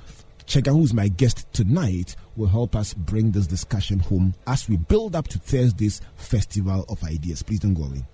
Chega, 0.48 0.72
who's 0.72 0.94
my 0.94 1.10
guest 1.10 1.46
tonight, 1.52 2.16
will 2.38 2.48
help 2.48 2.74
us 2.74 2.94
bring 2.94 3.32
this 3.32 3.48
discussion 3.48 4.00
home 4.00 4.34
as 4.48 4.70
we 4.70 4.78
build 4.78 5.14
up 5.14 5.28
to 5.28 5.38
Thursday's 5.40 6.00
Festival 6.16 6.86
of 6.88 7.04
Ideas. 7.04 7.44
Please 7.44 7.60
don't 7.60 7.74
go 7.74 7.84
away. 7.84 8.06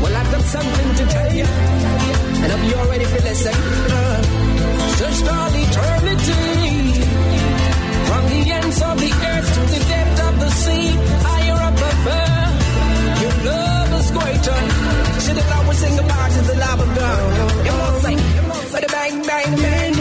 Well, 0.00 0.16
I've 0.16 0.32
got 0.32 0.40
something 0.40 0.94
to 0.96 1.04
tell 1.12 1.34
you 1.34 1.44
and 1.44 2.52
hope 2.52 2.70
you're 2.70 2.88
ready 2.88 3.04
for. 3.04 3.20
Searched 3.34 5.24
eh? 5.24 5.28
all 5.28 5.52
eternity, 5.52 6.32
from 8.08 8.24
the 8.32 8.50
ends 8.50 8.80
of 8.80 8.96
the 8.98 9.12
earth 9.12 9.54
to 9.54 9.60
the 9.60 9.80
depth 9.90 10.20
of 10.24 10.40
the 10.40 10.50
sea, 10.50 10.96
higher 11.20 11.60
up 11.68 11.76
above. 11.92 12.54
Your 13.20 13.34
love 13.44 13.92
is 14.00 14.10
greater. 14.10 14.60
Should 15.20 15.36
have 15.36 15.52
always 15.60 15.78
sing 15.78 15.98
about. 15.98 16.14
You 18.04 18.53
bang, 18.88 19.22
bang, 19.22 19.56
bang. 19.56 19.93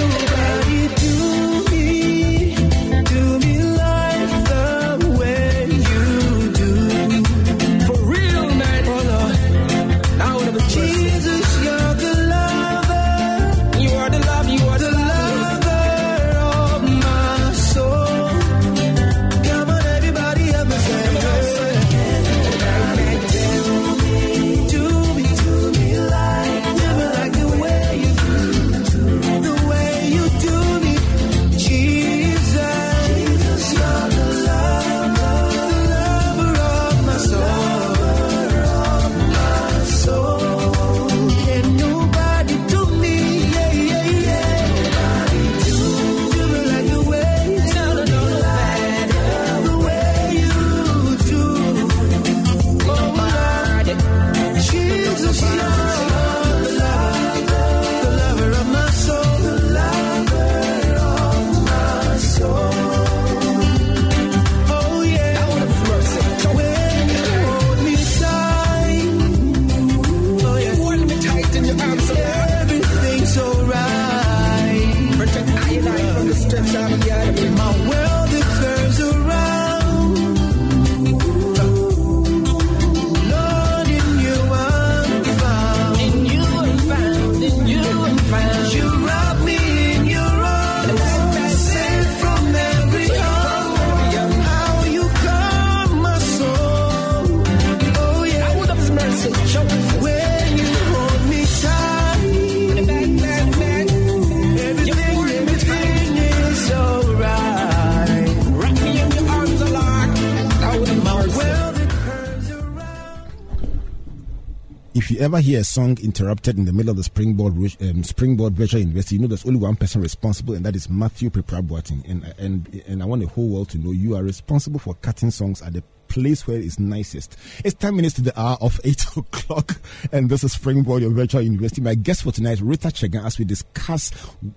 Ever 115.34 115.42
hear 115.42 115.62
a 115.62 115.64
song 115.64 115.98
interrupted 116.04 116.60
in 116.60 116.66
the 116.66 116.74
middle 116.74 116.92
of 116.92 116.98
the 116.98 117.04
Springboard 117.04 117.56
um, 117.82 118.04
Springboard 118.04 118.54
Virtual 118.54 118.82
University, 118.82 119.16
you 119.16 119.22
know 119.22 119.28
there's 119.28 119.48
only 119.48 119.60
one 119.60 119.76
person 119.76 120.00
responsible, 120.00 120.54
and 120.54 120.64
that 120.64 120.76
is 120.76 120.92
Matthew 120.92 121.32
Peprabuating. 121.32 122.08
And 122.08 122.36
and 122.38 122.84
and 122.86 123.02
I 123.02 123.08
want 123.08 123.24
the 123.24 123.28
whole 123.28 123.50
world 123.50 123.70
to 123.70 123.80
know 123.80 123.90
you 123.90 124.16
are 124.16 124.22
responsible 124.22 124.80
for 124.80 124.94
cutting 124.94 125.32
songs 125.32 125.64
at 125.64 125.74
the 125.74 125.82
place 126.08 126.46
where 126.46 126.58
it's 126.58 126.78
nicest. 126.78 127.36
It's 127.66 127.74
10 127.74 127.96
minutes 127.96 128.14
to 128.16 128.22
the 128.22 128.40
hour 128.40 128.58
of 128.62 128.80
8 128.84 129.18
o'clock, 129.18 129.82
and 130.12 130.30
this 130.30 130.44
is 130.44 130.52
Springboard, 130.52 131.02
your 131.02 131.12
virtual 131.12 131.42
university. 131.42 131.82
My 131.82 131.96
guest 131.96 132.22
for 132.22 132.32
tonight, 132.32 132.62
Rita 132.62 132.90
Chegan, 132.90 133.26
as 133.26 133.40
we 133.40 133.46
discuss 133.46 134.12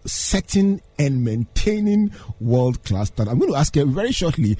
setting 0.04 0.82
and 0.98 1.24
maintaining 1.24 2.12
world 2.38 2.84
class 2.84 3.08
standard. 3.08 3.32
I'm 3.32 3.38
going 3.38 3.52
to 3.52 3.58
ask 3.58 3.74
her 3.76 3.86
very 3.86 4.12
shortly 4.12 4.58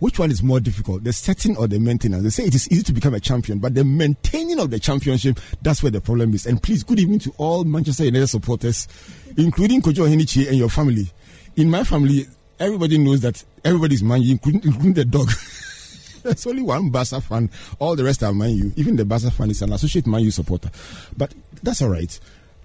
which 0.00 0.18
one 0.18 0.30
is 0.30 0.42
more 0.42 0.60
difficult, 0.60 1.04
the 1.04 1.12
setting 1.12 1.56
or 1.56 1.66
the 1.66 1.78
maintenance? 1.78 2.22
They 2.22 2.30
say 2.30 2.44
it 2.44 2.54
is 2.54 2.70
easy 2.70 2.82
to 2.84 2.92
become 2.92 3.14
a 3.14 3.20
champion, 3.20 3.58
but 3.58 3.74
the 3.74 3.84
maintaining 3.84 4.58
of 4.58 4.70
the 4.70 4.78
championship, 4.78 5.38
that's 5.62 5.82
where 5.82 5.92
the 5.92 6.00
problem 6.00 6.34
is. 6.34 6.46
And 6.46 6.62
please, 6.62 6.82
good 6.82 6.98
evening 6.98 7.20
to 7.20 7.34
all 7.38 7.64
Manchester 7.64 8.04
United 8.04 8.26
supporters, 8.26 8.88
including 9.36 9.82
Kojo 9.82 10.08
Henichi 10.08 10.48
and 10.48 10.56
your 10.56 10.68
family. 10.68 11.10
In 11.56 11.70
my 11.70 11.84
family, 11.84 12.26
everybody 12.58 12.98
knows 12.98 13.20
that 13.20 13.42
everybody 13.64 13.94
is 13.94 14.02
Man 14.02 14.22
including, 14.22 14.62
including 14.64 14.94
the 14.94 15.04
dog. 15.04 15.28
There's 16.22 16.46
only 16.46 16.62
one 16.62 16.90
Barca 16.90 17.20
fan. 17.20 17.50
All 17.78 17.96
the 17.96 18.04
rest 18.04 18.22
are 18.22 18.32
Man 18.32 18.50
U. 18.50 18.72
Even 18.76 18.96
the 18.96 19.04
Barca 19.04 19.30
fan 19.30 19.50
is 19.50 19.62
an 19.62 19.72
associate 19.72 20.06
Man 20.06 20.22
U 20.22 20.30
supporter. 20.30 20.70
But 21.16 21.34
that's 21.62 21.82
all 21.82 21.90
right. 21.90 22.18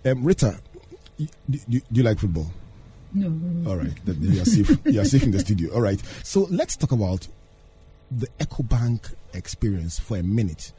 Um, 0.05 0.23
Rita, 0.23 0.59
do, 1.17 1.27
do, 1.49 1.59
do 1.67 1.81
you 1.91 2.03
like 2.03 2.19
football? 2.19 2.51
No. 3.13 3.69
All 3.69 3.77
right. 3.77 3.93
You 4.05 4.41
are 4.41 4.45
safe. 4.45 4.77
you 4.85 5.01
are 5.01 5.05
safe 5.05 5.23
in 5.23 5.31
the 5.31 5.39
studio. 5.39 5.73
All 5.73 5.81
right. 5.81 6.01
So 6.23 6.47
let's 6.49 6.75
talk 6.75 6.91
about 6.91 7.27
the 8.11 8.27
EcoBank 8.39 9.13
experience 9.33 9.99
for 9.99 10.17
a 10.17 10.23
minute. 10.23 10.73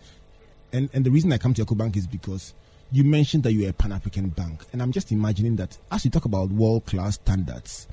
And 0.72 0.88
and 0.92 1.04
the 1.04 1.10
reason 1.10 1.32
I 1.32 1.38
come 1.38 1.54
to 1.54 1.64
EcoBank 1.64 1.96
is 1.96 2.06
because 2.06 2.54
you 2.92 3.04
mentioned 3.04 3.42
that 3.44 3.52
you're 3.52 3.70
a 3.70 3.72
Pan 3.72 3.92
African 3.92 4.28
bank, 4.28 4.64
and 4.72 4.82
I'm 4.82 4.92
just 4.92 5.12
imagining 5.12 5.56
that 5.56 5.76
as 5.90 6.04
you 6.04 6.10
talk 6.10 6.24
about 6.24 6.50
world 6.50 6.86
class 6.86 7.14
standards, 7.14 7.88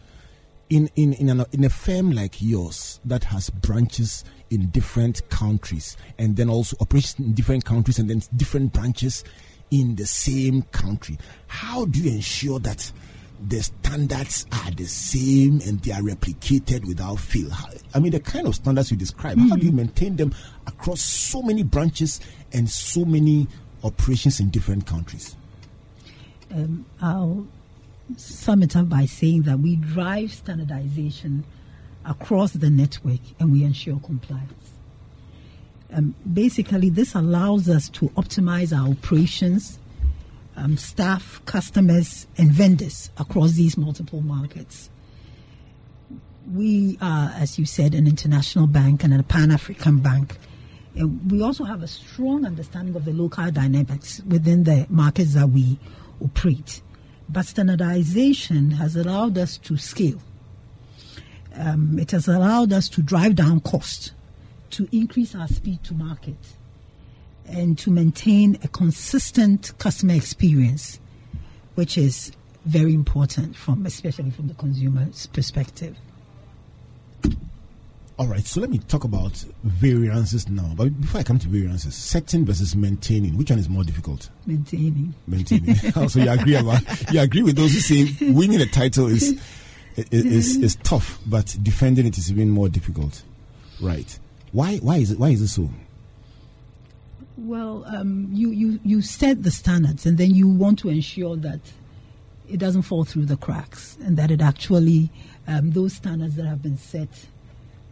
in 0.69 0.89
in 0.95 1.13
in, 1.13 1.29
an, 1.29 1.45
in 1.51 1.63
a 1.63 1.69
firm 1.69 2.11
like 2.11 2.41
yours 2.41 2.99
that 3.05 3.23
has 3.25 3.49
branches 3.49 4.23
in 4.49 4.67
different 4.67 5.27
countries 5.29 5.97
and 6.17 6.35
then 6.35 6.49
also 6.49 6.75
operations 6.79 7.19
in 7.19 7.33
different 7.33 7.65
countries 7.65 7.99
and 7.99 8.09
then 8.09 8.21
different 8.35 8.73
branches 8.73 9.23
in 9.71 9.95
the 9.95 10.05
same 10.05 10.61
country, 10.63 11.17
how 11.47 11.85
do 11.85 12.01
you 12.01 12.11
ensure 12.11 12.59
that? 12.59 12.91
The 13.39 13.61
standards 13.61 14.45
are 14.51 14.71
the 14.71 14.85
same 14.85 15.61
and 15.65 15.79
they 15.81 15.91
are 15.91 16.01
replicated 16.01 16.85
without 16.85 17.19
fail. 17.19 17.49
I 17.93 17.99
mean, 17.99 18.11
the 18.11 18.19
kind 18.19 18.47
of 18.47 18.55
standards 18.55 18.91
you 18.91 18.97
describe, 18.97 19.37
mm-hmm. 19.37 19.49
how 19.49 19.55
do 19.55 19.65
you 19.65 19.71
maintain 19.71 20.15
them 20.15 20.33
across 20.65 21.01
so 21.01 21.41
many 21.41 21.63
branches 21.63 22.19
and 22.53 22.69
so 22.69 23.05
many 23.05 23.47
operations 23.83 24.39
in 24.39 24.49
different 24.49 24.85
countries? 24.85 25.35
Um, 26.51 26.85
I'll 27.01 27.47
sum 28.15 28.63
it 28.63 28.75
up 28.75 28.89
by 28.89 29.05
saying 29.05 29.43
that 29.43 29.59
we 29.59 29.75
drive 29.75 30.33
standardization 30.33 31.43
across 32.05 32.53
the 32.53 32.69
network 32.69 33.19
and 33.39 33.51
we 33.51 33.63
ensure 33.63 33.99
compliance. 33.99 34.53
Um, 35.93 36.15
basically, 36.33 36.89
this 36.89 37.15
allows 37.15 37.69
us 37.69 37.89
to 37.89 38.09
optimize 38.09 38.77
our 38.77 38.89
operations 38.89 39.79
um, 40.57 40.75
staff, 40.75 41.41
customers, 41.45 42.27
and 42.37 42.51
vendors 42.51 43.09
across 43.17 43.53
these 43.53 43.77
multiple 43.77 44.21
markets. 44.21 44.89
We 46.51 46.97
are, 47.01 47.31
as 47.35 47.59
you 47.59 47.65
said, 47.65 47.93
an 47.93 48.07
international 48.07 48.67
bank 48.67 49.03
and 49.03 49.13
a 49.13 49.23
Pan 49.23 49.51
African 49.51 49.99
bank. 49.99 50.37
And 50.95 51.31
we 51.31 51.41
also 51.41 51.63
have 51.63 51.83
a 51.83 51.87
strong 51.87 52.45
understanding 52.45 52.95
of 52.95 53.05
the 53.05 53.13
local 53.13 53.51
dynamics 53.51 54.21
within 54.27 54.63
the 54.63 54.87
markets 54.89 55.35
that 55.35 55.49
we 55.49 55.77
operate. 56.23 56.81
But 57.29 57.45
standardization 57.45 58.71
has 58.71 58.95
allowed 58.95 59.37
us 59.37 59.57
to 59.59 59.77
scale. 59.77 60.19
Um, 61.53 61.99
it 61.99 62.11
has 62.11 62.27
allowed 62.27 62.73
us 62.73 62.89
to 62.89 63.01
drive 63.01 63.35
down 63.35 63.59
costs, 63.59 64.11
to 64.71 64.87
increase 64.91 65.35
our 65.35 65.47
speed 65.47 65.83
to 65.85 65.93
market, 65.93 66.37
and 67.47 67.77
to 67.79 67.91
maintain 67.91 68.57
a 68.63 68.67
consistent 68.67 69.77
customer 69.77 70.13
experience, 70.13 70.99
which 71.75 71.97
is 71.97 72.31
very 72.65 72.93
important 72.93 73.55
from 73.55 73.85
especially 73.85 74.31
from 74.31 74.47
the 74.47 74.53
consumer's 74.55 75.27
perspective. 75.27 75.95
All 78.19 78.25
right, 78.25 78.43
so 78.43 78.59
let 78.59 78.71
me 78.71 78.79
talk 78.79 79.03
about 79.03 79.33
variances 79.63 80.49
now. 80.49 80.73
But 80.75 80.99
before 80.99 81.19
I 81.19 81.23
come 81.23 81.37
to 81.37 81.47
variances, 81.47 81.93
setting 81.93 82.45
versus 82.45 82.75
maintaining, 82.75 83.37
which 83.37 83.51
one 83.51 83.59
is 83.59 83.69
more 83.69 83.83
difficult? 83.83 84.29
Maintaining. 84.47 85.13
Maintaining. 85.27 85.75
so 86.09 86.19
you 86.19 86.29
agree 86.29 86.55
about 86.55 86.81
you 87.11 87.19
agree 87.19 87.43
with 87.43 87.55
those 87.55 87.73
who 87.73 87.79
say 87.79 88.31
winning 88.31 88.59
a 88.59 88.65
title 88.65 89.05
is 89.07 89.39
is, 89.95 90.25
is, 90.25 90.57
is 90.57 90.75
tough, 90.77 91.19
but 91.27 91.55
defending 91.61 92.07
it 92.07 92.17
is 92.17 92.31
even 92.31 92.49
more 92.49 92.69
difficult. 92.69 93.21
Right? 93.79 94.17
Why? 94.51 94.77
Why 94.77 94.97
is 94.97 95.11
it? 95.11 95.19
Why 95.19 95.29
is 95.29 95.41
it 95.43 95.49
so? 95.49 95.69
Well, 97.37 97.83
um, 97.85 98.29
you, 98.31 98.49
you, 98.49 98.79
you 98.83 99.01
set 99.03 99.43
the 99.43 99.51
standards 99.51 100.07
and 100.07 100.17
then 100.17 100.33
you 100.33 100.47
want 100.47 100.79
to 100.79 100.89
ensure 100.89 101.35
that 101.37 101.59
it 102.49 102.57
doesn't 102.57 102.81
fall 102.81 103.03
through 103.03 103.25
the 103.25 103.37
cracks 103.37 103.95
and 104.03 104.17
that 104.17 104.31
it 104.31 104.41
actually, 104.41 105.11
um, 105.47 105.71
those 105.71 105.93
standards 105.93 106.35
that 106.35 106.45
have 106.45 106.63
been 106.63 106.77
set 106.77 107.27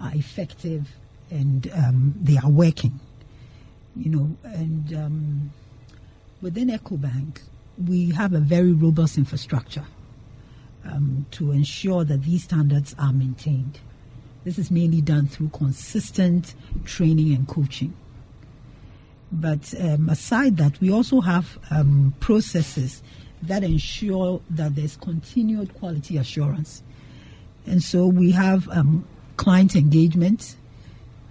are 0.02 0.14
effective 0.16 0.88
and 1.30 1.72
um, 1.76 2.16
they 2.20 2.38
are 2.38 2.50
working. 2.50 3.00
You 3.96 4.10
know, 4.10 4.38
and 4.44 4.94
um, 4.96 5.54
within 6.42 6.70
EcoBank, 6.70 7.40
we 7.88 8.12
have 8.12 8.34
a 8.34 8.40
very 8.40 8.72
robust 8.72 9.18
infrastructure 9.18 9.86
um, 10.86 11.26
to 11.32 11.52
ensure 11.52 12.04
that 12.04 12.24
these 12.24 12.44
standards 12.44 12.96
are 12.98 13.14
maintained. 13.14 13.80
This 14.44 14.58
is 14.58 14.72
mainly 14.72 15.02
done 15.02 15.28
through 15.28 15.50
consistent 15.50 16.56
training 16.84 17.34
and 17.34 17.48
coaching. 17.48 17.94
But 19.36 19.74
um, 19.80 20.10
aside 20.10 20.58
that, 20.58 20.80
we 20.80 20.92
also 20.92 21.22
have 21.22 21.58
um, 21.70 22.14
processes 22.20 23.04
that 23.44 23.64
ensure 23.64 24.42
that 24.50 24.76
there's 24.76 24.96
continued 24.98 25.74
quality 25.76 26.18
assurance. 26.18 26.84
And 27.68 27.84
so 27.84 28.08
we 28.08 28.32
have 28.32 28.70
um, 28.70 29.06
client 29.38 29.76
engagement. 29.76 30.56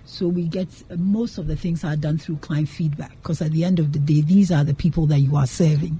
So 0.05 0.28
we 0.28 0.44
get 0.44 0.68
uh, 0.90 0.96
most 0.96 1.38
of 1.38 1.46
the 1.46 1.57
things 1.57 1.82
are 1.82 1.96
done 1.96 2.18
through 2.18 2.36
client 2.36 2.68
feedback 2.68 3.12
because 3.22 3.40
at 3.40 3.52
the 3.52 3.64
end 3.64 3.78
of 3.78 3.92
the 3.92 3.98
day, 3.98 4.20
these 4.20 4.50
are 4.52 4.64
the 4.64 4.74
people 4.74 5.07
that 5.07 5.20
you 5.20 5.36
are 5.36 5.46
serving, 5.46 5.98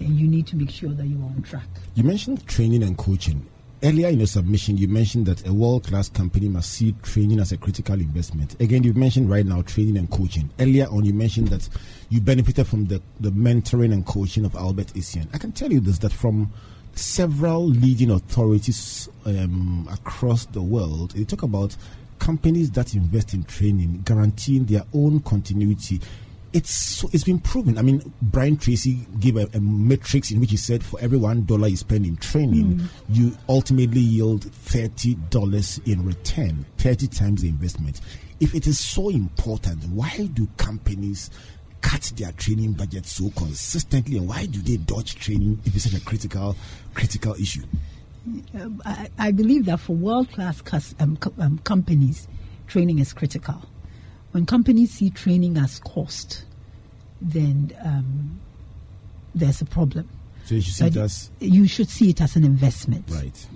and 0.00 0.16
you 0.16 0.26
need 0.26 0.46
to 0.48 0.56
make 0.56 0.70
sure 0.70 0.90
that 0.90 1.06
you 1.06 1.18
are 1.20 1.26
on 1.26 1.42
track. 1.42 1.68
You 1.94 2.02
mentioned 2.02 2.46
training 2.48 2.82
and 2.82 2.98
coaching 2.98 3.46
earlier 3.82 4.08
in 4.08 4.18
your 4.18 4.26
submission, 4.26 4.76
you 4.76 4.88
mentioned 4.88 5.26
that 5.26 5.46
a 5.46 5.52
world 5.52 5.86
class 5.86 6.08
company 6.08 6.48
must 6.48 6.72
see 6.72 6.94
training 7.02 7.40
as 7.40 7.52
a 7.52 7.56
critical 7.56 7.94
investment. 7.94 8.60
Again, 8.60 8.82
you've 8.82 8.96
mentioned 8.96 9.30
right 9.30 9.46
now 9.46 9.62
training 9.62 9.96
and 9.96 10.10
coaching. 10.10 10.50
Earlier 10.58 10.86
on, 10.86 11.04
you 11.04 11.14
mentioned 11.14 11.48
that 11.48 11.68
you 12.08 12.20
benefited 12.20 12.66
from 12.66 12.86
the, 12.86 13.00
the 13.20 13.30
mentoring 13.30 13.92
and 13.92 14.04
coaching 14.04 14.44
of 14.44 14.54
Albert 14.54 14.88
Essien. 14.94 15.28
I 15.32 15.38
can 15.38 15.52
tell 15.52 15.72
you 15.72 15.80
this 15.80 15.98
that 15.98 16.12
from 16.12 16.52
several 16.94 17.66
leading 17.66 18.10
authorities 18.10 19.08
um, 19.24 19.88
across 19.92 20.46
the 20.46 20.62
world, 20.62 21.12
they 21.12 21.24
talk 21.24 21.42
about 21.42 21.76
companies 22.18 22.70
that 22.72 22.94
invest 22.94 23.34
in 23.34 23.44
training 23.44 24.02
guaranteeing 24.04 24.64
their 24.64 24.82
own 24.92 25.20
continuity 25.20 26.00
it's 26.52 27.04
it's 27.12 27.24
been 27.24 27.40
proven. 27.40 27.78
I 27.78 27.82
mean, 27.82 28.12
Brian 28.22 28.56
Tracy 28.56 29.06
gave 29.20 29.36
a, 29.36 29.48
a, 29.54 29.60
matrix 29.60 30.30
in 30.30 30.40
which 30.40 30.50
he 30.50 30.56
said 30.56 30.82
for 30.82 30.98
every 31.00 31.18
one 31.18 31.44
dollar 31.44 31.68
you 31.68 31.76
spend 31.76 32.06
in 32.06 32.16
training, 32.16 32.78
mm. 32.78 32.88
you 33.10 33.36
ultimately 33.48 34.00
yield 34.00 34.44
thirty 34.44 35.14
dollars 35.14 35.80
in 35.84 36.04
return, 36.04 36.64
thirty 36.78 37.06
times 37.06 37.42
the 37.42 37.48
investment. 37.48 38.00
If 38.40 38.54
it 38.54 38.66
is 38.66 38.78
so 38.78 39.10
important, 39.10 39.84
why 39.90 40.28
do 40.32 40.48
companies 40.56 41.30
cut 41.80 42.12
their 42.16 42.32
training 42.32 42.72
budget 42.72 43.06
so 43.06 43.30
consistently, 43.30 44.16
and 44.16 44.28
why 44.28 44.46
do 44.46 44.60
they 44.60 44.78
dodge 44.78 45.16
training 45.16 45.60
if 45.64 45.74
it's 45.74 45.90
such 45.90 46.00
a 46.00 46.04
critical 46.04 46.56
critical 46.94 47.34
issue? 47.34 47.62
I, 48.84 49.08
I 49.18 49.30
believe 49.32 49.66
that 49.66 49.80
for 49.80 49.94
world 49.94 50.30
class 50.32 50.62
um, 50.98 51.18
um, 51.38 51.58
companies, 51.58 52.28
training 52.66 52.98
is 52.98 53.12
critical 53.12 53.62
when 54.32 54.46
companies 54.46 54.92
see 54.92 55.10
training 55.10 55.56
as 55.56 55.78
cost, 55.80 56.44
then 57.20 57.72
um, 57.84 58.40
there's 59.34 59.60
a 59.60 59.64
problem. 59.64 60.08
So 60.44 60.54
you 60.54 60.60
should 60.60 60.74
see 60.74 60.84
but 60.84 60.96
it 60.96 61.00
as 61.00 61.30
you 61.40 61.66
should 61.66 61.90
see 61.90 62.10
it 62.10 62.20
as 62.20 62.36
an 62.36 62.44
investment. 62.44 63.04
Right. 63.08 63.46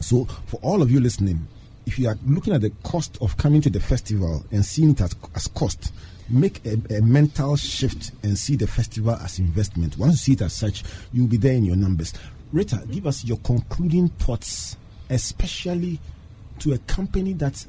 So 0.00 0.24
for 0.46 0.58
all 0.62 0.82
of 0.82 0.90
you 0.90 1.00
listening, 1.00 1.46
if 1.86 1.98
you 1.98 2.08
are 2.08 2.16
looking 2.26 2.54
at 2.54 2.60
the 2.60 2.70
cost 2.82 3.18
of 3.20 3.36
coming 3.36 3.60
to 3.62 3.70
the 3.70 3.80
festival 3.80 4.44
and 4.50 4.64
seeing 4.64 4.90
it 4.90 5.00
as, 5.00 5.14
as 5.34 5.48
cost, 5.48 5.92
make 6.28 6.64
a, 6.66 6.74
a, 6.96 7.00
mental 7.00 7.56
shift 7.56 8.12
and 8.22 8.36
see 8.38 8.56
the 8.56 8.66
festival 8.66 9.14
as 9.14 9.38
investment. 9.38 9.96
Once 9.96 10.12
you 10.12 10.16
see 10.18 10.32
it 10.32 10.42
as 10.42 10.52
such, 10.52 10.84
you'll 11.12 11.26
be 11.26 11.38
there 11.38 11.54
in 11.54 11.64
your 11.64 11.76
numbers. 11.76 12.12
Rita, 12.52 12.82
give 12.90 13.06
us 13.06 13.24
your 13.24 13.38
concluding 13.38 14.08
thoughts, 14.08 14.76
especially 15.08 15.98
to 16.58 16.74
a 16.74 16.78
company 16.78 17.32
that 17.34 17.66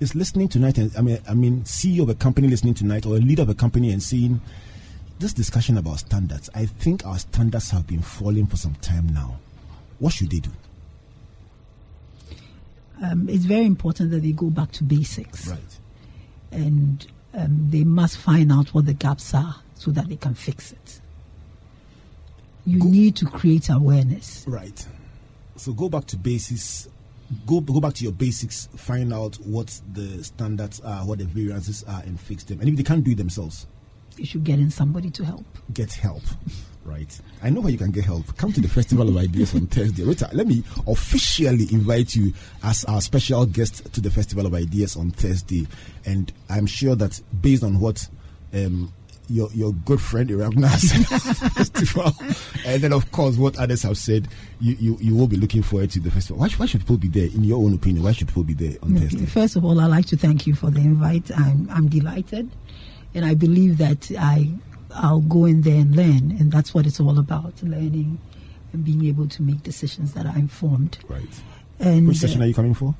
is 0.00 0.14
listening 0.14 0.48
tonight, 0.48 0.78
and 0.78 0.96
I 0.96 1.02
mean, 1.02 1.18
I 1.28 1.34
mean, 1.34 1.62
CEO 1.62 2.02
of 2.02 2.08
a 2.08 2.14
company 2.14 2.48
listening 2.48 2.74
tonight, 2.74 3.06
or 3.06 3.16
a 3.16 3.20
leader 3.20 3.42
of 3.42 3.50
a 3.50 3.54
company 3.54 3.92
and 3.92 4.02
seeing 4.02 4.40
this 5.18 5.32
discussion 5.34 5.76
about 5.76 5.98
standards. 5.98 6.48
I 6.54 6.66
think 6.66 7.06
our 7.06 7.18
standards 7.18 7.70
have 7.70 7.86
been 7.86 8.00
falling 8.02 8.46
for 8.46 8.56
some 8.56 8.74
time 8.76 9.08
now. 9.12 9.38
What 9.98 10.14
should 10.14 10.30
they 10.30 10.40
do? 10.40 10.50
Um, 13.02 13.28
it's 13.28 13.44
very 13.44 13.66
important 13.66 14.10
that 14.10 14.22
they 14.22 14.32
go 14.32 14.50
back 14.50 14.72
to 14.72 14.84
basics. 14.84 15.46
Right. 15.46 15.78
And 16.50 17.06
um, 17.34 17.68
they 17.70 17.84
must 17.84 18.16
find 18.18 18.50
out 18.50 18.68
what 18.74 18.86
the 18.86 18.94
gaps 18.94 19.34
are 19.34 19.56
so 19.74 19.90
that 19.92 20.08
they 20.08 20.16
can 20.16 20.34
fix 20.34 20.72
it. 20.72 21.00
You 22.66 22.80
Go- 22.80 22.88
need 22.88 23.16
to 23.16 23.26
create 23.26 23.68
awareness. 23.68 24.44
Right. 24.48 24.86
So 25.56 25.72
go 25.72 25.88
back 25.88 26.06
to 26.06 26.16
basics. 26.16 26.88
Go 27.46 27.60
go 27.60 27.80
back 27.80 27.94
to 27.94 28.02
your 28.04 28.12
basics. 28.12 28.68
Find 28.76 29.12
out 29.12 29.36
what 29.36 29.80
the 29.92 30.22
standards 30.24 30.80
are, 30.80 31.04
what 31.06 31.18
the 31.18 31.24
variances 31.26 31.84
are, 31.84 32.02
and 32.02 32.18
fix 32.18 32.44
them. 32.44 32.60
And 32.60 32.68
if 32.68 32.76
they 32.76 32.82
can't 32.82 33.04
do 33.04 33.12
it 33.12 33.18
themselves, 33.18 33.66
You 34.16 34.26
should 34.26 34.42
get 34.44 34.58
in 34.58 34.70
somebody 34.70 35.10
to 35.10 35.24
help. 35.24 35.44
get 35.72 35.92
help. 35.92 36.22
Right. 36.82 37.20
I 37.42 37.50
know 37.50 37.60
where 37.60 37.70
you 37.70 37.76
can 37.76 37.90
get 37.90 38.06
help. 38.06 38.34
Come 38.38 38.54
to 38.54 38.60
the 38.60 38.66
Festival 38.66 39.06
of 39.06 39.16
Ideas 39.18 39.54
on 39.54 39.66
Thursday. 39.66 40.02
Rita, 40.02 40.30
let 40.32 40.46
me 40.46 40.64
officially 40.88 41.68
invite 41.72 42.16
you 42.16 42.32
as 42.64 42.84
our 42.86 43.02
special 43.02 43.44
guest 43.44 43.92
to 43.92 44.00
the 44.00 44.10
Festival 44.10 44.46
of 44.46 44.54
Ideas 44.54 44.96
on 44.96 45.10
Thursday. 45.10 45.68
And 46.06 46.32
I'm 46.48 46.64
sure 46.64 46.96
that 46.96 47.20
based 47.42 47.62
on 47.64 47.80
what 47.80 48.08
um, 48.54 48.90
your 49.30 49.48
your 49.52 49.72
good 49.72 50.00
friend 50.00 50.28
Iragna 50.30 50.68
said 50.78 51.06
festival, 51.52 52.12
and 52.66 52.82
then 52.82 52.92
of 52.92 53.10
course 53.12 53.36
what 53.36 53.58
others 53.58 53.82
have 53.82 53.96
said, 53.96 54.28
you, 54.60 54.76
you, 54.78 54.98
you 55.00 55.16
will 55.16 55.26
be 55.26 55.36
looking 55.36 55.62
forward 55.62 55.90
to 55.90 56.00
the 56.00 56.10
festival. 56.10 56.40
Why, 56.40 56.48
why 56.50 56.66
should 56.66 56.80
people 56.80 56.98
be 56.98 57.08
there? 57.08 57.26
In 57.26 57.44
your 57.44 57.58
own 57.58 57.74
opinion, 57.74 58.04
why 58.04 58.12
should 58.12 58.28
people 58.28 58.44
be 58.44 58.54
there 58.54 58.76
on 58.82 58.96
Thursday? 58.96 59.26
First 59.26 59.56
of 59.56 59.64
all, 59.64 59.80
I'd 59.80 59.86
like 59.86 60.06
to 60.06 60.16
thank 60.16 60.46
you 60.46 60.54
for 60.54 60.70
the 60.70 60.80
invite. 60.80 61.30
I'm, 61.36 61.68
I'm 61.70 61.88
delighted. 61.88 62.50
And 63.14 63.24
I 63.24 63.34
believe 63.34 63.78
that 63.78 64.10
I, 64.18 64.50
I'll 64.94 65.20
go 65.20 65.44
in 65.44 65.62
there 65.62 65.80
and 65.80 65.96
learn. 65.96 66.36
And 66.38 66.52
that's 66.52 66.72
what 66.74 66.86
it's 66.86 67.00
all 67.00 67.18
about 67.18 67.62
learning 67.62 68.18
and 68.72 68.84
being 68.84 69.04
able 69.06 69.28
to 69.28 69.42
make 69.42 69.62
decisions 69.62 70.14
that 70.14 70.26
are 70.26 70.36
informed. 70.36 70.98
Right. 71.08 71.42
And 71.80 72.06
Which 72.06 72.18
session 72.18 72.40
uh, 72.40 72.44
are 72.44 72.48
you 72.48 72.54
coming 72.54 72.74
for? 72.74 72.94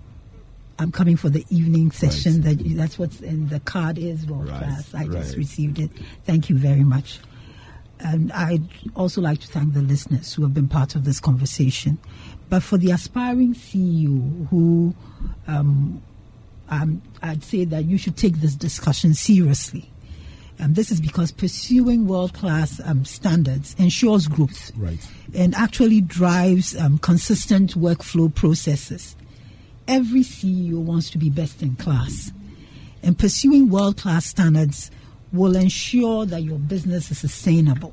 I'm 0.80 0.90
coming 0.90 1.16
for 1.16 1.28
the 1.28 1.44
evening 1.50 1.90
session. 1.90 2.40
That 2.40 2.56
that's 2.76 2.98
what's 2.98 3.20
in 3.20 3.48
the 3.48 3.60
card 3.60 3.98
is 3.98 4.26
world 4.26 4.48
Right, 4.48 4.58
class. 4.62 4.94
I 4.94 5.06
just 5.06 5.36
received 5.36 5.78
it. 5.78 5.90
Thank 6.24 6.48
you 6.48 6.56
very 6.56 6.84
much. 6.84 7.20
And 8.00 8.32
I'd 8.32 8.66
also 8.96 9.20
like 9.20 9.40
to 9.40 9.46
thank 9.46 9.74
the 9.74 9.82
listeners 9.82 10.32
who 10.32 10.42
have 10.42 10.54
been 10.54 10.68
part 10.68 10.94
of 10.94 11.04
this 11.04 11.20
conversation. 11.20 11.98
But 12.48 12.62
for 12.62 12.78
the 12.78 12.92
aspiring 12.92 13.52
CEO 13.54 14.48
who, 14.48 14.94
um, 15.46 16.00
um, 16.70 17.02
I'd 17.22 17.44
say 17.44 17.66
that 17.66 17.84
you 17.84 17.98
should 17.98 18.16
take 18.16 18.36
this 18.40 18.54
discussion 18.54 19.12
seriously. 19.12 19.90
And 20.58 20.76
this 20.76 20.90
is 20.90 21.00
because 21.00 21.30
pursuing 21.30 22.06
world 22.06 22.32
class 22.32 22.80
um, 22.84 23.04
standards 23.04 23.74
ensures 23.78 24.28
growth 24.28 24.72
Right. 24.76 25.06
and 25.34 25.54
actually 25.54 26.00
drives 26.00 26.74
um, 26.76 26.96
consistent 26.98 27.74
workflow 27.78 28.34
processes. 28.34 29.14
Every 29.90 30.20
CEO 30.20 30.74
wants 30.78 31.10
to 31.10 31.18
be 31.18 31.30
best 31.30 31.62
in 31.62 31.74
class, 31.74 32.30
and 33.02 33.18
pursuing 33.18 33.70
world 33.70 33.96
class 33.96 34.24
standards 34.24 34.88
will 35.32 35.56
ensure 35.56 36.24
that 36.26 36.44
your 36.44 36.58
business 36.60 37.10
is 37.10 37.18
sustainable. 37.18 37.92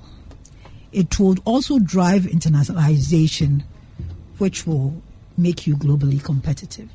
It 0.91 1.20
will 1.20 1.38
also 1.43 1.80
drive 1.80 2.24
internationalization, 2.24 3.64
which 4.38 4.68
will 4.68 5.02
make 5.38 5.66
you 5.66 5.76
globally 5.76 6.24
competitive. 6.24 6.88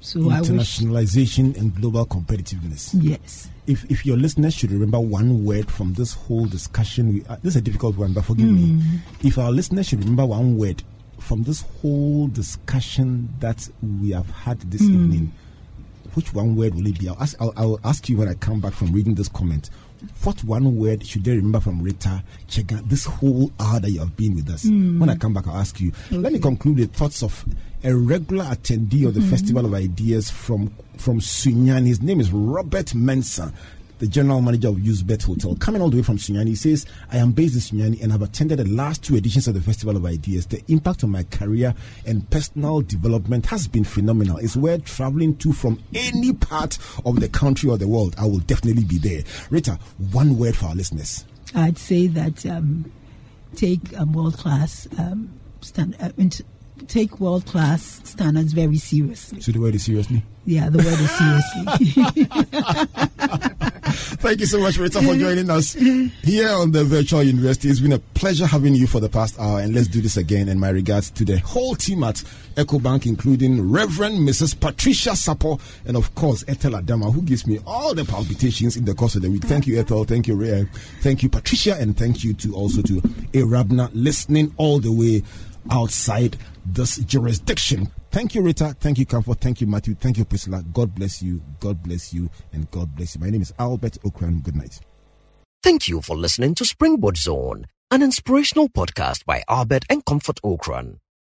So 0.00 0.20
Internationalization 0.20 1.54
and 1.58 1.74
global 1.74 2.06
competitiveness. 2.06 2.90
yes, 2.98 3.50
if 3.66 3.84
if 3.90 4.06
your 4.06 4.16
listeners 4.16 4.54
should 4.54 4.70
remember 4.70 4.98
one 5.00 5.44
word 5.44 5.70
from 5.70 5.92
this 5.92 6.14
whole 6.14 6.46
discussion, 6.46 7.12
we, 7.12 7.24
uh, 7.26 7.36
this 7.42 7.52
is 7.54 7.56
a 7.56 7.62
difficult 7.62 7.98
one, 7.98 8.14
but 8.14 8.24
forgive 8.24 8.50
me. 8.50 8.80
If 9.22 9.36
our 9.36 9.50
listeners 9.52 9.88
should 9.88 10.00
remember 10.00 10.24
one 10.24 10.56
word 10.56 10.82
from 11.24 11.42
this 11.44 11.62
whole 11.80 12.28
discussion 12.28 13.28
that 13.40 13.68
we 14.00 14.10
have 14.10 14.28
had 14.28 14.60
this 14.60 14.82
hmm. 14.82 14.92
evening, 14.94 15.32
which 16.14 16.34
one 16.34 16.54
word 16.54 16.74
will 16.74 16.86
it 16.86 16.98
be? 16.98 17.08
I'll 17.08 17.20
ask, 17.20 17.36
I'll, 17.40 17.52
I'll 17.56 17.80
ask 17.82 18.08
you 18.08 18.18
when 18.18 18.28
I 18.28 18.34
come 18.34 18.60
back 18.60 18.74
from 18.74 18.92
reading 18.92 19.14
this 19.14 19.28
comment. 19.28 19.70
What 20.22 20.44
one 20.44 20.76
word 20.76 21.06
should 21.06 21.24
they 21.24 21.34
remember 21.34 21.60
from 21.60 21.80
Rita 21.82 22.22
Chega 22.46 22.86
this 22.86 23.06
whole 23.06 23.50
hour 23.58 23.80
that 23.80 23.90
you 23.90 24.00
have 24.00 24.14
been 24.16 24.34
with 24.34 24.50
us? 24.50 24.64
Hmm. 24.64 25.00
When 25.00 25.08
I 25.08 25.16
come 25.16 25.32
back, 25.32 25.48
I'll 25.48 25.56
ask 25.56 25.80
you. 25.80 25.92
Let 26.10 26.32
me 26.32 26.38
conclude 26.38 26.78
with 26.78 26.92
thoughts 26.92 27.22
of 27.22 27.42
a 27.82 27.94
regular 27.94 28.44
attendee 28.44 29.06
of 29.06 29.14
the 29.14 29.20
hmm. 29.20 29.30
Festival 29.30 29.64
of 29.64 29.72
Ideas 29.72 30.30
from 30.30 30.74
from 30.98 31.20
Sunyani. 31.20 31.86
His 31.86 32.02
name 32.02 32.20
is 32.20 32.30
Robert 32.32 32.86
Mensah, 32.88 33.52
the 33.98 34.06
general 34.06 34.40
manager 34.40 34.68
of 34.68 34.76
Usbet 34.76 35.22
Hotel. 35.22 35.54
Coming 35.56 35.82
all 35.82 35.90
the 35.90 35.96
way 35.96 36.02
from 36.02 36.18
Sunyani, 36.18 36.48
he 36.48 36.54
says, 36.54 36.86
I 37.10 37.18
am 37.18 37.32
based 37.32 37.54
in 37.54 37.78
Sunyani 37.78 38.02
and 38.02 38.12
have 38.12 38.22
attended 38.22 38.58
the 38.58 38.68
last 38.68 39.02
two 39.02 39.16
editions 39.16 39.48
of 39.48 39.54
the 39.54 39.60
Festival 39.60 39.96
of 39.96 40.04
Ideas. 40.04 40.46
The 40.46 40.62
impact 40.68 41.04
on 41.04 41.10
my 41.10 41.24
career 41.24 41.74
and 42.06 42.28
personal 42.30 42.80
development 42.80 43.46
has 43.46 43.68
been 43.68 43.84
phenomenal. 43.84 44.38
It's 44.38 44.56
where 44.56 44.78
traveling 44.78 45.36
to 45.38 45.52
from 45.52 45.82
any 45.94 46.32
part 46.32 46.78
of 47.04 47.20
the 47.20 47.28
country 47.28 47.70
or 47.70 47.78
the 47.78 47.88
world. 47.88 48.14
I 48.18 48.24
will 48.24 48.40
definitely 48.40 48.84
be 48.84 48.98
there. 48.98 49.22
Rita, 49.50 49.78
one 50.12 50.38
word 50.38 50.56
for 50.56 50.66
our 50.66 50.74
listeners. 50.74 51.24
I'd 51.54 51.78
say 51.78 52.06
that 52.08 52.44
um, 52.46 52.90
take 53.54 53.96
um, 53.98 54.12
world 54.12 54.36
class 54.36 54.88
um, 54.98 55.32
stand, 55.60 55.96
uh, 56.00 56.10
take 56.88 57.20
world 57.20 57.46
class 57.46 58.00
standards 58.04 58.52
very 58.52 58.76
seriously. 58.76 59.40
So 59.40 59.52
the 59.52 59.60
word 59.60 59.74
is 59.74 59.84
seriously. 59.84 60.22
Yeah, 60.44 60.68
the 60.68 60.78
word 60.78 61.00
is 61.00 61.10
seriously. 61.10 62.28
Thank 64.24 64.40
you 64.40 64.46
so 64.46 64.58
much, 64.58 64.78
Rita, 64.78 65.02
for 65.02 65.14
joining 65.16 65.50
us 65.50 65.74
here 65.74 66.48
on 66.48 66.72
the 66.72 66.82
virtual 66.82 67.22
university. 67.22 67.68
It's 67.68 67.80
been 67.80 67.92
a 67.92 67.98
pleasure 67.98 68.46
having 68.46 68.74
you 68.74 68.86
for 68.86 68.98
the 68.98 69.10
past 69.10 69.38
hour, 69.38 69.60
and 69.60 69.74
let's 69.74 69.86
do 69.86 70.00
this 70.00 70.16
again. 70.16 70.48
And 70.48 70.58
my 70.58 70.70
regards 70.70 71.10
to 71.10 71.26
the 71.26 71.38
whole 71.40 71.74
team 71.74 72.02
at 72.02 72.14
EcoBank, 72.54 73.04
including 73.04 73.70
Reverend 73.70 74.26
Mrs. 74.26 74.58
Patricia 74.58 75.10
Sapo, 75.10 75.60
and 75.84 75.94
of 75.94 76.14
course 76.14 76.42
Ethel 76.48 76.72
Adama, 76.72 77.12
who 77.12 77.20
gives 77.20 77.46
me 77.46 77.58
all 77.66 77.94
the 77.94 78.06
palpitations 78.06 78.78
in 78.78 78.86
the 78.86 78.94
course 78.94 79.14
of 79.14 79.20
the 79.20 79.30
week. 79.30 79.44
Thank 79.44 79.66
you, 79.66 79.78
Ethel. 79.78 80.04
Thank 80.04 80.26
you, 80.26 80.36
Ray. 80.36 80.66
Thank 81.02 81.22
you, 81.22 81.28
Patricia, 81.28 81.76
and 81.78 81.94
thank 81.94 82.24
you 82.24 82.32
to 82.32 82.54
also 82.54 82.80
to 82.80 83.02
Arabna 83.34 83.90
listening 83.92 84.54
all 84.56 84.80
the 84.80 84.90
way 84.90 85.22
outside 85.70 86.36
this 86.66 86.96
jurisdiction. 86.98 87.88
Thank 88.10 88.34
you, 88.34 88.42
Rita. 88.42 88.76
Thank 88.78 88.98
you, 88.98 89.06
Comfort. 89.06 89.40
Thank 89.40 89.60
you, 89.60 89.66
Matthew. 89.66 89.94
Thank 89.94 90.18
you, 90.18 90.24
Priscilla. 90.24 90.62
God 90.72 90.94
bless 90.94 91.22
you. 91.22 91.42
God 91.60 91.82
bless 91.82 92.14
you. 92.14 92.30
And 92.52 92.70
God 92.70 92.94
bless 92.94 93.14
you. 93.14 93.20
My 93.20 93.30
name 93.30 93.42
is 93.42 93.52
Albert 93.58 93.98
Ocran. 94.04 94.42
Good 94.42 94.56
night. 94.56 94.80
Thank 95.62 95.88
you 95.88 96.00
for 96.00 96.16
listening 96.16 96.54
to 96.56 96.64
Springboard 96.64 97.16
Zone, 97.16 97.66
an 97.90 98.02
inspirational 98.02 98.68
podcast 98.68 99.24
by 99.24 99.42
Albert 99.48 99.84
and 99.88 100.04
Comfort 100.04 100.38
Ocran. 100.44 100.98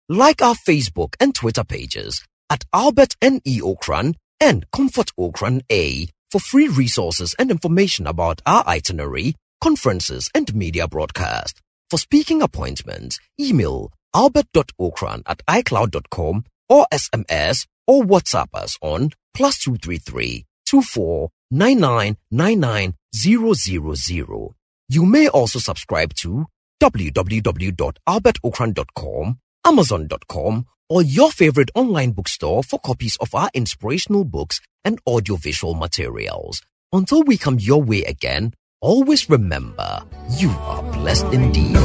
Like 0.09 0.43
our 0.43 0.55
Facebook 0.55 1.15
and 1.21 1.35
Twitter 1.35 1.65
pages 1.65 2.25
at 2.51 2.65
Albert 2.73 3.17
N.E. 3.23 3.61
Ocran 3.61 4.15
and 4.41 4.71
Comfort 4.71 5.11
Ocran 5.19 5.63
A 5.71 6.09
for 6.31 6.41
free 6.41 6.69
resources 6.69 7.35
and 7.39 7.51
information 7.51 8.07
about 8.07 8.43
our 8.45 8.67
itinerary, 8.67 9.35
conferences, 9.61 10.31
and 10.35 10.55
media 10.55 10.89
broadcast. 10.89 11.61
For 11.91 11.99
speaking 11.99 12.43
appointments, 12.43 13.21
email 13.41 13.93
albert.ocran 14.15 15.23
at 15.27 15.45
icloud.com 15.47 16.45
or 16.69 16.87
SMS 16.93 17.67
or 17.87 18.03
WhatsApp 18.05 18.49
us 18.55 18.77
on 18.81 19.11
plus 19.35 19.59
233 19.59 20.47
24 20.67 21.31
99 21.51 22.17
99 22.31 22.95
000. 23.13 24.55
You 24.89 25.05
may 25.07 25.29
also 25.29 25.59
subscribe 25.59 26.15
to 26.15 26.47
www.albertocran.com, 26.81 29.39
amazon.com, 29.65 30.67
or 30.91 31.03
your 31.03 31.31
favorite 31.31 31.71
online 31.75 32.11
bookstore 32.13 32.63
for 32.63 32.79
copies 32.81 33.17
of 33.17 33.35
our 33.35 33.51
inspirational 33.55 34.25
books 34.25 34.61
and 34.85 35.01
audiovisual 35.07 35.75
materials. 35.75 36.61
Until 36.93 37.23
we 37.23 37.39
come 37.39 37.59
your 37.59 37.83
way 37.83 38.05
again, 38.05 38.53
always 38.85 39.31
remember 39.31 40.03
you 40.37 40.51
are 40.61 40.83
blessed 40.93 41.25
indeed. 41.33 41.75
The 41.75 41.81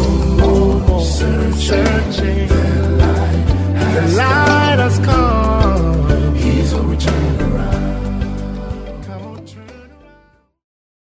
light 4.18 4.80
has 4.80 5.00
come. 5.00 6.36
He's 6.36 6.74
a 6.74 6.82
return 6.82 7.42
around. 7.42 7.79